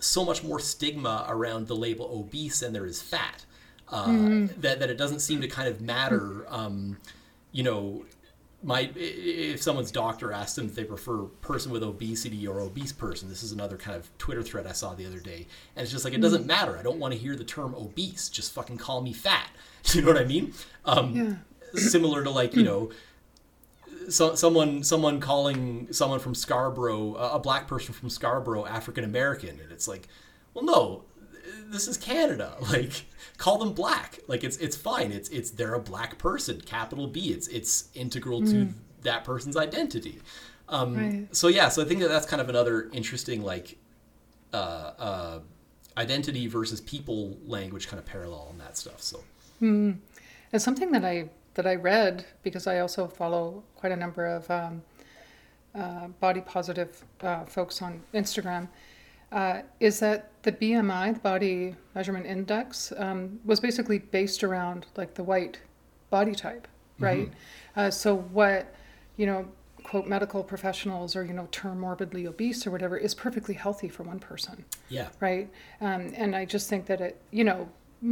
so 0.00 0.24
much 0.24 0.42
more 0.42 0.58
stigma 0.58 1.24
around 1.28 1.68
the 1.68 1.76
label 1.76 2.10
obese 2.12 2.60
than 2.60 2.72
there 2.72 2.86
is 2.86 3.00
fat. 3.00 3.44
Uh, 3.92 4.06
mm-hmm. 4.06 4.60
that, 4.60 4.80
that 4.80 4.88
it 4.88 4.96
doesn't 4.96 5.20
seem 5.20 5.40
to 5.42 5.46
kind 5.46 5.68
of 5.68 5.80
matter, 5.80 6.46
um, 6.48 6.96
you 7.52 7.62
know, 7.62 8.04
my 8.64 8.90
if 8.94 9.60
someone's 9.60 9.90
doctor 9.90 10.32
asks 10.32 10.54
them 10.54 10.66
if 10.66 10.74
they 10.74 10.84
prefer 10.84 11.24
person 11.40 11.72
with 11.72 11.82
obesity 11.82 12.46
or 12.46 12.60
obese 12.60 12.92
person 12.92 13.28
this 13.28 13.42
is 13.42 13.50
another 13.52 13.76
kind 13.76 13.96
of 13.96 14.08
twitter 14.18 14.42
thread 14.42 14.66
i 14.66 14.72
saw 14.72 14.94
the 14.94 15.04
other 15.04 15.18
day 15.18 15.46
and 15.74 15.82
it's 15.82 15.90
just 15.90 16.04
like 16.04 16.14
it 16.14 16.20
doesn't 16.20 16.46
matter. 16.46 16.78
I 16.78 16.82
don't 16.82 16.98
want 16.98 17.12
to 17.12 17.18
hear 17.18 17.34
the 17.34 17.44
term 17.44 17.74
obese. 17.74 18.28
Just 18.28 18.52
fucking 18.52 18.78
call 18.78 19.00
me 19.00 19.12
fat. 19.12 19.48
You 19.92 20.02
know 20.02 20.12
what 20.12 20.18
i 20.18 20.24
mean? 20.24 20.54
Um, 20.84 21.16
yeah. 21.16 21.78
similar 21.78 22.22
to 22.22 22.30
like 22.30 22.54
you 22.54 22.62
know 22.62 22.90
so, 24.08 24.36
someone 24.36 24.84
someone 24.84 25.18
calling 25.18 25.88
someone 25.90 26.20
from 26.20 26.36
scarborough 26.36 27.14
a 27.16 27.40
black 27.40 27.66
person 27.66 27.92
from 27.92 28.08
scarborough 28.08 28.64
african 28.64 29.02
american 29.02 29.60
and 29.60 29.72
it's 29.72 29.88
like 29.88 30.06
well 30.54 30.64
no 30.64 31.02
this 31.72 31.88
is 31.88 31.96
canada 31.96 32.54
like 32.70 33.04
call 33.42 33.58
them 33.58 33.72
black. 33.72 34.20
Like 34.28 34.44
it's 34.44 34.56
it's 34.58 34.76
fine. 34.76 35.10
It's 35.10 35.28
it's 35.30 35.50
they're 35.50 35.74
a 35.74 35.80
black 35.80 36.16
person, 36.16 36.60
capital 36.60 37.08
B. 37.08 37.32
It's 37.32 37.48
it's 37.48 37.88
integral 37.94 38.42
mm. 38.42 38.50
to 38.50 38.68
that 39.02 39.24
person's 39.24 39.56
identity. 39.56 40.20
Um, 40.68 40.96
right. 40.96 41.36
So 41.36 41.48
yeah, 41.48 41.68
so 41.68 41.82
I 41.82 41.84
think 41.84 42.00
that 42.00 42.08
that's 42.08 42.24
kind 42.24 42.40
of 42.40 42.48
another 42.48 42.88
interesting 42.92 43.42
like 43.42 43.78
uh, 44.52 44.92
uh, 44.98 45.38
identity 45.96 46.46
versus 46.46 46.80
people 46.80 47.36
language 47.44 47.88
kind 47.88 47.98
of 47.98 48.06
parallel 48.06 48.48
and 48.52 48.60
that 48.60 48.78
stuff. 48.78 49.02
So 49.02 49.24
mm. 49.60 49.96
it's 50.52 50.64
something 50.64 50.92
that 50.92 51.04
I 51.04 51.28
that 51.54 51.66
I 51.66 51.74
read 51.74 52.24
because 52.44 52.68
I 52.68 52.78
also 52.78 53.08
follow 53.08 53.64
quite 53.76 53.90
a 53.90 53.96
number 53.96 54.24
of 54.24 54.48
um, 54.50 54.82
uh, 55.74 56.06
body 56.20 56.42
positive 56.42 57.04
uh, 57.22 57.44
folks 57.44 57.82
on 57.82 58.02
Instagram 58.14 58.68
uh, 59.32 59.62
is 59.80 60.00
that 60.00 60.30
the 60.42 60.52
BMI, 60.52 61.14
the 61.14 61.20
body 61.20 61.76
measurement 61.94 62.26
index, 62.26 62.92
um, 62.96 63.40
was 63.44 63.60
basically 63.60 63.98
based 63.98 64.44
around 64.44 64.86
like 64.96 65.14
the 65.14 65.24
white 65.24 65.60
body 66.10 66.34
type, 66.34 66.68
mm-hmm. 66.94 67.04
right? 67.04 67.26
Mm-hmm. 67.26 67.80
Uh, 67.80 67.90
so 67.90 68.16
what, 68.16 68.74
you 69.16 69.26
know, 69.26 69.48
quote 69.82 70.06
medical 70.06 70.44
professionals 70.44 71.16
or 71.16 71.24
you 71.24 71.32
know 71.32 71.48
term 71.50 71.80
morbidly 71.80 72.26
obese 72.26 72.66
or 72.66 72.70
whatever 72.70 72.96
is 72.96 73.14
perfectly 73.14 73.54
healthy 73.54 73.88
for 73.88 74.04
one 74.04 74.18
person. 74.18 74.64
Yeah. 74.88 75.08
Right. 75.20 75.50
Um, 75.80 76.12
and 76.14 76.36
I 76.36 76.44
just 76.44 76.68
think 76.68 76.86
that 76.86 77.00
it, 77.00 77.20
you 77.30 77.44
know, 77.44 77.68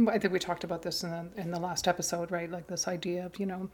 I 0.09 0.17
think 0.19 0.33
we 0.33 0.39
talked 0.39 0.63
about 0.63 0.81
this 0.81 1.03
in 1.03 1.11
the 1.11 1.41
in 1.41 1.51
the 1.51 1.59
last 1.59 1.87
episode, 1.87 2.31
right? 2.31 2.49
Like 2.49 2.67
this 2.67 2.87
idea 2.87 3.25
of 3.25 3.39
you 3.39 3.45
know 3.45 3.69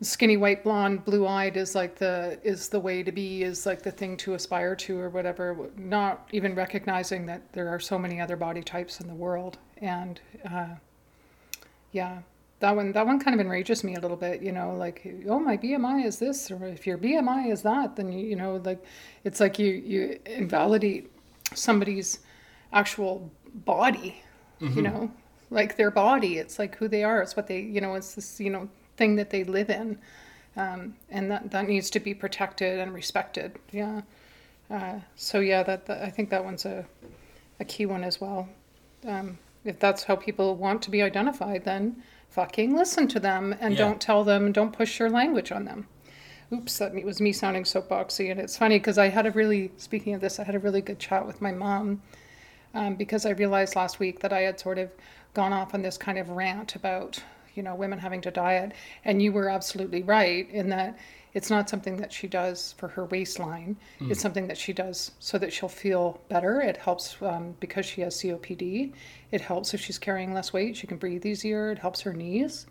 skinny 0.00 0.36
white 0.36 0.64
blonde 0.64 1.04
blue 1.04 1.26
eyed 1.26 1.56
is 1.56 1.74
like 1.74 1.96
the 1.96 2.38
is 2.42 2.68
the 2.68 2.80
way 2.80 3.02
to 3.02 3.12
be 3.12 3.42
is 3.42 3.66
like 3.66 3.82
the 3.82 3.90
thing 3.90 4.16
to 4.16 4.34
aspire 4.34 4.74
to 4.74 4.98
or 4.98 5.08
whatever 5.08 5.70
not 5.76 6.28
even 6.32 6.54
recognizing 6.54 7.26
that 7.26 7.52
there 7.52 7.68
are 7.68 7.80
so 7.80 7.98
many 7.98 8.20
other 8.20 8.36
body 8.36 8.62
types 8.62 9.00
in 9.00 9.08
the 9.08 9.14
world. 9.14 9.58
And 9.78 10.20
uh, 10.50 10.74
yeah 11.92 12.18
that 12.60 12.74
one 12.74 12.92
that 12.92 13.06
one 13.06 13.18
kind 13.18 13.34
of 13.34 13.40
enrages 13.40 13.84
me 13.84 13.96
a 13.96 14.00
little 14.00 14.16
bit 14.16 14.40
you 14.40 14.52
know 14.52 14.74
like 14.74 15.06
oh 15.28 15.38
my 15.38 15.56
bmi 15.56 16.04
is 16.04 16.18
this 16.18 16.50
or 16.50 16.64
if 16.66 16.86
your 16.86 16.96
bmi 16.96 17.50
is 17.50 17.62
that 17.62 17.96
then 17.96 18.10
you, 18.10 18.26
you 18.26 18.36
know 18.36 18.60
like 18.64 18.82
it's 19.24 19.40
like 19.40 19.58
you 19.58 19.66
you 19.66 20.18
invalidate 20.24 21.10
somebody's 21.54 22.20
actual 22.72 23.30
body 23.54 24.22
mm-hmm. 24.60 24.76
you 24.76 24.82
know 24.82 25.10
like 25.54 25.76
their 25.76 25.90
body. 25.90 26.38
It's 26.38 26.58
like 26.58 26.76
who 26.76 26.88
they 26.88 27.04
are. 27.04 27.22
It's 27.22 27.36
what 27.36 27.46
they 27.46 27.60
you 27.60 27.80
know 27.80 27.94
it's 27.94 28.14
this 28.14 28.40
you 28.40 28.50
know 28.50 28.68
thing 28.96 29.16
that 29.16 29.30
they 29.30 29.44
live 29.44 29.70
in. 29.70 29.98
Um, 30.56 30.94
and 31.10 31.30
that, 31.30 31.50
that 31.50 31.66
needs 31.66 31.90
to 31.90 32.00
be 32.00 32.14
protected 32.14 32.78
and 32.78 32.94
respected. 32.94 33.58
Yeah. 33.72 34.02
Uh, 34.70 35.00
so 35.16 35.40
yeah, 35.40 35.62
that, 35.62 35.86
that, 35.86 36.02
I 36.02 36.10
think 36.10 36.30
that 36.30 36.44
one's 36.44 36.64
a, 36.64 36.84
a 37.60 37.64
key 37.64 37.86
one 37.86 38.04
as 38.04 38.20
well. 38.20 38.48
Um, 39.06 39.38
if 39.64 39.78
that's 39.78 40.04
how 40.04 40.16
people 40.16 40.54
want 40.56 40.82
to 40.82 40.90
be 40.90 41.02
identified, 41.02 41.64
then 41.64 42.02
fucking 42.30 42.76
listen 42.76 43.08
to 43.08 43.20
them 43.20 43.54
and 43.60 43.74
yeah. 43.74 43.78
don't 43.78 44.00
tell 44.00 44.24
them, 44.24 44.52
don't 44.52 44.72
push 44.72 44.98
your 44.98 45.10
language 45.10 45.52
on 45.52 45.64
them. 45.64 45.86
Oops, 46.52 46.78
that 46.78 46.94
was 47.04 47.20
me 47.20 47.32
sounding 47.32 47.64
soapboxy. 47.64 48.30
And 48.30 48.38
it's 48.38 48.56
funny 48.56 48.78
because 48.78 48.98
I 48.98 49.08
had 49.08 49.26
a 49.26 49.30
really, 49.32 49.72
speaking 49.76 50.14
of 50.14 50.20
this, 50.20 50.38
I 50.38 50.44
had 50.44 50.54
a 50.54 50.58
really 50.58 50.80
good 50.80 50.98
chat 50.98 51.26
with 51.26 51.40
my 51.40 51.52
mom 51.52 52.02
um, 52.74 52.94
because 52.94 53.26
I 53.26 53.30
realized 53.30 53.76
last 53.76 53.98
week 53.98 54.20
that 54.20 54.32
I 54.32 54.40
had 54.40 54.60
sort 54.60 54.78
of 54.78 54.90
gone 55.32 55.52
off 55.52 55.74
on 55.74 55.82
this 55.82 55.96
kind 55.96 56.18
of 56.18 56.30
rant 56.30 56.76
about 56.76 57.22
you 57.54 57.62
know 57.62 57.74
women 57.74 57.98
having 57.98 58.20
to 58.20 58.30
diet 58.30 58.72
and 59.04 59.22
you 59.22 59.32
were 59.32 59.48
absolutely 59.48 60.02
right 60.02 60.48
in 60.50 60.68
that 60.68 60.98
it's 61.34 61.50
not 61.50 61.68
something 61.68 61.96
that 61.96 62.12
she 62.12 62.28
does 62.28 62.74
for 62.78 62.86
her 62.88 63.06
waistline. 63.06 63.76
It's 64.08 64.20
something 64.20 64.46
that 64.46 64.56
she 64.56 64.72
does 64.72 65.10
so 65.18 65.36
that 65.38 65.52
she'll 65.52 65.68
feel 65.68 66.20
better. 66.28 66.60
It 66.60 66.76
helps 66.76 67.16
um, 67.20 67.56
because 67.58 67.84
she 67.84 68.02
has 68.02 68.16
COPD. 68.16 68.92
It 69.32 69.40
helps 69.40 69.74
if 69.74 69.80
she's 69.80 69.98
carrying 69.98 70.32
less 70.32 70.52
weight. 70.52 70.76
She 70.76 70.86
can 70.86 70.96
breathe 70.96 71.26
easier. 71.26 71.72
It 71.72 71.78
helps 71.78 72.00
her 72.02 72.12
knees. 72.12 72.66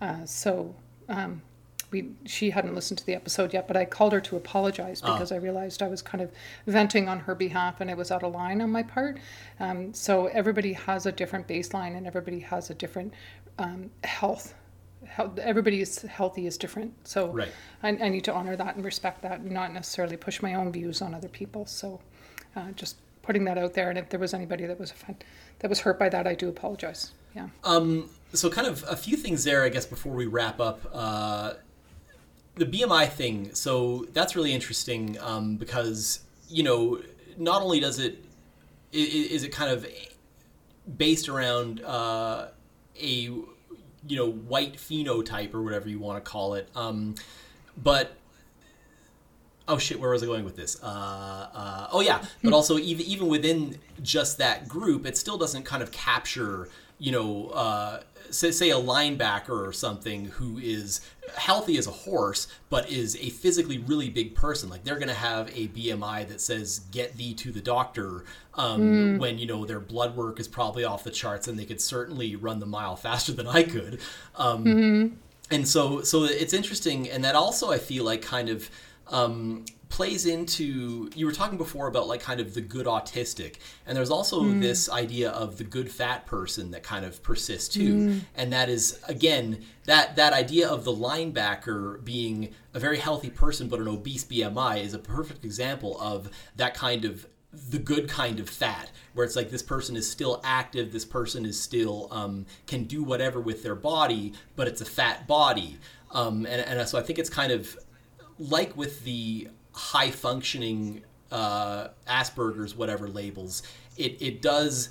Uh, 0.00 0.24
so 0.24 0.72
um, 1.08 1.42
we 1.90 2.10
she 2.24 2.50
hadn't 2.50 2.74
listened 2.74 2.98
to 2.98 3.06
the 3.06 3.14
episode 3.14 3.52
yet, 3.52 3.66
but 3.66 3.76
I 3.76 3.84
called 3.84 4.12
her 4.12 4.20
to 4.22 4.36
apologize 4.36 5.00
because 5.00 5.32
I 5.32 5.36
realized 5.36 5.82
I 5.82 5.88
was 5.88 6.02
kind 6.02 6.22
of 6.22 6.30
venting 6.66 7.08
on 7.08 7.20
her 7.20 7.34
behalf 7.34 7.80
and 7.80 7.90
it 7.90 7.96
was 7.96 8.10
out 8.10 8.22
of 8.22 8.32
line 8.32 8.60
on 8.60 8.70
my 8.70 8.82
part. 8.82 9.18
Um, 9.60 9.92
so 9.92 10.26
everybody 10.26 10.72
has 10.72 11.06
a 11.06 11.12
different 11.12 11.48
baseline 11.48 11.96
and 11.96 12.06
everybody 12.06 12.40
has 12.40 12.70
a 12.70 12.74
different 12.74 13.14
um, 13.58 13.90
health. 14.02 14.54
How, 15.06 15.32
everybody's 15.38 16.02
healthy 16.02 16.46
is 16.46 16.56
different, 16.56 16.94
so 17.06 17.28
Right. 17.30 17.52
I, 17.82 17.88
I 17.88 18.08
need 18.08 18.24
to 18.24 18.32
honor 18.32 18.56
that 18.56 18.76
and 18.76 18.84
respect 18.84 19.22
that, 19.22 19.40
and 19.40 19.50
not 19.50 19.72
necessarily 19.72 20.16
push 20.16 20.40
my 20.40 20.54
own 20.54 20.72
views 20.72 21.02
on 21.02 21.14
other 21.14 21.28
people. 21.28 21.66
So, 21.66 22.00
uh, 22.56 22.70
just 22.72 22.96
putting 23.22 23.44
that 23.44 23.58
out 23.58 23.74
there. 23.74 23.90
And 23.90 23.98
if 23.98 24.08
there 24.08 24.20
was 24.20 24.34
anybody 24.34 24.66
that 24.66 24.78
was 24.78 24.90
offend- 24.90 25.24
that 25.60 25.68
was 25.68 25.80
hurt 25.80 25.98
by 25.98 26.08
that, 26.08 26.26
I 26.26 26.34
do 26.34 26.48
apologize. 26.48 27.12
Yeah. 27.34 27.48
Um, 27.64 28.10
so 28.32 28.50
kind 28.50 28.66
of 28.66 28.84
a 28.88 28.96
few 28.96 29.16
things 29.16 29.44
there, 29.44 29.62
I 29.62 29.68
guess, 29.68 29.86
before 29.86 30.12
we 30.12 30.26
wrap 30.26 30.60
up. 30.60 30.80
Uh, 30.92 31.54
the 32.56 32.66
BMI 32.66 33.08
thing. 33.08 33.54
So 33.54 34.06
that's 34.12 34.36
really 34.36 34.52
interesting 34.52 35.18
um, 35.20 35.56
because 35.56 36.20
you 36.48 36.62
know 36.62 37.00
not 37.36 37.62
only 37.62 37.80
does 37.80 37.98
it 37.98 38.24
is 38.92 39.42
it 39.42 39.50
kind 39.50 39.72
of 39.72 39.86
based 40.96 41.28
around 41.28 41.82
uh, 41.82 42.48
a 43.00 43.30
you 44.06 44.16
know 44.16 44.30
white 44.30 44.76
phenotype 44.76 45.54
or 45.54 45.62
whatever 45.62 45.88
you 45.88 45.98
want 45.98 46.22
to 46.22 46.30
call 46.30 46.54
it, 46.54 46.68
um, 46.74 47.14
but 47.82 48.16
oh 49.66 49.78
shit, 49.78 49.98
where 49.98 50.10
was 50.10 50.22
I 50.22 50.26
going 50.26 50.44
with 50.44 50.56
this? 50.56 50.82
Uh, 50.82 50.86
uh, 50.86 51.88
oh 51.92 52.00
yeah, 52.00 52.22
but 52.42 52.52
also 52.52 52.78
even 52.78 53.06
even 53.06 53.28
within 53.28 53.78
just 54.02 54.38
that 54.38 54.68
group, 54.68 55.06
it 55.06 55.16
still 55.16 55.38
doesn't 55.38 55.64
kind 55.64 55.82
of 55.82 55.92
capture 55.92 56.68
you 56.98 57.12
know. 57.12 57.48
Uh, 57.48 58.00
Say, 58.30 58.50
say 58.50 58.70
a 58.70 58.76
linebacker 58.76 59.66
or 59.66 59.72
something 59.72 60.26
who 60.26 60.58
is 60.58 61.00
healthy 61.36 61.78
as 61.78 61.86
a 61.86 61.90
horse 61.90 62.46
but 62.68 62.90
is 62.90 63.16
a 63.16 63.30
physically 63.30 63.78
really 63.78 64.10
big 64.10 64.34
person. 64.34 64.68
Like 64.68 64.84
they're 64.84 64.96
going 64.98 65.08
to 65.08 65.14
have 65.14 65.48
a 65.48 65.68
bmi 65.68 66.28
that 66.28 66.40
says 66.40 66.80
get 66.90 67.16
thee 67.16 67.34
to 67.34 67.52
the 67.52 67.60
doctor 67.60 68.24
um, 68.54 69.18
when 69.18 69.38
you 69.38 69.46
know 69.46 69.64
their 69.64 69.80
blood 69.80 70.16
work 70.16 70.40
is 70.40 70.48
probably 70.48 70.84
off 70.84 71.04
the 71.04 71.10
charts 71.10 71.48
and 71.48 71.58
they 71.58 71.64
could 71.64 71.80
certainly 71.80 72.36
run 72.36 72.58
the 72.60 72.66
mile 72.66 72.96
faster 73.06 73.32
than 73.32 73.46
i 73.46 73.62
could. 73.62 74.00
Um, 74.36 75.18
and 75.50 75.68
so 75.68 76.02
so 76.02 76.24
it's 76.24 76.52
interesting 76.52 77.08
and 77.10 77.22
that 77.24 77.34
also 77.34 77.70
i 77.70 77.78
feel 77.78 78.04
like 78.04 78.22
kind 78.22 78.48
of 78.48 78.70
um, 79.08 79.66
plays 79.88 80.26
into 80.26 81.10
you 81.14 81.26
were 81.26 81.32
talking 81.32 81.58
before 81.58 81.86
about 81.86 82.08
like 82.08 82.20
kind 82.20 82.40
of 82.40 82.54
the 82.54 82.60
good 82.60 82.86
autistic 82.86 83.56
and 83.86 83.96
there's 83.96 84.10
also 84.10 84.42
this 84.60 84.88
idea 84.90 85.30
of 85.30 85.58
the 85.58 85.64
good 85.64 85.90
fat 85.90 86.26
person 86.26 86.70
that 86.70 86.82
kind 86.82 87.04
of 87.04 87.22
persists 87.22 87.74
too. 87.74 88.20
And 88.34 88.52
that 88.52 88.68
is 88.68 89.00
again 89.08 89.64
that 89.86 90.16
that 90.16 90.32
idea 90.32 90.68
of 90.68 90.84
the 90.84 90.92
linebacker 90.92 92.02
being 92.04 92.54
a 92.72 92.78
very 92.78 92.98
healthy 92.98 93.30
person 93.30 93.68
but 93.68 93.80
an 93.80 93.88
obese 93.88 94.24
bmi 94.24 94.82
is 94.82 94.94
a 94.94 94.98
perfect 94.98 95.44
example 95.44 96.00
of 96.00 96.30
that 96.56 96.74
kind 96.74 97.04
of 97.04 97.26
the 97.52 97.78
good 97.78 98.08
kind 98.08 98.40
of 98.40 98.48
fat 98.48 98.90
where 99.12 99.24
it's 99.24 99.36
like 99.36 99.50
this 99.50 99.62
person 99.62 99.96
is 99.96 100.10
still 100.10 100.40
active 100.44 100.92
this 100.92 101.04
person 101.04 101.44
is 101.44 101.60
still 101.60 102.08
um, 102.10 102.46
can 102.66 102.84
do 102.84 103.04
whatever 103.04 103.40
with 103.40 103.62
their 103.62 103.76
body 103.76 104.32
but 104.56 104.66
it's 104.66 104.80
a 104.80 104.86
fat 104.86 105.26
body. 105.26 105.78
Um, 106.10 106.46
and, 106.46 106.60
and 106.60 106.88
so 106.88 106.98
i 106.98 107.02
think 107.02 107.18
it's 107.18 107.30
kind 107.30 107.52
of 107.52 107.76
like 108.38 108.76
with 108.76 109.04
the 109.04 109.48
high 109.74 110.10
functioning 110.10 111.02
uh, 111.30 111.88
asperger's 112.08 112.74
whatever 112.74 113.08
labels 113.08 113.62
it, 113.96 114.20
it 114.20 114.42
does 114.42 114.88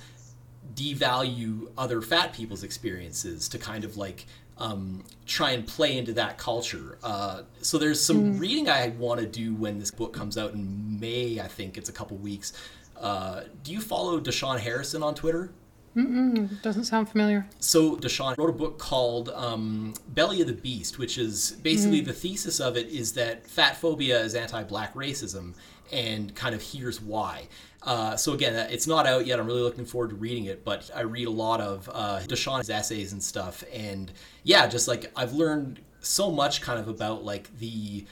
devalue 0.76 1.68
other 1.78 2.02
fat 2.02 2.34
people's 2.34 2.64
experiences 2.64 3.50
to 3.50 3.58
kind 3.58 3.84
of 3.84 3.98
like 3.98 4.26
um, 4.58 5.04
try 5.26 5.52
and 5.52 5.68
play 5.68 5.98
into 5.98 6.14
that 6.14 6.38
culture. 6.38 6.98
Uh, 7.04 7.42
so 7.62 7.78
there's 7.78 8.04
some 8.04 8.38
reading 8.38 8.70
I 8.70 8.90
want 8.90 9.20
to 9.20 9.26
do 9.26 9.54
when 9.56 9.80
this 9.80 9.92
book 9.92 10.14
comes 10.14 10.38
out 10.38 10.54
in 10.54 11.00
May. 11.00 11.40
I 11.40 11.48
think 11.48 11.78
it's 11.78 11.90
a 11.90 11.94
couple 11.94 12.18
weeks. 12.18 12.54
Uh, 13.00 13.44
do 13.64 13.72
you 13.72 13.82
follow 13.82 14.20
Da'Shaun 14.20 14.60
Harrison 14.60 15.04
on 15.04 15.16
Twitter? 15.16 15.52
Doesn't 15.96 16.86
sound 16.86 17.10
familiar. 17.10 17.46
So 17.60 17.96
Da'Shaun 17.98 18.38
wrote 18.38 18.50
a 18.50 18.54
book 18.54 18.80
called 18.80 19.30
um, 19.30 19.94
Belly 20.10 20.41
of 20.41 20.48
the 20.48 20.54
Beast, 20.54 20.98
which 20.98 21.18
is 21.18 21.52
basically 21.62 22.02
the 22.02 22.14
thesis 22.14 22.60
of 22.60 22.76
it 22.78 22.88
is 22.88 23.14
that 23.14 23.46
fat 23.46 23.78
phobia 23.78 24.20
is 24.22 24.34
anti-black 24.34 24.94
racism, 24.96 25.54
and 25.91 26.34
kind 26.34 26.56
of 26.56 26.62
here's 26.62 27.00
why. 27.00 27.48
Uh, 27.84 28.16
so 28.16 28.34
again, 28.34 28.56
uh, 28.56 28.68
it's 28.72 28.88
not 28.88 29.06
out 29.06 29.28
yet. 29.28 29.39
I'm 29.39 29.46
really 29.46 29.62
looking 29.62 29.86
forward 29.86 30.10
to 30.10 30.16
reading 30.16 30.46
it, 30.46 30.64
but 30.66 30.89
I 30.96 31.02
read 31.02 31.28
a 31.28 31.32
lot 31.32 31.62
of 31.62 31.89
uh, 31.94 32.22
Da'Shaun's 32.22 32.70
essays 32.70 33.12
and 33.12 33.22
stuff, 33.22 33.64
and 33.72 34.12
yeah, 34.44 34.66
just 34.68 34.88
like 34.88 35.12
I've 35.16 35.34
learned 35.34 35.80
so 36.00 36.32
much 36.32 36.62
kind 36.62 36.80
of 36.80 36.88
about 36.88 37.24
like 37.24 37.56
the 37.60 38.06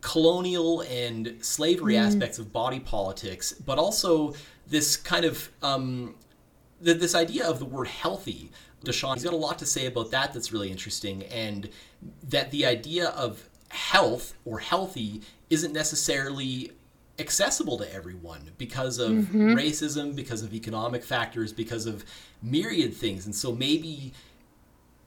colonial 0.00 0.82
and 0.82 1.36
slavery 1.40 1.96
aspects 1.96 2.38
of 2.38 2.52
body 2.52 2.80
politics, 2.80 3.52
but 3.52 3.78
also 3.78 4.34
this 4.66 4.96
kind 4.96 5.24
of 5.24 5.50
um, 5.62 6.14
the, 6.80 6.94
this 6.94 7.14
idea 7.14 7.46
of 7.46 7.58
the 7.58 7.64
word 7.64 7.88
healthy. 7.88 8.50
Da'Shaun, 8.84 9.14
he's 9.14 9.24
got 9.24 9.32
a 9.32 9.36
lot 9.36 9.58
to 9.58 9.66
say 9.66 9.86
about 9.86 10.10
that 10.12 10.32
that's 10.32 10.52
really 10.52 10.70
interesting, 10.70 11.24
and 11.24 11.68
that 12.22 12.50
the 12.50 12.64
idea 12.64 13.08
of 13.08 13.48
health 13.70 14.34
or 14.44 14.60
healthy 14.60 15.20
isn't 15.50 15.72
necessarily 15.72 16.72
accessible 17.18 17.76
to 17.78 17.92
everyone 17.92 18.50
because 18.58 18.98
of 18.98 19.10
mm-hmm. 19.10 19.54
racism, 19.54 20.14
because 20.14 20.42
of 20.42 20.54
economic 20.54 21.02
factors, 21.02 21.52
because 21.52 21.86
of 21.86 22.04
myriad 22.42 22.94
things. 22.94 23.26
And 23.26 23.34
so 23.34 23.52
maybe 23.52 24.12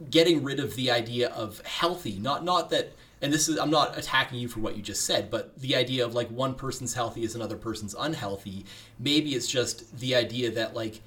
getting 0.09 0.43
rid 0.43 0.59
of 0.59 0.75
the 0.75 0.89
idea 0.89 1.29
of 1.29 1.61
healthy 1.61 2.17
not 2.17 2.43
not 2.43 2.69
that 2.71 2.91
and 3.21 3.31
this 3.31 3.47
is 3.47 3.59
i'm 3.59 3.69
not 3.69 3.95
attacking 3.97 4.39
you 4.39 4.47
for 4.47 4.59
what 4.59 4.75
you 4.75 4.81
just 4.81 5.05
said 5.05 5.29
but 5.29 5.55
the 5.59 5.75
idea 5.75 6.03
of 6.03 6.15
like 6.15 6.27
one 6.29 6.55
person's 6.55 6.93
healthy 6.93 7.23
is 7.23 7.35
another 7.35 7.55
person's 7.55 7.93
unhealthy 7.99 8.65
maybe 8.97 9.35
it's 9.35 9.47
just 9.47 9.99
the 9.99 10.15
idea 10.15 10.49
that 10.49 10.73
like 10.73 11.01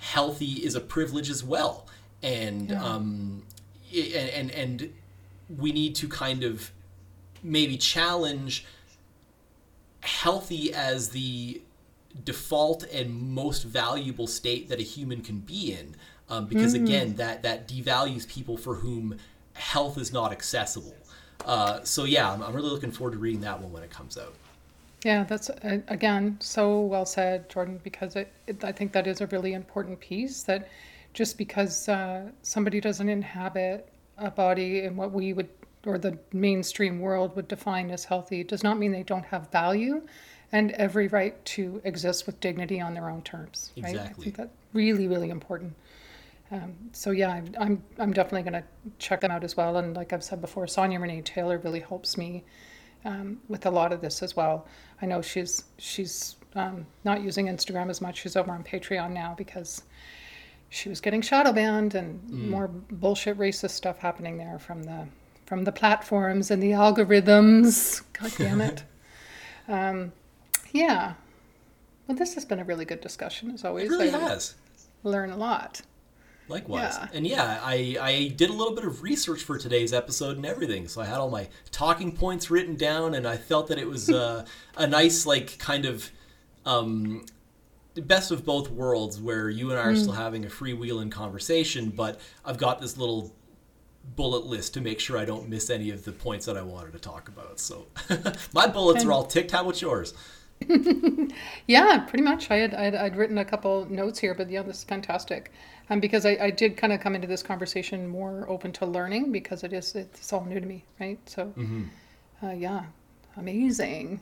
healthy 0.00 0.64
is 0.64 0.74
a 0.74 0.80
privilege 0.80 1.30
as 1.30 1.44
well. 1.44 1.86
And 2.22 2.72
um 2.72 3.42
and 3.94 4.30
and 4.30 4.50
and 4.50 4.92
we 5.56 5.72
need 5.72 5.94
to 5.96 6.08
kind 6.08 6.42
of 6.42 6.70
maybe 7.42 7.76
challenge 7.76 8.64
healthy 10.00 10.72
as 10.72 11.10
the 11.10 11.60
default 12.24 12.84
and 12.84 13.32
most 13.34 13.62
valuable 13.62 14.26
state 14.26 14.68
that 14.68 14.80
a 14.80 14.82
human 14.82 15.22
can 15.22 15.38
be 15.38 15.72
in 15.72 15.94
um, 16.28 16.46
because 16.46 16.74
again 16.74 17.14
that 17.16 17.42
that 17.42 17.68
devalues 17.68 18.26
people 18.28 18.56
for 18.56 18.76
whom 18.76 19.16
health 19.54 19.98
is 19.98 20.12
not 20.12 20.32
accessible. 20.32 20.94
Uh, 21.44 21.82
so 21.84 22.04
yeah 22.04 22.30
I'm, 22.32 22.42
I'm 22.42 22.54
really 22.54 22.70
looking 22.70 22.92
forward 22.92 23.12
to 23.12 23.18
reading 23.18 23.40
that 23.42 23.60
one 23.60 23.72
when 23.72 23.82
it 23.82 23.90
comes 23.90 24.16
out 24.18 24.34
Yeah, 25.04 25.24
that's 25.24 25.48
uh, 25.50 25.78
again 25.88 26.36
so 26.40 26.80
well 26.80 27.06
said, 27.06 27.48
Jordan. 27.48 27.80
Because 27.82 28.16
it, 28.16 28.32
it, 28.46 28.64
I 28.64 28.72
think 28.72 28.92
that 28.92 29.06
is 29.06 29.20
a 29.20 29.26
really 29.28 29.54
important 29.54 30.00
piece. 30.00 30.42
That 30.42 30.68
just 31.14 31.38
because 31.38 31.88
uh, 31.88 32.28
somebody 32.42 32.80
doesn't 32.80 33.08
inhabit 33.08 33.88
a 34.18 34.30
body 34.30 34.80
in 34.80 34.96
what 34.96 35.12
we 35.12 35.32
would 35.32 35.48
or 35.86 35.96
the 35.96 36.18
mainstream 36.32 37.00
world 37.00 37.34
would 37.36 37.48
define 37.48 37.90
as 37.90 38.04
healthy 38.04 38.44
does 38.44 38.62
not 38.62 38.78
mean 38.78 38.92
they 38.92 39.02
don't 39.02 39.24
have 39.24 39.50
value 39.50 40.02
and 40.52 40.72
every 40.72 41.08
right 41.08 41.42
to 41.46 41.80
exist 41.84 42.26
with 42.26 42.38
dignity 42.40 42.80
on 42.80 42.92
their 42.92 43.08
own 43.08 43.22
terms. 43.22 43.72
Right? 43.80 43.96
I 43.96 44.08
think 44.08 44.36
that's 44.36 44.50
really 44.72 45.08
really 45.08 45.30
important. 45.30 45.74
Um, 46.52 46.74
so 46.92 47.12
yeah, 47.12 47.30
I'm, 47.30 47.54
I'm 47.58 47.82
I'm 47.98 48.12
definitely 48.12 48.50
going 48.50 48.62
to 48.62 48.68
check 48.98 49.20
them 49.20 49.30
out 49.30 49.44
as 49.44 49.56
well. 49.56 49.76
And 49.76 49.94
like 49.94 50.12
I've 50.12 50.24
said 50.24 50.40
before, 50.40 50.66
Sonya 50.66 50.98
Renee 50.98 51.22
Taylor 51.22 51.58
really 51.58 51.80
helps 51.80 52.18
me 52.18 52.44
um, 53.04 53.40
with 53.48 53.66
a 53.66 53.70
lot 53.70 53.92
of 53.92 54.00
this 54.00 54.22
as 54.22 54.36
well. 54.36 54.66
I 55.02 55.06
know 55.06 55.22
she's 55.22 55.64
she's 55.78 56.36
um, 56.54 56.86
not 57.04 57.22
using 57.22 57.46
Instagram 57.46 57.90
as 57.90 58.00
much. 58.00 58.20
She's 58.20 58.36
over 58.36 58.50
on 58.52 58.64
Patreon 58.64 59.12
now 59.12 59.34
because 59.36 59.82
she 60.68 60.88
was 60.88 61.00
getting 61.00 61.20
shadow 61.20 61.52
banned 61.52 61.94
and 61.94 62.28
more 62.30 62.68
bullshit 62.68 63.36
racist 63.38 63.70
stuff 63.70 63.98
happening 63.98 64.36
there 64.36 64.58
from 64.58 64.84
the 64.84 65.06
from 65.46 65.64
the 65.64 65.72
platforms 65.72 66.50
and 66.50 66.62
the 66.62 66.70
algorithms. 66.70 68.02
God 68.12 68.32
damn 68.38 68.60
it. 68.60 68.84
um, 69.68 70.12
yeah. 70.72 71.14
Well, 72.06 72.16
this 72.16 72.34
has 72.34 72.44
been 72.44 72.60
a 72.60 72.64
really 72.64 72.84
good 72.84 73.00
discussion 73.00 73.50
as 73.50 73.64
always. 73.64 73.86
it 73.86 73.90
really 73.90 74.10
I 74.14 74.18
has 74.18 74.54
learn 75.02 75.30
a 75.30 75.36
lot. 75.36 75.82
Likewise. 76.50 76.96
Yeah. 76.98 77.08
And 77.12 77.26
yeah, 77.26 77.60
I, 77.62 77.96
I 78.00 78.28
did 78.36 78.50
a 78.50 78.52
little 78.52 78.74
bit 78.74 78.84
of 78.84 79.02
research 79.02 79.42
for 79.42 79.56
today's 79.56 79.92
episode 79.92 80.36
and 80.36 80.44
everything. 80.44 80.88
So 80.88 81.00
I 81.00 81.06
had 81.06 81.18
all 81.18 81.30
my 81.30 81.48
talking 81.70 82.12
points 82.12 82.50
written 82.50 82.76
down, 82.76 83.14
and 83.14 83.26
I 83.26 83.36
felt 83.36 83.68
that 83.68 83.78
it 83.78 83.86
was 83.86 84.10
uh, 84.10 84.44
a 84.76 84.86
nice, 84.86 85.26
like, 85.26 85.58
kind 85.58 85.86
of 85.86 86.10
um, 86.66 87.24
best 87.94 88.30
of 88.30 88.44
both 88.44 88.70
worlds 88.70 89.20
where 89.20 89.48
you 89.48 89.70
and 89.70 89.78
I 89.78 89.84
are 89.84 89.96
still 89.96 90.12
having 90.12 90.44
a 90.44 90.48
freewheeling 90.48 91.10
conversation, 91.10 91.90
but 91.90 92.20
I've 92.44 92.58
got 92.58 92.80
this 92.80 92.96
little 92.96 93.32
bullet 94.16 94.46
list 94.46 94.74
to 94.74 94.80
make 94.80 94.98
sure 94.98 95.18
I 95.18 95.24
don't 95.24 95.48
miss 95.48 95.70
any 95.70 95.90
of 95.90 96.04
the 96.04 96.12
points 96.12 96.46
that 96.46 96.56
I 96.56 96.62
wanted 96.62 96.92
to 96.92 96.98
talk 96.98 97.28
about. 97.28 97.60
So 97.60 97.86
my 98.54 98.66
bullets 98.66 99.04
are 99.04 99.12
all 99.12 99.24
ticked. 99.24 99.50
How 99.50 99.62
about 99.62 99.80
yours? 99.80 100.14
yeah, 101.66 101.98
pretty 101.98 102.22
much. 102.22 102.50
I 102.50 102.56
had, 102.56 102.74
I'd, 102.74 102.94
I'd 102.94 103.16
written 103.16 103.38
a 103.38 103.44
couple 103.44 103.86
notes 103.90 104.18
here, 104.18 104.34
but 104.34 104.50
yeah, 104.50 104.62
this 104.62 104.78
is 104.78 104.84
fantastic. 104.84 105.52
Um, 105.90 105.98
because 105.98 106.24
I, 106.24 106.38
I 106.40 106.50
did 106.50 106.76
kind 106.76 106.92
of 106.92 107.00
come 107.00 107.16
into 107.16 107.26
this 107.26 107.42
conversation 107.42 108.06
more 108.06 108.48
open 108.48 108.70
to 108.72 108.86
learning 108.86 109.32
because 109.32 109.64
it 109.64 109.72
is 109.72 109.94
it's 109.96 110.32
all 110.32 110.44
new 110.44 110.60
to 110.60 110.66
me, 110.66 110.84
right? 111.00 111.18
So, 111.28 111.46
mm-hmm. 111.46 111.84
uh, 112.42 112.52
yeah, 112.52 112.84
amazing. 113.36 114.20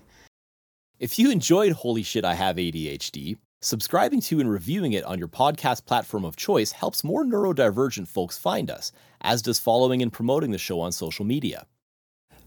If 0.99 1.19
you 1.19 1.31
enjoyed 1.31 1.73
Holy 1.73 2.03
Shit, 2.03 2.25
I 2.25 2.35
Have 2.35 2.57
ADHD, 2.57 3.37
subscribing 3.61 4.23
to 4.23 4.41
and 4.41 4.51
reviewing 4.51 4.95
it 4.95 5.05
on 5.05 5.19
your 5.19 5.29
podcast 5.29 5.85
platform 5.85 6.25
of 6.25 6.37
choice 6.37 6.73
helps 6.73 7.05
more 7.05 7.25
neurodivergent 7.25 8.09
folks 8.09 8.39
find 8.39 8.71
us, 8.71 8.91
as 9.21 9.43
does 9.43 9.59
following 9.59 10.01
and 10.01 10.13
promoting 10.13 10.51
the 10.51 10.59
show 10.59 10.81
on 10.81 10.91
social 10.91 11.25
media. 11.25 11.67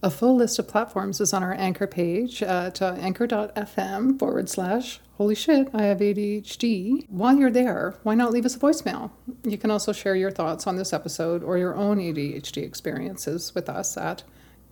A 0.04 0.10
full 0.10 0.36
list 0.36 0.58
of 0.58 0.68
platforms 0.68 1.22
is 1.22 1.32
on 1.32 1.44
our 1.44 1.54
anchor 1.54 1.86
page 1.86 2.42
at 2.42 2.82
uh, 2.82 2.96
anchor.fm 2.98 4.18
forward 4.18 4.50
slash 4.50 5.00
holy 5.18 5.36
shit, 5.36 5.70
I 5.76 5.84
have 5.84 6.00
ADHD. 6.00 7.06
While 7.08 7.36
you're 7.36 7.52
there, 7.52 7.94
why 8.02 8.16
not 8.16 8.32
leave 8.32 8.46
us 8.48 8.56
a 8.56 8.60
voicemail? 8.60 9.12
You 9.44 9.60
can 9.60 9.70
also 9.70 9.94
share 9.94 10.16
your 10.16 10.32
thoughts 10.32 10.66
on 10.66 10.76
this 10.76 10.92
episode 10.92 11.44
or 11.44 11.60
your 11.60 11.76
own 11.76 12.00
ADHD 12.00 12.64
experiences 12.64 13.54
with 13.54 13.70
us 13.70 13.96
at, 13.96 14.24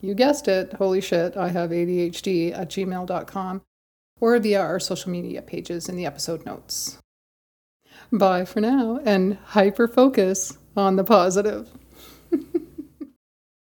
you 0.01 0.15
guessed 0.15 0.47
it, 0.47 0.73
holy 0.73 1.01
shit, 1.01 1.38
I 1.38 1.49
have 1.49 1.69
ADHD 1.69 2.57
at 2.57 2.71
gmail.com 2.71 3.61
or 4.19 4.39
via 4.39 4.61
our 4.61 4.80
social 4.80 5.11
media 5.11 5.43
pages 5.43 5.88
in 5.88 5.95
the 5.95 6.07
episode 6.07 6.43
notes. 6.43 6.97
Bye 8.11 8.45
for 8.45 8.61
now 8.61 8.99
and 9.05 9.38
hyper 9.45 9.88
focus 9.88 10.57
on 10.75 10.95
the 10.95 11.03
positive. 11.03 11.69